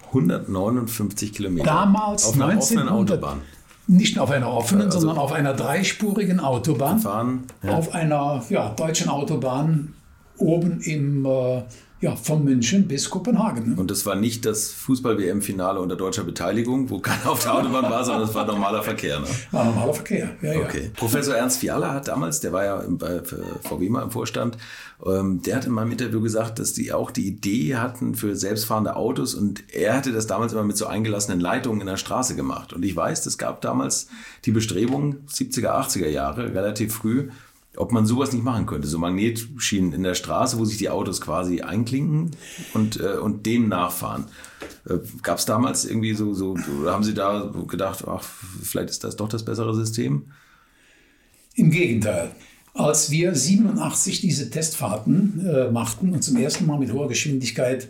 [0.07, 1.65] 159 Kilometer.
[1.65, 3.41] Damals auf einer offenen Autobahn
[3.87, 6.99] nicht auf einer offenen, also sondern auf einer dreispurigen Autobahn.
[6.99, 7.71] Fahren, ja.
[7.71, 9.93] Auf einer ja, deutschen Autobahn
[10.37, 11.61] oben im äh,
[12.01, 13.69] ja, von München bis Kopenhagen.
[13.69, 13.75] Ne?
[13.79, 18.03] Und das war nicht das Fußball-WM-Finale unter deutscher Beteiligung, wo keiner auf der Autobahn war,
[18.03, 19.19] sondern das war normaler Verkehr.
[19.19, 19.27] Ne?
[19.51, 20.59] War normaler Verkehr, ja, ja.
[20.61, 20.89] Okay.
[20.95, 24.57] Professor Ernst Fiala hat damals, der war ja bei VW mal im Vorstand,
[25.05, 28.95] ähm, der hat in meinem Interview gesagt, dass die auch die Idee hatten für selbstfahrende
[28.95, 32.73] Autos und er hatte das damals immer mit so eingelassenen Leitungen in der Straße gemacht.
[32.73, 34.07] Und ich weiß, es gab damals
[34.45, 37.29] die Bestrebung, 70er, 80er Jahre, relativ früh,
[37.77, 38.87] ob man sowas nicht machen könnte.
[38.87, 42.31] So Magnetschienen in der Straße, wo sich die Autos quasi einklinken
[42.73, 44.25] und, äh, und dem nachfahren.
[44.87, 48.23] Äh, Gab es damals irgendwie so, so, oder haben Sie da gedacht, ach,
[48.61, 50.25] vielleicht ist das doch das bessere System?
[51.55, 52.31] Im Gegenteil.
[52.73, 57.89] Als wir 87 diese Testfahrten äh, machten und zum ersten Mal mit hoher Geschwindigkeit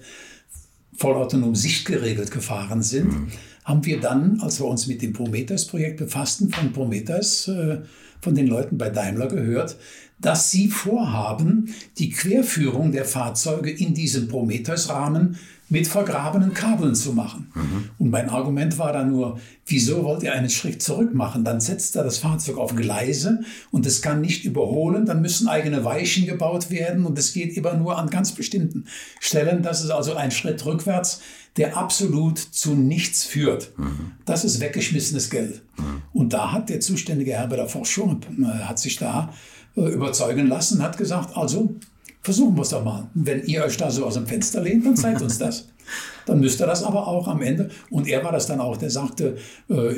[0.96, 3.28] vollautonom sichtgeregelt gefahren sind, mhm.
[3.64, 7.82] haben wir dann, als wir uns mit dem Prometheus-Projekt befassten, von Prometheus äh,
[8.22, 9.78] von den Leuten bei Daimler gehört,
[10.20, 15.38] dass sie vorhaben, die Querführung der Fahrzeuge in diesem Prometheus-Rahmen
[15.72, 17.50] mit vergrabenen Kabeln zu machen.
[17.56, 17.90] Mhm.
[17.98, 21.46] Und mein Argument war dann nur, wieso wollt ihr einen Schritt zurück machen?
[21.46, 23.40] Dann setzt er das Fahrzeug auf Gleise
[23.72, 27.74] und es kann nicht überholen, dann müssen eigene Weichen gebaut werden und es geht immer
[27.76, 28.86] nur an ganz bestimmten
[29.22, 29.64] Stellen.
[29.64, 31.22] Das ist also ein Schritt rückwärts,
[31.56, 33.72] der absolut zu nichts führt.
[33.78, 34.12] Mhm.
[34.26, 35.62] Das ist weggeschmissenes Geld.
[35.78, 36.02] Mhm.
[36.12, 39.34] Und da hat der zuständige Herr bei der Forschung, äh, hat sich da
[39.78, 41.76] äh, überzeugen lassen, hat gesagt, also
[42.22, 43.10] versuchen wir es doch mal.
[43.14, 45.68] Wenn ihr euch da so aus dem Fenster lehnt, dann zeigt uns das.
[46.26, 47.70] Dann müsst ihr das aber auch am Ende.
[47.90, 49.96] Und er war das dann auch, der sagte, äh,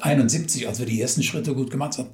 [0.00, 2.10] 71, als wir die ersten Schritte gut gemacht haben,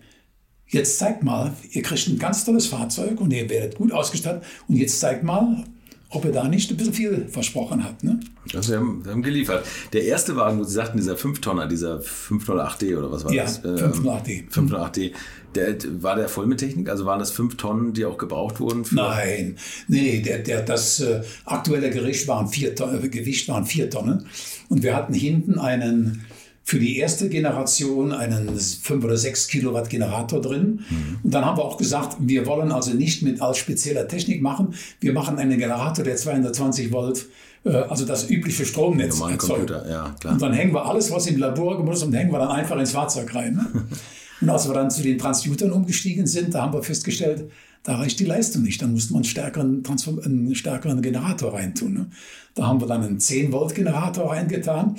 [0.67, 4.77] jetzt zeigt mal, ihr kriegt ein ganz tolles Fahrzeug und ihr werdet gut ausgestattet und
[4.77, 5.65] jetzt zeigt mal,
[6.11, 8.03] ob er da nicht ein bisschen viel versprochen hat.
[8.03, 8.21] Ne?
[8.55, 9.67] Also wir haben, wir haben geliefert.
[9.93, 13.61] Der erste Wagen, wo Sie sagten, dieser 5-Tonner, dieser 508D oder was war ja, das?
[13.63, 14.51] Ja, 508D.
[14.51, 15.13] 508D.
[15.55, 16.88] Der, war der voll mit Technik?
[16.88, 18.84] Also waren das 5 Tonnen, die auch gebraucht wurden?
[18.90, 19.57] Nein,
[19.88, 24.26] nee, der, der, das äh, aktuelle Gewicht waren, vier Tonnen, äh, Gewicht waren 4 Tonnen.
[24.68, 26.24] Und wir hatten hinten einen
[26.68, 30.84] für die erste Generation einen 5 oder 6 Kilowatt Generator drin.
[30.90, 31.18] Mhm.
[31.22, 34.74] Und dann haben wir auch gesagt, wir wollen also nicht mit als spezieller Technik machen.
[35.01, 37.24] Wir machen einen Generator, der 220 Volt,
[37.64, 39.70] äh, also das übliche Stromnetz erzeugt.
[39.70, 40.34] Ja, klar.
[40.34, 42.78] Und dann hängen wir alles, was im Labor gemacht ist, und hängen wir dann einfach
[42.78, 43.55] ins Fahrzeug rein.
[43.55, 43.86] Ne?
[44.41, 47.51] und als wir dann zu den Transmutern umgestiegen sind, da haben wir festgestellt,
[47.82, 48.80] da reicht die Leistung nicht.
[48.82, 51.95] Dann mussten wir einen stärkeren, Transform einen stärkeren Generator reintun.
[51.95, 52.07] Ne?
[52.55, 54.97] Da haben wir dann einen 10 Volt Generator reingetan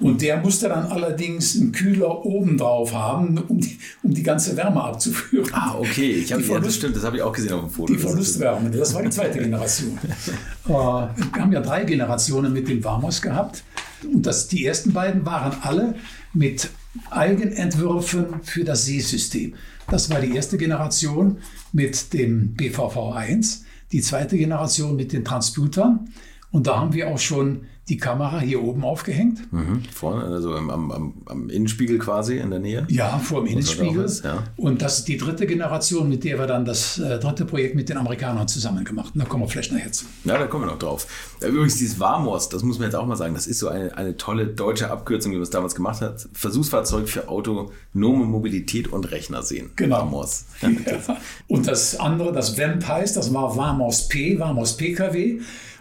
[0.00, 4.56] Und der musste dann allerdings einen Kühler oben drauf haben, um die, um die ganze
[4.56, 5.50] Wärme abzuführen.
[5.52, 6.12] Ah, okay.
[6.12, 7.92] Ich hab, ja, das stimmt, das habe ich auch gesehen auf dem Foto.
[7.92, 9.98] Die Verlustwärme, das war die zweite Generation.
[10.64, 13.62] äh, wir haben ja drei Generationen mit dem Vamos gehabt.
[14.02, 15.94] Und das, die ersten beiden waren alle
[16.32, 16.70] mit
[17.10, 19.54] Eigenentwürfen für das Seesystem.
[19.88, 21.38] Das war die erste Generation
[21.72, 23.62] mit dem BVV1,
[23.92, 26.10] die zweite Generation mit den Transputern.
[26.50, 29.52] Und da haben wir auch schon die Kamera hier oben aufgehängt.
[29.52, 32.86] Mhm, vorne, also am, am, am, Innenspiegel quasi in der Nähe?
[32.88, 34.04] Ja, vor dem Innenspiegel.
[34.04, 34.44] Ist, ja.
[34.56, 37.88] Und das ist die dritte Generation, mit der wir dann das äh, dritte Projekt mit
[37.88, 39.18] den Amerikanern zusammen gemacht haben.
[39.18, 40.04] Da kommen wir vielleicht nachher zu.
[40.24, 41.06] Ja, da kommen wir noch drauf.
[41.40, 44.16] Übrigens, dieses VAMOS, das muss man jetzt auch mal sagen, das ist so eine, eine
[44.16, 46.28] tolle deutsche Abkürzung, wie man es damals gemacht hat.
[46.32, 49.70] Versuchsfahrzeug für autonome Mobilität und Rechner sehen.
[49.76, 49.98] Genau.
[49.98, 50.46] VAMOS.
[50.90, 51.16] Ja.
[51.48, 55.40] Und das andere, das VAMP heißt, das war VAMOS P, VAMOS PKW.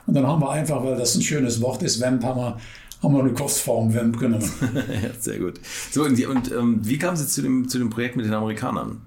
[0.09, 2.57] Und dann haben wir einfach, weil das ein schönes Wort ist, Vamp, haben wir,
[3.03, 4.51] haben wir eine Kurzform Vamp genommen.
[5.03, 5.59] ja, sehr gut.
[5.91, 9.01] So, und, und ähm, wie kam es zu dem, zu dem Projekt mit den Amerikanern?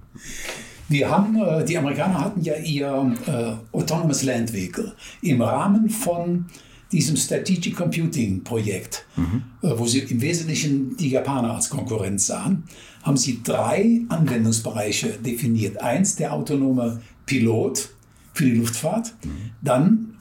[0.87, 6.45] Wir haben, äh, die Amerikaner hatten ja ihr äh, Autonomous Land Vehicle im Rahmen von
[6.93, 9.43] diesem Strategic Computing Projekt, mhm.
[9.61, 12.63] äh, wo sie im Wesentlichen die Japaner als Konkurrenz sahen,
[13.01, 15.81] haben sie drei Anwendungsbereiche definiert.
[15.81, 17.89] Eins, der autonome Pilot
[18.33, 19.51] für die Luftfahrt, mhm.
[19.61, 20.12] dann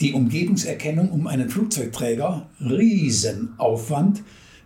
[0.00, 4.22] die Umgebungserkennung um einen Flugzeugträger, Riesenaufwand,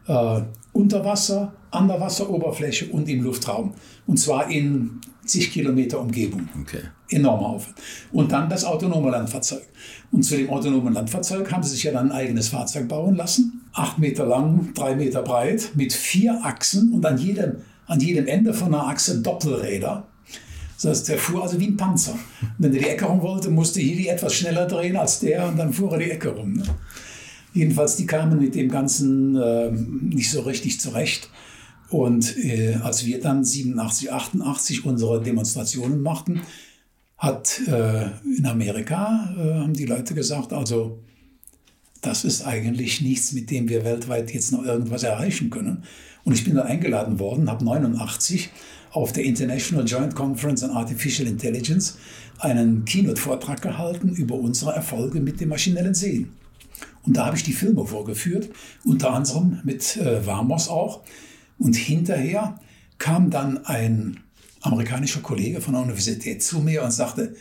[0.07, 0.41] äh,
[0.73, 3.75] unter Wasser, an der Wasseroberfläche und im Luftraum.
[4.07, 6.49] Und zwar in zig Kilometer Umgebung.
[6.63, 6.81] Okay.
[7.11, 7.77] Enormer Aufwand.
[8.13, 9.63] Und dann das autonome Landfahrzeug.
[10.11, 13.61] Und zu dem autonomen Landfahrzeug haben sie sich ja dann ein eigenes Fahrzeug bauen lassen.
[13.73, 17.57] Acht Meter lang, drei Meter breit, mit vier Achsen und an jedem,
[17.87, 20.07] an jedem Ende von einer Achse Doppelräder.
[20.81, 22.17] Das heißt, der fuhr also wie ein Panzer.
[22.59, 25.73] Wenn er die Ecke rum wollte, musste Hili etwas schneller drehen als der und dann
[25.73, 26.55] fuhr er die Ecke rum.
[26.55, 26.63] Ne?
[27.53, 31.31] Jedenfalls, die kamen mit dem Ganzen äh, nicht so richtig zurecht.
[31.91, 36.43] Und äh, als wir dann 87, 88 unsere Demonstrationen machten,
[37.17, 41.01] hat äh, in Amerika, äh, haben die Leute gesagt, also
[42.03, 45.83] das ist eigentlich nichts, mit dem wir weltweit jetzt noch irgendwas erreichen können.
[46.23, 48.51] Und ich bin dann eingeladen worden, habe 89
[48.91, 51.97] auf der International Joint Conference on Artificial Intelligence
[52.39, 56.33] einen Keynote-Vortrag gehalten über unsere Erfolge mit dem maschinellen Sehen.
[57.05, 58.51] Und da habe ich die Filme vorgeführt,
[58.85, 61.01] unter anderem mit äh, Vamos auch.
[61.59, 62.61] Und hinterher
[62.99, 64.21] kam dann ein
[64.61, 67.35] amerikanischer Kollege von der Universität zu mir und sagte,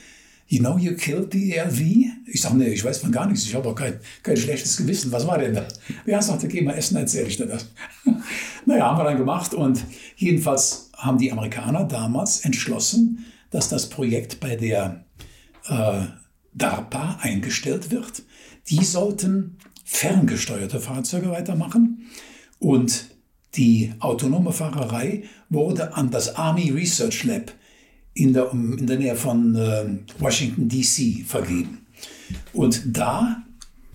[0.50, 1.82] You know, you killed the ELV?
[2.26, 5.12] Ich sage, nee, ich weiß von gar nichts, ich habe auch kein, kein schlechtes Gewissen.
[5.12, 5.82] Was war denn das?
[6.06, 7.68] Ja, sagte, geh mal essen, erzähle ich dir das.
[8.66, 9.84] naja, haben wir dann gemacht und
[10.16, 15.06] jedenfalls haben die Amerikaner damals entschlossen, dass das Projekt bei der
[15.68, 16.02] äh,
[16.54, 18.24] DARPA eingestellt wird.
[18.70, 22.08] Die sollten ferngesteuerte Fahrzeuge weitermachen
[22.60, 23.06] und
[23.56, 27.54] die autonome Fahrerei wurde an das Army Research Lab
[28.14, 29.86] in der, in der Nähe von äh,
[30.20, 31.86] Washington, DC vergeben.
[32.54, 33.44] Und da,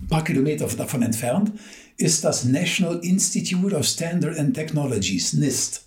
[0.01, 1.51] ein paar Kilometer davon entfernt,
[1.97, 5.85] ist das National Institute of Standard and Technologies, NIST.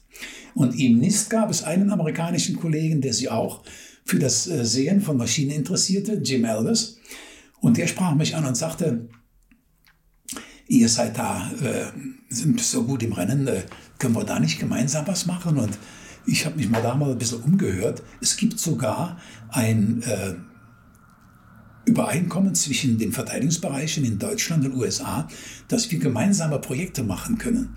[0.56, 3.62] Und im NIST gab es einen amerikanischen Kollegen, der sich auch
[4.06, 6.96] für das äh, Sehen von Maschinen interessierte, Jim Elvis.
[7.60, 9.06] Und der sprach mich an und sagte,
[10.66, 11.92] ihr seid da äh,
[12.30, 13.64] so gut im Rennen, äh,
[13.98, 15.58] können wir da nicht gemeinsam was machen?
[15.58, 15.76] Und
[16.24, 18.02] ich habe mich mal da mal ein bisschen umgehört.
[18.22, 20.36] Es gibt sogar ein äh,
[21.84, 25.28] Übereinkommen zwischen den Verteidigungsbereichen in Deutschland und USA,
[25.68, 27.76] dass wir gemeinsame Projekte machen können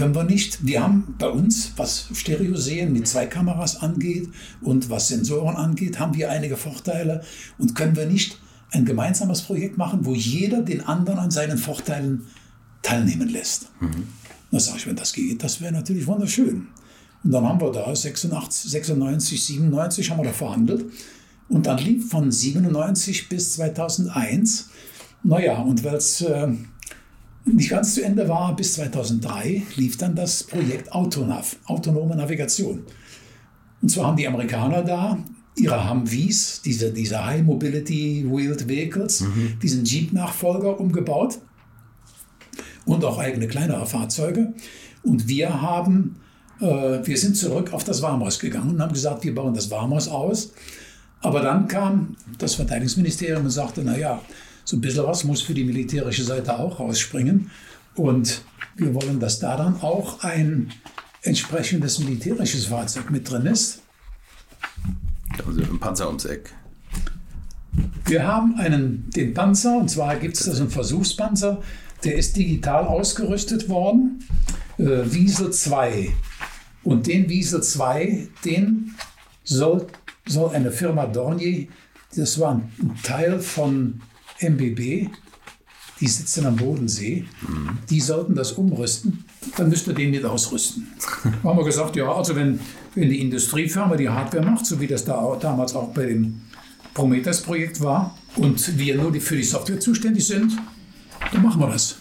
[0.00, 0.64] können wir nicht.
[0.66, 4.30] Wir haben bei uns, was Stereo sehen mit zwei Kameras angeht
[4.62, 7.22] und was Sensoren angeht, haben wir einige Vorteile
[7.58, 8.38] und können wir nicht
[8.70, 12.22] ein gemeinsames Projekt machen, wo jeder den anderen an seinen Vorteilen
[12.80, 13.68] teilnehmen lässt.
[13.80, 14.08] Mhm.
[14.50, 16.68] Da sage ich, wenn das geht, das wäre natürlich wunderschön.
[17.22, 20.86] Und dann haben wir da 86, 96, 97 haben wir da verhandelt.
[21.50, 24.70] Und dann lief von 97 bis 2001.
[25.24, 26.48] Naja, und weil es äh,
[27.44, 32.84] nicht ganz zu Ende war, bis 2003 lief dann das Projekt Autonav, autonome Navigation.
[33.82, 35.18] Und zwar haben die Amerikaner da
[35.56, 39.58] ihre Humvees, diese, diese High Mobility Wheeled Vehicles, mhm.
[39.62, 41.38] diesen Jeep-Nachfolger umgebaut
[42.84, 44.54] und auch eigene kleinere Fahrzeuge.
[45.02, 46.16] Und wir haben,
[46.60, 46.64] äh,
[47.04, 50.52] wir sind zurück auf das Warmhaus gegangen und haben gesagt, wir bauen das Warmhaus aus.
[51.22, 54.20] Aber dann kam das Verteidigungsministerium und sagte, naja,
[54.64, 57.50] so ein bisschen was muss für die militärische Seite auch rausspringen.
[57.94, 58.42] Und
[58.76, 60.72] wir wollen, dass da dann auch ein
[61.22, 63.82] entsprechendes militärisches Fahrzeug mit drin ist.
[65.46, 66.52] Also ein Panzer ums Eck.
[68.06, 71.62] Wir haben einen, den Panzer, und zwar gibt es da einen Versuchspanzer,
[72.04, 74.24] der ist digital ausgerüstet worden,
[74.78, 76.10] äh, Wiesel 2.
[76.82, 78.94] Und den Wiesel 2, den
[79.44, 79.86] soll,
[80.26, 81.68] soll eine Firma Dornier,
[82.16, 82.72] das war ein
[83.02, 84.00] Teil von
[84.40, 85.08] MBB,
[86.00, 87.78] die sitzen am Bodensee, mhm.
[87.88, 89.24] die sollten das umrüsten,
[89.56, 90.88] dann müsst ihr den nicht ausrüsten.
[91.22, 92.60] da haben wir gesagt, ja, also wenn,
[92.94, 96.40] wenn die Industriefirma die Hardware macht, so wie das da damals auch bei dem
[96.94, 100.56] Prometheus-Projekt war, und wir nur für die Software zuständig sind,
[101.32, 101.96] dann machen wir das.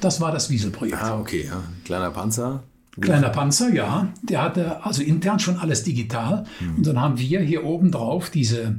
[0.00, 1.00] Das war das Wiesel-Projekt.
[1.00, 1.46] Ah, okay.
[1.46, 1.62] Ja.
[1.84, 2.62] Kleiner Panzer.
[3.00, 4.12] Kleiner Panzer, ja.
[4.22, 6.44] Der hatte also intern schon alles digital.
[6.60, 6.76] Mhm.
[6.76, 8.76] Und dann haben wir hier oben drauf diese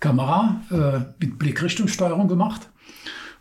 [0.00, 2.68] Kamera äh, mit Blickrichtungssteuerung gemacht.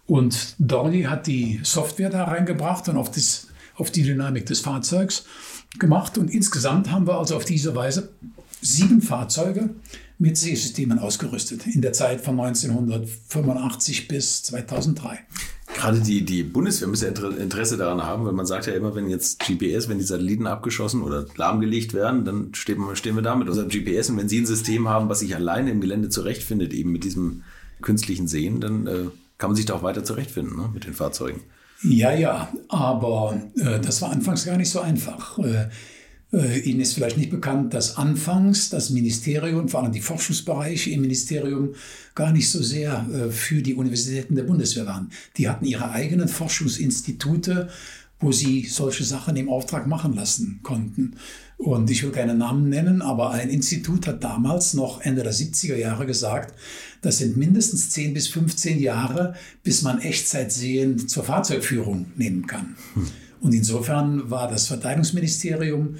[0.05, 5.25] Und Dorney hat die Software da reingebracht und auf, das, auf die Dynamik des Fahrzeugs
[5.79, 6.17] gemacht.
[6.17, 8.09] Und insgesamt haben wir also auf diese Weise
[8.61, 9.69] sieben Fahrzeuge
[10.17, 15.19] mit Seesystemen ausgerüstet in der Zeit von 1985 bis 2003.
[15.75, 19.39] Gerade die, die Bundeswehr müsste Interesse daran haben, weil man sagt ja immer, wenn jetzt
[19.39, 23.69] GPS, wenn die Satelliten abgeschossen oder lahmgelegt werden, dann stehen, stehen wir da mit unserem
[23.69, 27.03] GPS und wenn Sie ein System haben, was sich alleine im Gelände zurechtfindet, eben mit
[27.03, 27.43] diesem
[27.81, 29.05] künstlichen Sehen, dann äh,
[29.37, 31.41] kann man sich da auch weiter zurechtfinden ne, mit den Fahrzeugen.
[31.83, 35.37] Ja, ja, aber äh, das war anfangs gar nicht so einfach.
[35.39, 35.69] Äh,
[36.33, 41.75] Ihnen ist vielleicht nicht bekannt, dass anfangs das Ministerium, vor allem die Forschungsbereiche im Ministerium,
[42.15, 45.11] gar nicht so sehr äh, für die Universitäten der Bundeswehr waren.
[45.37, 47.69] Die hatten ihre eigenen Forschungsinstitute,
[48.19, 51.17] wo sie solche Sachen im Auftrag machen lassen konnten.
[51.57, 55.75] Und ich will keine Namen nennen, aber ein Institut hat damals noch Ende der 70er
[55.75, 56.57] Jahre gesagt,
[57.01, 62.75] das sind mindestens 10 bis 15 Jahre, bis man Echtzeitsehen zur Fahrzeugführung nehmen kann.
[62.95, 63.07] Hm.
[63.41, 65.95] Und insofern war das Verteidigungsministerium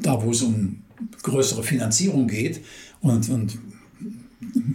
[0.00, 0.82] da wo es um
[1.22, 2.60] größere Finanzierung geht
[3.00, 3.58] und, und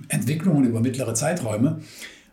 [0.09, 1.81] Entwicklungen über mittlere Zeiträume,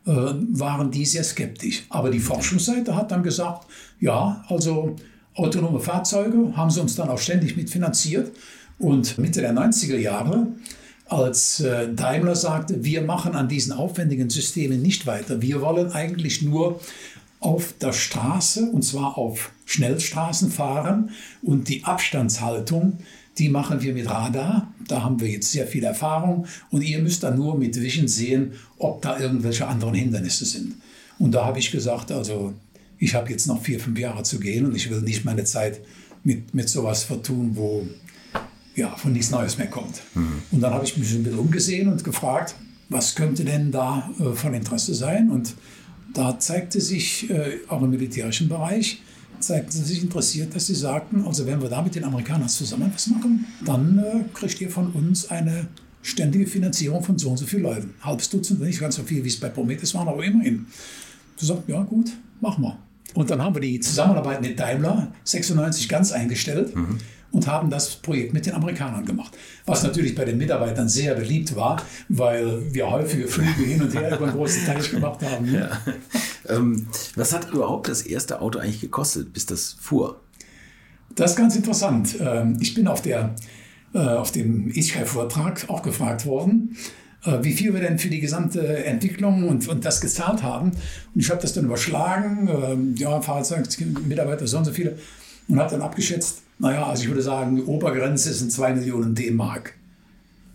[0.07, 1.85] äh, waren die sehr skeptisch.
[1.89, 3.67] Aber die Forschungsseite hat dann gesagt,
[4.01, 4.97] ja, also
[5.35, 8.33] autonome Fahrzeuge haben sie uns dann auch ständig mitfinanziert.
[8.79, 10.49] Und Mitte der 90er Jahre,
[11.07, 16.41] als äh, Daimler sagte, wir machen an diesen aufwendigen Systemen nicht weiter, wir wollen eigentlich
[16.43, 16.81] nur
[17.41, 21.11] auf der Straße, und zwar auf Schnellstraßen fahren.
[21.43, 22.99] Und die Abstandshaltung,
[23.39, 24.73] die machen wir mit Radar.
[24.87, 26.47] Da haben wir jetzt sehr viel Erfahrung.
[26.71, 30.75] Und ihr müsst dann nur mit Vision sehen, ob da irgendwelche anderen Hindernisse sind.
[31.19, 32.55] Und da habe ich gesagt, also
[32.99, 35.81] ich habe jetzt noch vier, fünf Jahre zu gehen und ich will nicht meine Zeit
[36.23, 37.87] mit, mit sowas vertun, wo
[38.77, 40.03] ja, von nichts Neues mehr kommt.
[40.15, 40.43] Mhm.
[40.51, 42.55] Und dann habe ich mich ein bisschen umgesehen und gefragt,
[42.89, 45.31] was könnte denn da äh, von Interesse sein?
[45.31, 45.55] Und
[46.13, 49.03] da zeigte sich äh, auch im militärischen Bereich,
[49.39, 52.91] zeigten sie sich interessiert, dass sie sagten, also wenn wir da mit den Amerikanern zusammen
[52.93, 55.69] was machen, dann äh, kriegt ihr von uns eine
[56.03, 57.95] ständige Finanzierung von so und so viel Leuten.
[58.01, 60.67] Halbes Dutzend, nicht ganz so viel, wie es bei Prometheus waren, aber immerhin.
[61.39, 62.11] Du sagst, ja gut,
[62.41, 62.79] machen wir.
[63.15, 66.75] Und dann haben wir die Zusammenarbeit mit Daimler 96 ganz eingestellt.
[66.77, 66.99] Mhm
[67.33, 69.37] und haben das Projekt mit den Amerikanern gemacht.
[69.67, 74.17] Was natürlich bei den Mitarbeitern sehr beliebt war, weil wir häufige Flüge hin und her
[74.17, 75.53] über einen großen Teich gemacht haben.
[75.53, 75.71] Ja.
[76.49, 76.87] Ähm,
[77.17, 80.21] was hat überhaupt das erste Auto eigentlich gekostet, bis das fuhr?
[81.15, 82.17] Das ist ganz interessant.
[82.21, 83.35] Ähm, ich bin auf, der,
[83.95, 86.77] äh, auf dem Ischkai-Vortrag auch gefragt worden,
[87.25, 90.71] äh, wie viel wir denn für die gesamte Entwicklung und, und das gezahlt haben.
[91.15, 93.21] Und ich habe das dann überschlagen, ähm, ja,
[94.07, 94.97] Mitarbeiter so und so viele,
[95.51, 99.75] und habe dann abgeschätzt, naja, also ich würde sagen, die Obergrenze sind 2 Millionen D-Mark.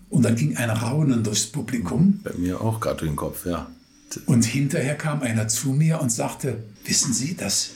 [0.10, 2.22] Und dann ging ein Raunen durchs Publikum.
[2.24, 3.70] Bei mir auch gerade durch den Kopf, ja.
[4.28, 7.72] Und hinterher kam einer zu mir und sagte, wissen Sie, dass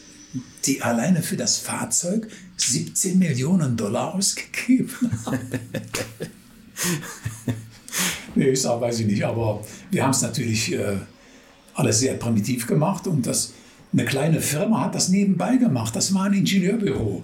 [0.66, 4.94] die alleine für das Fahrzeug 17 Millionen Dollar ausgegeben
[5.26, 5.40] haben?
[8.36, 10.98] nee, ich sage, weiß ich nicht, aber wir haben es natürlich äh,
[11.74, 13.54] alles sehr primitiv gemacht und das,
[13.92, 15.96] eine kleine Firma hat das nebenbei gemacht.
[15.96, 17.24] Das war ein Ingenieurbüro.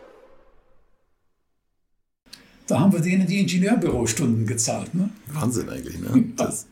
[2.71, 4.95] Da haben wir denen die Ingenieurbürostunden gezahlt.
[4.95, 5.09] Ne?
[5.27, 5.99] Wahnsinn eigentlich.
[5.99, 6.23] Ne?
[6.37, 6.67] Das,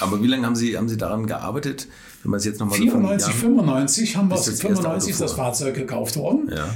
[0.00, 1.88] aber wie lange haben Sie, haben Sie daran gearbeitet?
[2.22, 6.16] Wenn man es jetzt nochmal 94, so 95 haben wir 95 ist das Fahrzeug gekauft
[6.16, 6.50] worden.
[6.50, 6.74] Ja.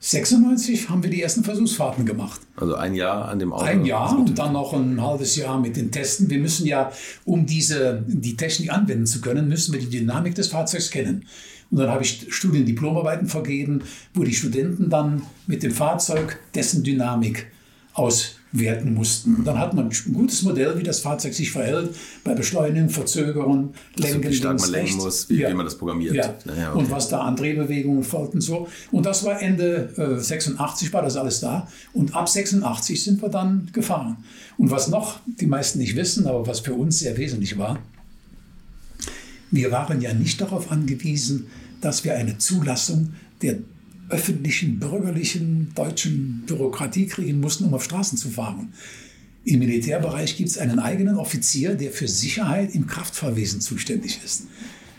[0.00, 2.40] 96 haben wir die ersten Versuchsfahrten gemacht.
[2.56, 3.64] Also ein Jahr an dem Auto.
[3.64, 6.30] Ein Jahr und dann noch ein halbes Jahr mit den Testen.
[6.30, 6.90] Wir müssen ja,
[7.26, 11.26] um diese, die Technik anwenden zu können, müssen wir die Dynamik des Fahrzeugs kennen.
[11.70, 13.82] Und dann habe ich Studiendiplomarbeiten vergeben,
[14.14, 17.48] wo die Studenten dann mit dem Fahrzeug dessen Dynamik
[17.98, 19.34] auswerten mussten.
[19.34, 21.94] Und dann hat man ein gutes Modell, wie das Fahrzeug sich verhält
[22.24, 25.50] bei Beschleunigen, Verzögerung, Lenken, also wie stark man lenken muss, wie, ja.
[25.50, 26.14] wie, man das programmiert.
[26.14, 26.34] Ja.
[26.56, 26.78] ja okay.
[26.78, 28.68] Und was da an Drehbewegungen folgten so.
[28.92, 31.68] Und das war Ende äh, 86 war das alles da.
[31.92, 34.18] Und ab 86 sind wir dann gefahren.
[34.56, 37.78] Und was noch die meisten nicht wissen, aber was für uns sehr wesentlich war,
[39.50, 41.46] wir waren ja nicht darauf angewiesen,
[41.80, 43.58] dass wir eine Zulassung der
[44.08, 48.72] öffentlichen, bürgerlichen deutschen Bürokratie kriegen mussten, um auf Straßen zu fahren.
[49.44, 54.44] Im Militärbereich gibt es einen eigenen Offizier, der für Sicherheit im Kraftfahrwesen zuständig ist.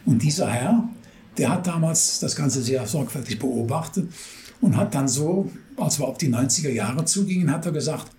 [0.05, 0.89] Und dieser Herr,
[1.37, 4.11] der hat damals das Ganze sehr sorgfältig beobachtet
[4.61, 8.11] und hat dann so, als wir auf die 90er Jahre zugingen, hat er gesagt,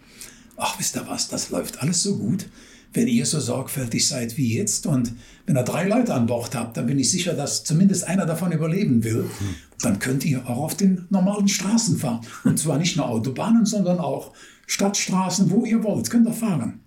[0.56, 2.46] ach wisst ihr was, das läuft alles so gut
[2.92, 5.12] wenn ihr so sorgfältig seid wie jetzt und
[5.46, 8.52] wenn ihr drei Leute an Bord habt, dann bin ich sicher, dass zumindest einer davon
[8.52, 9.26] überleben will.
[9.80, 12.20] Dann könnt ihr auch auf den normalen Straßen fahren.
[12.44, 14.32] Und zwar nicht nur Autobahnen, sondern auch
[14.66, 16.80] Stadtstraßen, wo ihr wollt, könnt ihr fahren.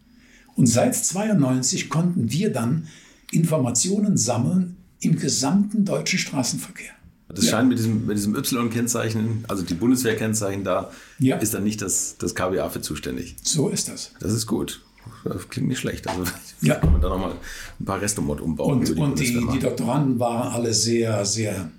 [0.55, 2.87] Und seit 92 konnten wir dann
[3.31, 6.91] Informationen sammeln im gesamten deutschen Straßenverkehr.
[7.29, 7.51] Das ja.
[7.51, 11.37] scheint mit diesem, mit diesem Y-Kennzeichen, also die Bundeswehrkennzeichen, da ja.
[11.37, 13.35] ist dann nicht das, das KBA für zuständig.
[13.41, 14.11] So ist das.
[14.19, 14.81] Das ist gut.
[15.23, 16.07] Das klingt nicht schlecht.
[16.07, 16.23] Also
[16.61, 16.75] ja.
[16.79, 17.33] kann man da nochmal
[17.79, 18.79] ein paar Restomod umbauen.
[18.79, 21.69] Und, die, und die, die, Doktoranden waren alle sehr, sehr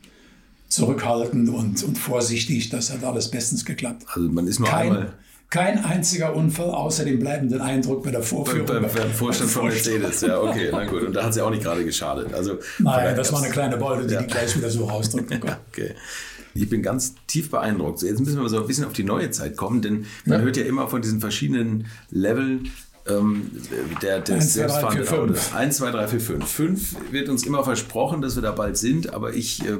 [0.69, 2.71] zurückhaltend und, und vorsichtig.
[2.71, 4.05] Das hat alles bestens geklappt.
[4.09, 5.13] Also man ist nur kein, einmal...
[5.51, 8.67] Kein einziger Unfall, außer dem bleibenden Eindruck bei der Vorführung.
[8.67, 11.03] Beim, beim, Vorstand von Mercedes, ja, okay, na gut.
[11.03, 12.35] Und da hat sie auch nicht gerade geschadet.
[12.35, 14.23] Also, Nein, das war eine kleine Beute, die ja.
[14.23, 15.33] die gleich wieder so rausdrückt.
[15.71, 15.95] okay.
[16.55, 18.03] Ich bin ganz tief beeindruckt.
[18.03, 20.45] Jetzt müssen wir so ein bisschen auf die neue Zeit kommen, denn man ja.
[20.45, 22.71] hört ja immer von diesen verschiedenen Leveln
[23.07, 23.51] ähm,
[24.03, 25.53] der, des selbstfahrenden Autos.
[25.53, 26.47] 1, 2, 3, 4, 5.
[26.47, 29.79] 5 wird uns immer versprochen, dass wir da bald sind, aber ich äh,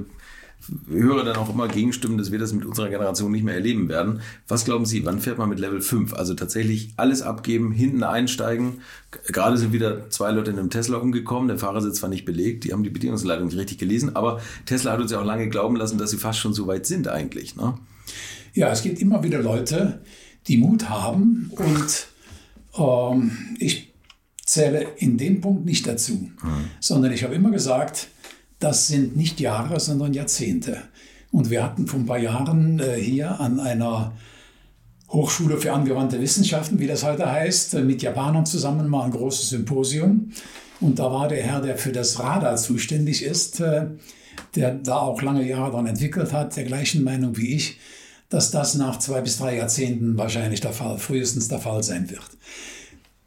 [0.89, 4.21] höre dann auch immer Gegenstimmen, dass wir das mit unserer Generation nicht mehr erleben werden.
[4.49, 6.15] Was glauben Sie, wann fährt man mit Level 5?
[6.15, 8.81] Also tatsächlich alles abgeben, hinten einsteigen.
[9.27, 11.49] Gerade sind wieder zwei Leute in einem Tesla umgekommen.
[11.49, 12.65] Der Fahrersitz war nicht belegt.
[12.65, 14.17] Die haben die Bedienungsleitung nicht richtig gelesen.
[14.17, 16.87] Aber Tesla hat uns ja auch lange glauben lassen, dass sie fast schon so weit
[16.87, 17.57] sind eigentlich.
[17.57, 17.75] Ne?
[18.55, 20.01] Ja, es gibt immer wieder Leute,
[20.47, 22.09] die Mut haben und
[22.77, 23.95] ähm, ich
[24.45, 26.71] zähle in dem Punkt nicht dazu, mhm.
[26.81, 28.09] sondern ich habe immer gesagt,
[28.59, 30.79] das sind nicht Jahre, sondern Jahrzehnte.
[31.31, 34.13] Und wir hatten vor ein paar Jahren äh, hier an einer
[35.09, 39.51] Hochschule für angewandte Wissenschaften, wie das heute heißt, äh, mit Japanern zusammen mal ein großes
[39.51, 40.31] Symposium.
[40.81, 43.87] Und da war der Herr, der für das Radar zuständig ist, äh,
[44.55, 47.79] der da auch lange Jahre daran entwickelt hat, der gleichen Meinung wie ich,
[48.35, 52.31] dass das nach zwei bis drei Jahrzehnten wahrscheinlich der Fall, frühestens der Fall sein wird.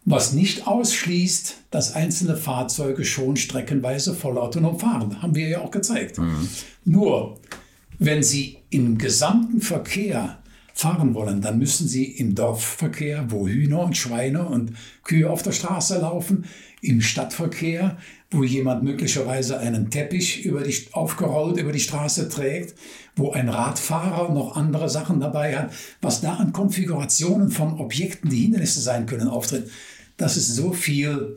[0.03, 5.21] Was nicht ausschließt, dass einzelne Fahrzeuge schon streckenweise vollautonom fahren.
[5.21, 6.17] Haben wir ja auch gezeigt.
[6.17, 6.49] Mhm.
[6.83, 7.39] Nur,
[7.99, 10.39] wenn sie im gesamten Verkehr
[10.73, 14.73] fahren wollen, dann müssen sie im Dorfverkehr, wo Hühner und Schweine und
[15.03, 16.43] Kühe auf der Straße laufen,
[16.81, 17.97] im Stadtverkehr,
[18.29, 22.75] wo jemand möglicherweise einen Teppich über die, aufgerollt über die Straße trägt,
[23.17, 25.71] wo ein Radfahrer noch andere Sachen dabei hat,
[26.01, 29.69] was da an Konfigurationen von Objekten, die Hindernisse sein können, auftritt,
[30.17, 31.35] das ist so viel,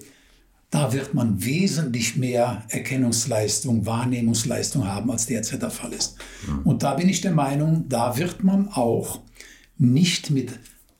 [0.70, 6.16] da wird man wesentlich mehr Erkennungsleistung, Wahrnehmungsleistung haben, als derzeit der Fall ist.
[6.64, 9.20] Und da bin ich der Meinung, da wird man auch
[9.78, 10.52] nicht mit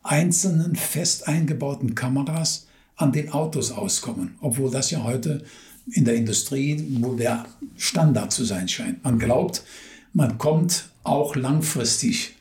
[0.03, 2.67] einzelnen fest eingebauten Kameras
[2.97, 5.45] an den Autos auskommen, obwohl das ja heute
[5.93, 7.47] in der Industrie wohl der
[7.77, 9.05] Standard zu sein scheint.
[9.05, 9.63] Man glaubt,
[10.13, 12.37] man kommt auch langfristig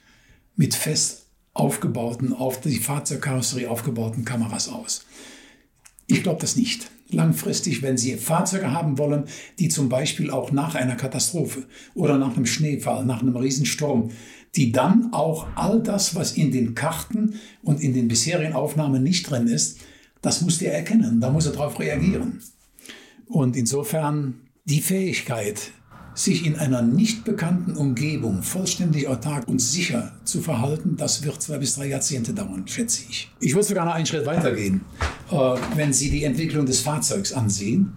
[0.55, 5.05] mit fest aufgebauten, auf die Fahrzeugkarosserie aufgebauten Kameras aus.
[6.07, 6.89] Ich glaube das nicht.
[7.11, 9.23] Langfristig, wenn Sie Fahrzeuge haben wollen,
[9.57, 11.65] die zum Beispiel auch nach einer Katastrophe
[11.95, 14.11] oder nach einem Schneefall, nach einem Riesensturm
[14.55, 19.29] die dann auch all das, was in den Karten und in den bisherigen Aufnahmen nicht
[19.29, 19.79] drin ist,
[20.21, 22.41] das muss der erkennen, da muss er darauf reagieren.
[23.27, 25.71] Und insofern die Fähigkeit,
[26.15, 31.57] sich in einer nicht bekannten Umgebung vollständig autark und sicher zu verhalten, das wird zwei
[31.57, 33.31] bis drei Jahrzehnte dauern, schätze ich.
[33.39, 34.81] Ich würde sogar noch einen Schritt weitergehen.
[35.31, 35.35] Äh,
[35.75, 37.93] wenn Sie die Entwicklung des Fahrzeugs ansehen,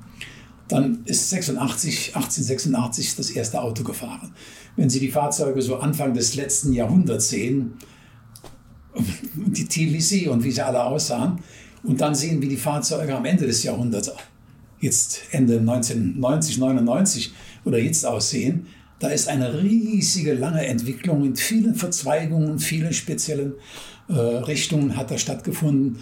[0.68, 4.32] dann ist 86, 1886 das erste Auto gefahren.
[4.76, 7.74] Wenn Sie die Fahrzeuge so Anfang des letzten Jahrhunderts sehen,
[9.34, 11.38] die Tbilisi und wie sie alle aussahen,
[11.84, 14.12] und dann sehen, wie die Fahrzeuge am Ende des Jahrhunderts,
[14.80, 17.32] jetzt Ende 1990, 99
[17.64, 18.66] oder jetzt aussehen,
[18.98, 23.54] da ist eine riesige, lange Entwicklung in vielen Verzweigungen, vielen speziellen
[24.08, 25.98] äh, Richtungen hat da stattgefunden.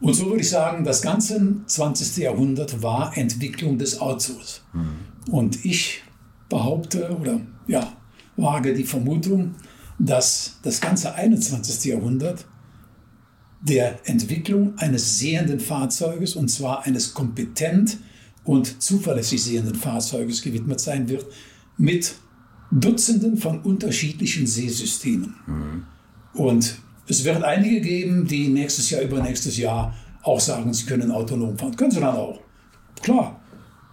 [0.00, 2.16] Und so würde ich sagen, das ganze 20.
[2.18, 4.62] Jahrhundert war Entwicklung des Autos.
[4.72, 5.32] Mhm.
[5.32, 6.02] Und ich
[6.48, 7.92] behaupte oder ja,
[8.36, 9.54] wage die Vermutung,
[9.98, 11.84] dass das ganze 21.
[11.84, 12.44] Jahrhundert
[13.62, 17.98] der Entwicklung eines sehenden Fahrzeuges, und zwar eines kompetent
[18.46, 21.26] und zuverlässig sehenden Fahrzeuges gewidmet sein wird,
[21.76, 22.14] mit
[22.70, 25.34] Dutzenden von unterschiedlichen Sehsystemen.
[25.46, 25.84] Mhm.
[26.32, 26.78] Und
[27.08, 31.76] es wird einige geben, die nächstes Jahr, übernächstes Jahr auch sagen, sie können autonom fahren.
[31.76, 32.40] Können sie dann auch.
[33.02, 33.40] Klar.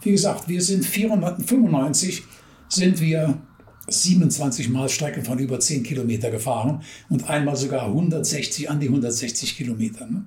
[0.01, 2.23] Wie gesagt, wir sind 495,
[2.67, 3.39] sind wir
[3.87, 9.55] 27 Mal Strecke von über 10 Kilometer gefahren und einmal sogar 160, an die 160
[9.55, 10.05] Kilometer.
[10.07, 10.25] Ne?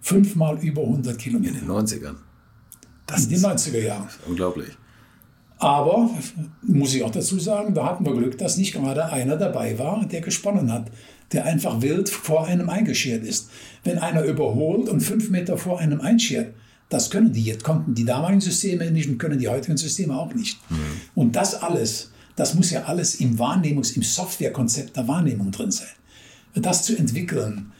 [0.00, 1.54] Fünfmal über 100 Kilometer.
[1.54, 2.16] In den 90ern.
[3.08, 4.08] Das in den 90er Jahren.
[4.28, 4.68] unglaublich.
[5.58, 6.08] Aber,
[6.62, 10.04] muss ich auch dazu sagen, da hatten wir Glück, dass nicht gerade einer dabei war,
[10.04, 10.88] der gesponnen hat,
[11.32, 13.50] der einfach wild vor einem eingeschert ist.
[13.82, 16.54] Wenn einer überholt und fünf Meter vor einem einschert,
[16.90, 20.32] das können die jetzt, konnten die damaligen Systeme nicht und können die heutigen Systeme auch
[20.32, 20.58] nicht.
[20.70, 20.76] Mhm.
[21.14, 25.88] Und das alles, das muss ja alles im Wahrnehmungs-, im Softwarekonzept der Wahrnehmung drin sein.
[26.54, 27.72] Das zu entwickeln,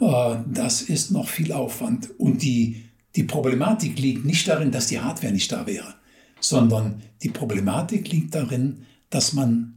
[0.00, 2.10] äh, das ist noch viel Aufwand.
[2.18, 5.94] Und die, die Problematik liegt nicht darin, dass die Hardware nicht da wäre
[6.40, 9.74] sondern die Problematik liegt darin, dass man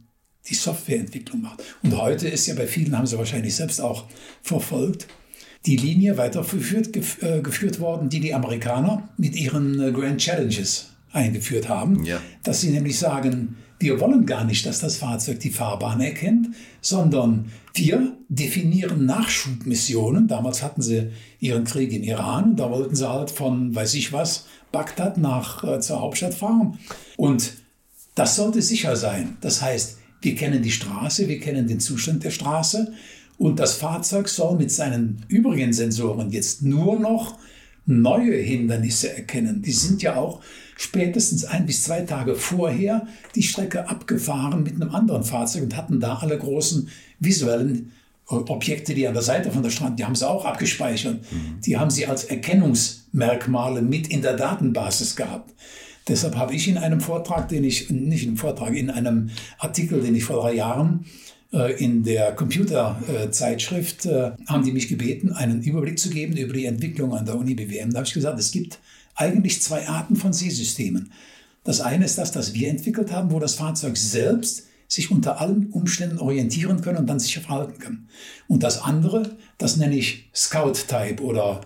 [0.48, 1.62] die Softwareentwicklung macht.
[1.82, 4.06] Und heute ist ja bei vielen, haben Sie wahrscheinlich selbst auch
[4.42, 5.06] verfolgt,
[5.66, 11.68] die Linie weitergeführt äh, geführt worden, die die Amerikaner mit ihren äh, Grand Challenges eingeführt
[11.68, 12.20] haben, ja.
[12.42, 16.48] dass sie nämlich sagen, wir wollen gar nicht, dass das Fahrzeug die Fahrbahn erkennt,
[16.80, 20.28] sondern wir definieren Nachschubmissionen.
[20.28, 21.10] Damals hatten sie
[21.40, 25.80] ihren Krieg in Iran, da wollten sie halt von, weiß ich was, Bagdad nach äh,
[25.80, 26.78] zur Hauptstadt fahren.
[27.16, 27.54] Und
[28.14, 29.36] das sollte sicher sein.
[29.40, 32.92] Das heißt, wir kennen die Straße, wir kennen den Zustand der Straße
[33.36, 37.38] und das Fahrzeug soll mit seinen übrigen Sensoren jetzt nur noch
[37.86, 39.62] neue Hindernisse erkennen.
[39.62, 40.40] Die sind ja auch
[40.76, 46.00] spätestens ein bis zwei Tage vorher die Strecke abgefahren mit einem anderen Fahrzeug und hatten
[46.00, 46.88] da alle großen
[47.20, 47.92] visuellen
[48.26, 51.20] Objekte, die an der Seite von der Strand, die haben sie auch abgespeichert.
[51.30, 51.60] Mhm.
[51.60, 55.52] Die haben sie als Erkennungsmerkmale mit in der Datenbasis gehabt.
[56.08, 60.00] Deshalb habe ich in einem Vortrag, den ich, nicht in einem Vortrag, in einem Artikel,
[60.00, 61.06] den ich vor drei Jahren
[61.52, 66.66] äh, in der Computerzeitschrift, äh, haben die mich gebeten, einen Überblick zu geben über die
[66.66, 67.90] Entwicklung an der Uni BWM.
[67.90, 68.78] Da habe ich gesagt, es gibt
[69.14, 71.12] eigentlich zwei Arten von Seesystemen.
[71.62, 75.70] Das eine ist das, das wir entwickelt haben, wo das Fahrzeug selbst sich unter allen
[75.70, 78.08] Umständen orientieren können und dann sicher verhalten können.
[78.48, 81.62] Und das andere, das nenne ich Scout-Type oder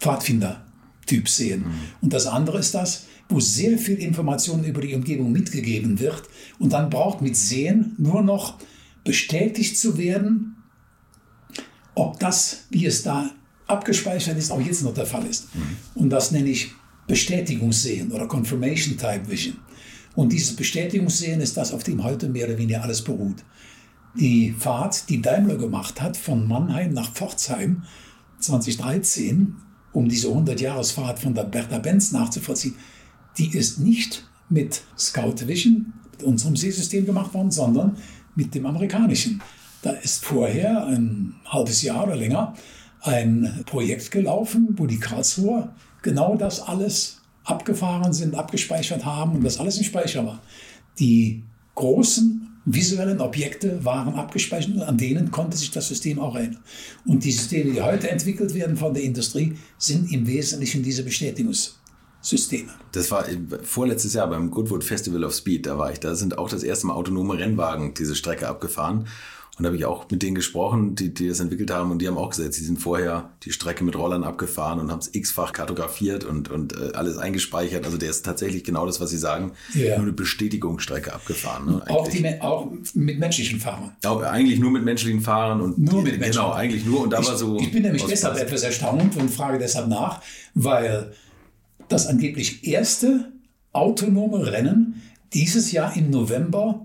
[0.00, 1.60] Pfadfinder-Typ sehen.
[1.60, 1.72] Mhm.
[2.00, 6.22] Und das andere ist das, wo sehr viel Information über die Umgebung mitgegeben wird
[6.58, 8.58] und dann braucht mit Sehen nur noch
[9.04, 10.56] bestätigt zu werden,
[11.94, 13.30] ob das, wie es da
[13.72, 15.54] abgespeichert ist, auch jetzt noch der Fall ist.
[15.54, 15.76] Mhm.
[15.94, 16.72] Und das nenne ich
[17.06, 19.56] Bestätigungssehen oder Confirmation Type Vision.
[20.14, 23.42] Und dieses Bestätigungssehen ist das, auf dem heute mehr oder weniger alles beruht.
[24.14, 27.84] die Fahrt, die Daimler gemacht hat von Mannheim nach Pforzheim
[28.40, 29.54] 2013,
[29.92, 32.74] um diese 100-Jahresfahrt von der Bertha Benz nachzuvollziehen,
[33.38, 37.96] die ist nicht mit Scout Vision, mit unserem Seesystem gemacht worden, sondern
[38.34, 39.42] mit dem amerikanischen.
[39.80, 42.54] Da ist vorher ein halbes Jahr oder länger
[43.02, 49.58] ein Projekt gelaufen, wo die Karlsruher genau das alles abgefahren sind, abgespeichert haben und das
[49.58, 50.40] alles im Speicher war.
[50.98, 51.42] Die
[51.74, 56.62] großen visuellen Objekte waren abgespeichert und an denen konnte sich das System auch erinnern.
[57.04, 62.70] Und die Systeme, die heute entwickelt werden von der Industrie, sind im Wesentlichen diese Bestätigungssysteme.
[62.92, 63.24] Das war
[63.64, 65.98] vorletztes Jahr beim Goodwood Festival of Speed, da war ich.
[65.98, 69.08] Da sind auch das erste Mal autonome Rennwagen diese Strecke abgefahren.
[69.62, 72.08] Und da habe ich auch mit denen gesprochen, die, die das entwickelt haben, und die
[72.08, 75.52] haben auch gesagt, sie sind vorher die Strecke mit Rollern abgefahren und haben es x-fach
[75.52, 77.84] kartografiert und, und äh, alles eingespeichert.
[77.84, 79.94] Also der ist tatsächlich genau das, was sie sagen, ja.
[79.98, 81.66] nur eine Bestätigungsstrecke abgefahren.
[81.66, 83.92] Ne, auch, die, auch mit menschlichen Fahrern.
[84.04, 86.40] Auch, eigentlich nur mit menschlichen Fahrern und nur mit Menschen.
[86.40, 87.02] genau, eigentlich nur.
[87.02, 87.60] Und da ich, war so.
[87.60, 90.22] Ich bin nämlich deshalb etwas erstaunt und frage deshalb nach,
[90.54, 91.12] weil
[91.88, 93.30] das angeblich erste
[93.70, 95.02] autonome Rennen
[95.32, 96.84] dieses Jahr im November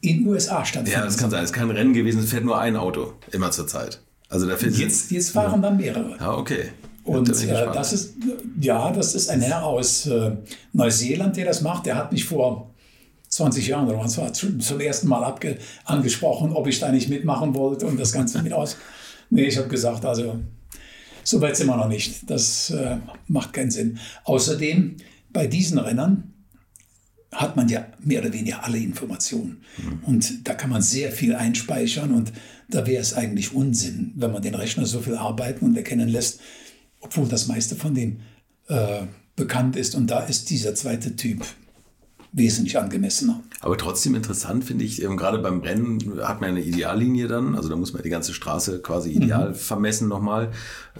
[0.00, 0.94] in den USA stattfindet.
[0.94, 1.44] Ja, das kann sein.
[1.44, 4.00] Es ist kein Rennen gewesen, es fährt nur ein Auto, immer zur Zeit.
[4.28, 5.68] Also da fährt jetzt, jetzt fahren ja.
[5.68, 6.16] dann mehrere.
[6.18, 6.70] Ja, okay.
[7.04, 8.14] Und äh, das ist,
[8.60, 10.32] ja, das ist ein Herr aus äh,
[10.72, 11.86] Neuseeland, der das macht.
[11.86, 12.70] Der hat mich vor
[13.28, 17.08] 20 Jahren oder was war zum, zum ersten Mal abge, angesprochen, ob ich da nicht
[17.08, 18.76] mitmachen wollte und das Ganze mit aus.
[19.30, 20.40] Nee, ich habe gesagt, also
[21.24, 22.28] so weit sind wir noch nicht.
[22.30, 22.96] Das äh,
[23.28, 23.98] macht keinen Sinn.
[24.24, 24.96] Außerdem
[25.32, 26.32] bei diesen Rennern
[27.32, 29.62] hat man ja mehr oder weniger alle Informationen.
[29.78, 30.04] Mhm.
[30.04, 32.32] Und da kann man sehr viel einspeichern und
[32.68, 36.40] da wäre es eigentlich Unsinn, wenn man den Rechner so viel arbeiten und erkennen lässt,
[37.00, 38.20] obwohl das meiste von denen
[38.68, 39.02] äh,
[39.36, 39.94] bekannt ist.
[39.94, 41.44] Und da ist dieser zweite Typ
[42.32, 43.40] wesentlich angemessener.
[43.60, 47.68] Aber trotzdem interessant finde ich, eben gerade beim Rennen hat man eine Ideallinie dann, also
[47.68, 49.54] da muss man die ganze Straße quasi ideal mhm.
[49.54, 50.50] vermessen nochmal,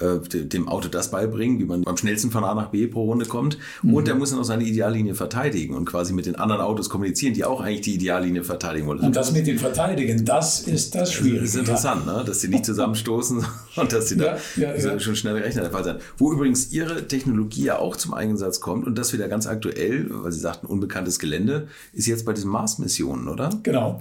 [0.01, 3.27] äh, dem Auto das beibringen, wie man am schnellsten von A nach B pro Runde
[3.27, 3.59] kommt.
[3.83, 3.95] Mhm.
[3.95, 7.33] Und er muss dann auch seine Ideallinie verteidigen und quasi mit den anderen Autos kommunizieren,
[7.33, 9.01] die auch eigentlich die Ideallinie verteidigen wollen.
[9.01, 11.43] Und das mit dem Verteidigen, das ist das Schwierige.
[11.43, 12.19] Das ist interessant, ja.
[12.19, 12.25] ne?
[12.25, 13.45] dass sie nicht zusammenstoßen
[13.77, 15.97] und dass sie ja, da ja, schon schnell Rechner der Fall sein.
[16.19, 20.33] Wo übrigens ihre Technologie ja auch zum Einsatz kommt und das wieder ganz aktuell, weil
[20.33, 23.51] sie sagten, unbekanntes Gelände, ist jetzt bei diesen Mars-Missionen, oder?
[23.63, 24.01] Genau.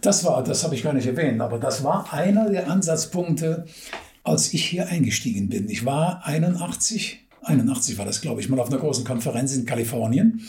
[0.00, 3.66] Das war, das habe ich gar nicht erwähnt, aber das war einer der Ansatzpunkte,
[4.24, 5.68] als ich hier eingestiegen bin.
[5.68, 10.40] Ich war 81, 81 war das, glaube ich, mal auf einer großen Konferenz in Kalifornien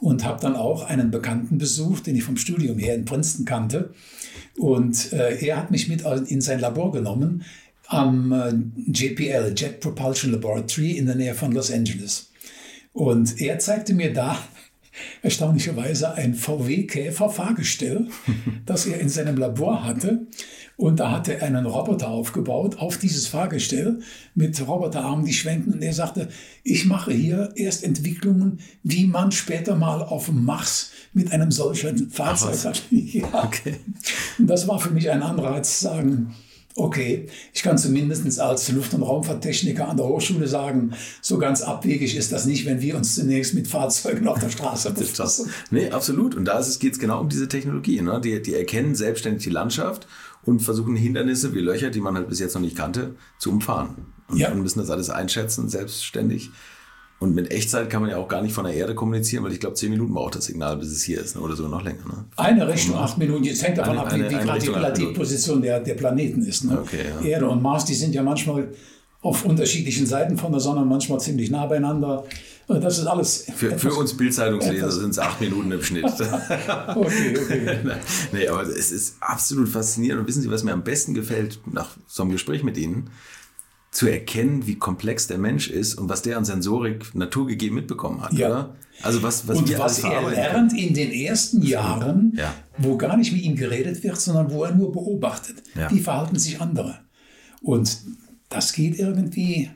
[0.00, 3.94] und habe dann auch einen Bekannten besucht, den ich vom Studium her in Princeton kannte.
[4.58, 7.44] Und äh, er hat mich mit in sein Labor genommen
[7.86, 8.52] am äh,
[8.90, 12.30] JPL, Jet Propulsion Laboratory in der Nähe von Los Angeles.
[12.92, 14.36] Und er zeigte mir da
[15.22, 18.08] erstaunlicherweise ein VW-Käfer-Fahrgestell,
[18.66, 20.26] das er in seinem Labor hatte.
[20.76, 24.00] Und da hat er einen Roboter aufgebaut auf dieses Fahrgestell
[24.34, 25.74] mit Roboterarmen, die schwenken.
[25.74, 26.28] Und er sagte,
[26.64, 32.10] ich mache hier erst Entwicklungen, wie man später mal auf dem Mars mit einem solchen
[32.10, 32.82] Fahrzeug hat.
[32.90, 33.44] Ja.
[33.44, 33.76] Okay.
[34.38, 36.34] Und das war für mich ein Anreiz zu sagen,
[36.74, 42.16] Okay, ich kann zumindest als Luft- und Raumfahrttechniker an der Hochschule sagen, so ganz abwegig
[42.16, 45.50] ist das nicht, wenn wir uns zunächst mit Fahrzeugen auf der Straße befassen.
[45.70, 46.34] Nee, absolut.
[46.34, 48.00] Und da geht es genau um diese Technologie.
[48.00, 48.20] Ne?
[48.22, 50.06] Die, die erkennen selbstständig die Landschaft
[50.44, 54.06] und versuchen Hindernisse wie Löcher, die man halt bis jetzt noch nicht kannte, zu umfahren.
[54.28, 54.50] Und, ja.
[54.50, 56.50] und müssen das alles einschätzen, selbstständig.
[57.22, 59.60] Und mit Echtzeit kann man ja auch gar nicht von der Erde kommunizieren, weil ich
[59.60, 61.40] glaube, zehn Minuten braucht das Signal, bis es hier ist, ne?
[61.40, 62.04] oder so noch länger.
[62.04, 62.24] Ne?
[62.36, 63.44] Eine Richtung, acht Minuten.
[63.44, 66.64] Jetzt hängt davon eine, ab, wie, wie gerade die, die Position der, der Planeten ist.
[66.64, 66.80] Ne?
[66.80, 67.24] Okay, ja.
[67.24, 68.70] Erde und Mars, die sind ja manchmal
[69.20, 72.24] auf unterschiedlichen Seiten von der Sonne, manchmal ziemlich nah beieinander.
[72.66, 73.46] Das ist alles.
[73.54, 76.04] Für, für uns Bildzeitungsleser sind es acht Minuten im Schnitt.
[76.96, 77.78] okay, okay.
[78.32, 80.22] nee, aber es ist absolut faszinierend.
[80.22, 83.10] Und wissen Sie, was mir am besten gefällt nach so einem Gespräch mit Ihnen?
[83.92, 88.32] Zu erkennen, wie komplex der Mensch ist und was der an Sensorik naturgegeben mitbekommen hat,
[88.32, 88.48] ja.
[88.48, 88.76] oder?
[89.02, 92.54] Also was, was, und was er lernt in den ersten Jahren, ja.
[92.78, 95.62] wo gar nicht mit ihm geredet wird, sondern wo er nur beobachtet.
[95.74, 95.90] Ja.
[95.90, 97.00] Wie verhalten sich andere?
[97.60, 97.98] Und
[98.48, 99.70] das geht irgendwie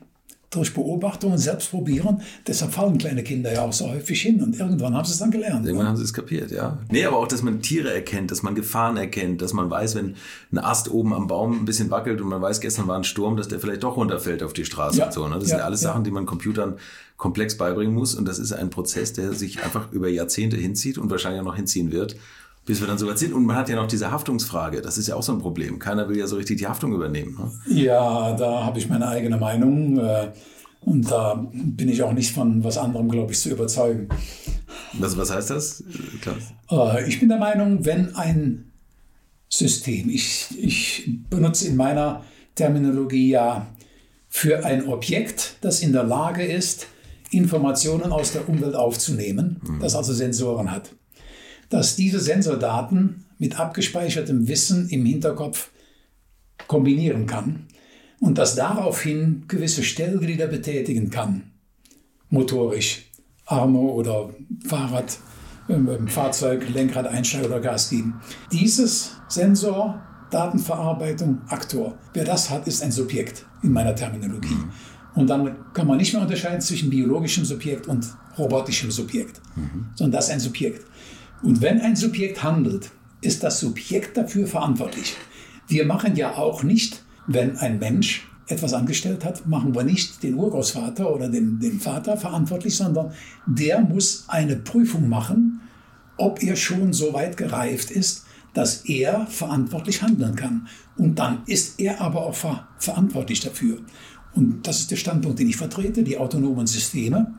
[0.50, 2.22] durch Beobachtung und Selbstprobieren.
[2.46, 5.30] Deshalb fallen kleine Kinder ja auch so häufig hin und irgendwann haben sie es dann
[5.30, 5.66] gelernt.
[5.66, 5.90] Irgendwann ja.
[5.90, 6.78] haben sie es kapiert, ja.
[6.90, 10.14] Nee, aber auch, dass man Tiere erkennt, dass man Gefahren erkennt, dass man weiß, wenn
[10.52, 13.36] ein Ast oben am Baum ein bisschen wackelt und man weiß, gestern war ein Sturm,
[13.36, 15.06] dass der vielleicht doch runterfällt auf die Straße ja.
[15.06, 15.26] und so.
[15.26, 15.34] Ne?
[15.34, 16.76] Das ja, sind alles Sachen, die man Computern
[17.16, 21.10] komplex beibringen muss und das ist ein Prozess, der sich einfach über Jahrzehnte hinzieht und
[21.10, 22.16] wahrscheinlich auch noch hinziehen wird
[22.66, 23.32] bis wir dann sogar sind.
[23.32, 24.82] Und man hat ja noch diese Haftungsfrage.
[24.82, 25.78] Das ist ja auch so ein Problem.
[25.78, 27.38] Keiner will ja so richtig die Haftung übernehmen.
[27.38, 27.50] Ne?
[27.74, 29.98] Ja, da habe ich meine eigene Meinung.
[29.98, 30.32] Äh,
[30.80, 34.08] und da bin ich auch nicht von was anderem, glaube ich, zu überzeugen.
[34.94, 35.84] Was, was heißt das?
[36.20, 36.52] Klaus?
[36.70, 38.72] Äh, ich bin der Meinung, wenn ein
[39.48, 40.10] System.
[40.10, 42.24] Ich, ich benutze in meiner
[42.56, 43.68] Terminologie ja
[44.28, 46.88] für ein Objekt, das in der Lage ist,
[47.30, 49.80] Informationen aus der Umwelt aufzunehmen, mhm.
[49.80, 50.90] das also Sensoren hat.
[51.68, 55.70] Dass diese Sensordaten mit abgespeichertem Wissen im Hinterkopf
[56.66, 57.66] kombinieren kann
[58.20, 61.50] und das daraufhin gewisse Stellglieder betätigen kann,
[62.30, 63.10] motorisch,
[63.44, 64.30] Arme oder
[64.66, 65.18] Fahrrad,
[65.68, 68.20] äh, Fahrzeug, Lenkrad, Einsteiger oder Gas geben.
[68.52, 74.54] Dieses Sensor, Datenverarbeitung, Aktor, wer das hat, ist ein Subjekt in meiner Terminologie.
[74.54, 74.70] Mhm.
[75.14, 78.06] Und dann kann man nicht mehr unterscheiden zwischen biologischem Subjekt und
[78.36, 79.86] robotischem Subjekt, mhm.
[79.94, 80.84] sondern das ist ein Subjekt.
[81.42, 82.90] Und wenn ein Subjekt handelt,
[83.20, 85.16] ist das Subjekt dafür verantwortlich.
[85.68, 90.34] Wir machen ja auch nicht, wenn ein Mensch etwas angestellt hat, machen wir nicht den
[90.34, 93.12] Urgroßvater oder den, den Vater verantwortlich, sondern
[93.46, 95.60] der muss eine Prüfung machen,
[96.16, 100.68] ob er schon so weit gereift ist, dass er verantwortlich handeln kann.
[100.96, 103.78] Und dann ist er aber auch ver verantwortlich dafür.
[104.34, 106.02] Und das ist der Standpunkt, den ich vertrete.
[106.02, 107.34] Die autonomen Systeme,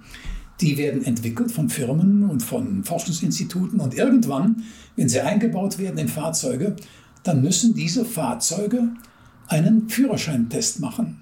[0.61, 3.79] die werden entwickelt von Firmen und von Forschungsinstituten.
[3.79, 4.63] Und irgendwann,
[4.95, 6.75] wenn sie eingebaut werden in Fahrzeuge,
[7.23, 8.89] dann müssen diese Fahrzeuge
[9.47, 11.21] einen Führerscheintest machen.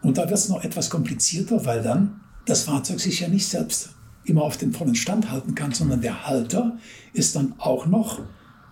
[0.00, 3.90] Und da wird es noch etwas komplizierter, weil dann das Fahrzeug sich ja nicht selbst
[4.24, 6.76] immer auf den vollen Stand halten kann, sondern der Halter
[7.12, 8.20] ist dann auch noch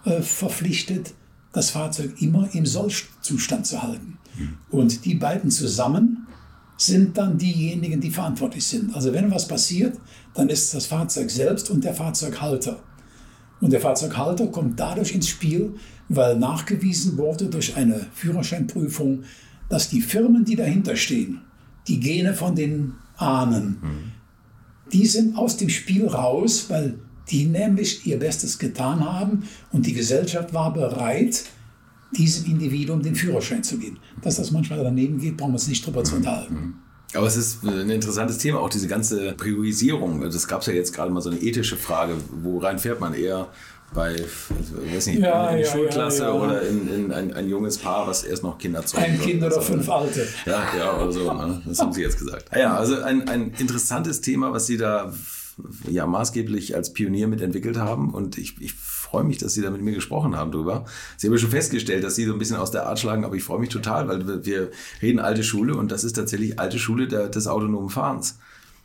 [0.05, 1.15] äh, verpflichtet,
[1.53, 4.19] das Fahrzeug immer im Sollzustand zu halten.
[4.71, 6.27] Und die beiden zusammen
[6.81, 8.95] sind dann diejenigen, die verantwortlich sind.
[8.95, 9.99] Also wenn was passiert,
[10.33, 12.83] dann ist das Fahrzeug selbst und der Fahrzeughalter.
[13.61, 15.75] Und der Fahrzeughalter kommt dadurch ins Spiel,
[16.09, 19.25] weil nachgewiesen wurde durch eine Führerscheinprüfung,
[19.69, 21.43] dass die Firmen, die dahinter stehen,
[21.87, 24.13] die Gene von den Ahnen, mhm.
[24.91, 26.95] die sind aus dem Spiel raus, weil
[27.29, 31.45] die nämlich ihr Bestes getan haben und die Gesellschaft war bereit,
[32.17, 33.99] diesem Individuum den Führerschein zu geben.
[34.23, 36.55] Dass das manchmal daneben geht, brauchen wir uns nicht drüber zu unterhalten.
[36.55, 36.75] Mhm.
[37.15, 40.21] Aber es ist ein interessantes Thema, auch diese ganze Priorisierung.
[40.21, 42.15] Das gab es ja jetzt gerade mal so eine ethische Frage.
[42.43, 43.49] Worein fährt man eher?
[43.93, 47.49] Bei, ich weiß nicht, ja, in, in ja, Schulklasse ja, oder in, in ein, ein,
[47.49, 50.29] junges Paar, was erst noch Kinder zeugen Ein Kind oder fünf Alte.
[50.47, 51.33] Ja, ja, oder so.
[51.33, 51.61] Ne?
[51.67, 52.45] Das haben Sie jetzt gesagt.
[52.51, 55.13] Ah ja, also ein, ein interessantes Thema, was Sie da
[55.89, 58.11] ja maßgeblich als Pionier mitentwickelt haben.
[58.11, 60.85] Und ich, ich freue mich, dass Sie da mit mir gesprochen haben drüber.
[61.17, 63.35] Sie haben ja schon festgestellt, dass Sie so ein bisschen aus der Art schlagen, aber
[63.35, 64.71] ich freue mich total, weil wir
[65.03, 68.39] reden alte Schule und das ist tatsächlich alte Schule der, des autonomen Fahrens.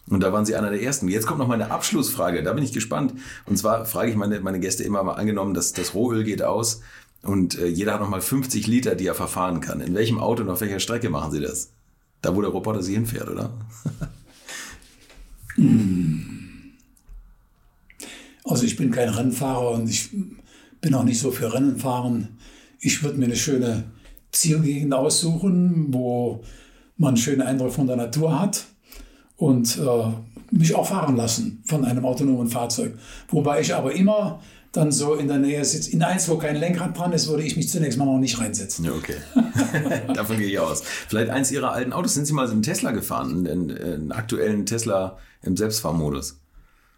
[0.08, 1.08] Und da waren Sie einer der Ersten.
[1.08, 3.14] Jetzt kommt noch meine Abschlussfrage, da bin ich gespannt.
[3.46, 6.82] Und zwar frage ich meine, meine Gäste immer mal angenommen, dass das Rohöl geht aus
[7.24, 9.82] und äh, jeder hat noch mal 50 Liter, die er verfahren kann.
[9.82, 11.72] In welchem Auto und auf welcher Strecke machen Sie das?
[12.22, 13.52] Da, wo der Roboter Sie hinfährt, oder?
[18.46, 20.12] Also ich bin kein Rennfahrer und ich
[20.80, 22.38] bin auch nicht so für Rennen fahren.
[22.80, 23.86] Ich würde mir eine schöne
[24.32, 26.44] Zielgegend aussuchen, wo
[26.98, 28.66] man einen schönen Eindruck von der Natur hat
[29.36, 30.12] und äh,
[30.52, 32.98] mich auch fahren lassen von einem autonomen Fahrzeug.
[33.30, 34.42] Wobei ich aber immer
[34.72, 35.92] dann so in der Nähe sitze.
[35.92, 38.86] In eins, wo kein Lenkrad dran ist, würde ich mich zunächst mal noch nicht reinsetzen.
[38.86, 39.16] Ja, okay.
[40.14, 40.84] Davon gehe ich aus.
[41.08, 42.14] Vielleicht eins Ihrer alten Autos.
[42.14, 43.48] Sind Sie mal so einen Tesla gefahren?
[43.48, 46.42] Einen, einen aktuellen Tesla im Selbstfahrmodus?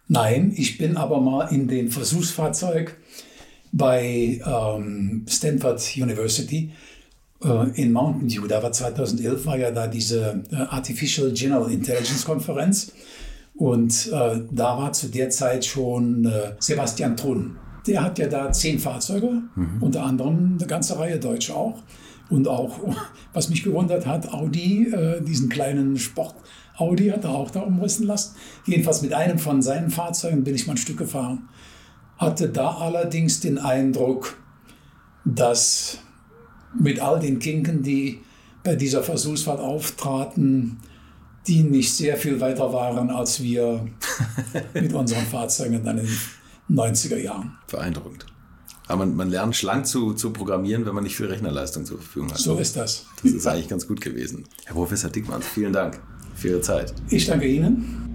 [0.08, 2.96] Nein, ich bin aber mal in den Versuchsfahrzeug
[3.72, 6.72] bei ähm, Stanford University
[7.44, 8.46] äh, in Mountain View.
[8.46, 12.92] Da war 2011 war ja da diese äh, Artificial General Intelligence Konferenz
[13.58, 17.56] und äh, da war zu der Zeit schon äh, Sebastian Trun.
[17.86, 19.78] Der hat ja da zehn Fahrzeuge, mhm.
[19.82, 21.82] unter anderem eine ganze Reihe Deutsch auch.
[22.30, 22.78] Und auch,
[23.32, 26.36] was mich gewundert hat, Audi, äh, diesen kleinen Sport,
[26.78, 28.36] Audi hat er auch da umrissen lassen.
[28.64, 31.48] Jedenfalls mit einem von seinen Fahrzeugen bin ich mal ein Stück gefahren.
[32.16, 34.36] Hatte da allerdings den Eindruck,
[35.24, 35.98] dass
[36.78, 38.20] mit all den Kinken, die
[38.62, 40.78] bei dieser Versuchsfahrt auftraten,
[41.46, 43.86] die nicht sehr viel weiter waren als wir
[44.74, 47.56] mit unseren Fahrzeugen dann in den 90er Jahren.
[47.70, 48.26] Beeindruckend.
[48.86, 52.30] Aber man, man lernt schlank zu, zu programmieren, wenn man nicht viel Rechnerleistung zur Verfügung
[52.30, 52.38] hat.
[52.38, 53.06] So ist das.
[53.22, 54.44] Das ist eigentlich ganz gut gewesen.
[54.64, 56.00] Herr Professor Dickmanns, vielen Dank
[56.38, 56.94] für Ihre Zeit.
[57.10, 58.07] Ich danke Ihnen.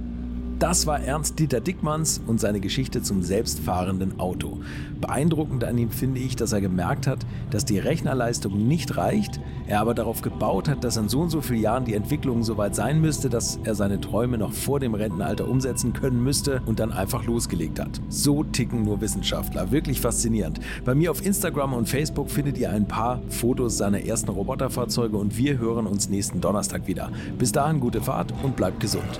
[0.63, 4.61] Das war Ernst-Dieter Dickmanns und seine Geschichte zum selbstfahrenden Auto.
[5.01, 9.81] Beeindruckend an ihm finde ich, dass er gemerkt hat, dass die Rechnerleistung nicht reicht, er
[9.81, 12.75] aber darauf gebaut hat, dass in so und so vielen Jahren die Entwicklung so weit
[12.75, 16.93] sein müsste, dass er seine Träume noch vor dem Rentenalter umsetzen können müsste und dann
[16.93, 17.99] einfach losgelegt hat.
[18.07, 19.69] So ticken nur Wissenschaftler.
[19.71, 20.61] Wirklich faszinierend.
[20.85, 25.37] Bei mir auf Instagram und Facebook findet ihr ein paar Fotos seiner ersten Roboterfahrzeuge und
[25.37, 27.11] wir hören uns nächsten Donnerstag wieder.
[27.37, 29.19] Bis dahin gute Fahrt und bleibt gesund.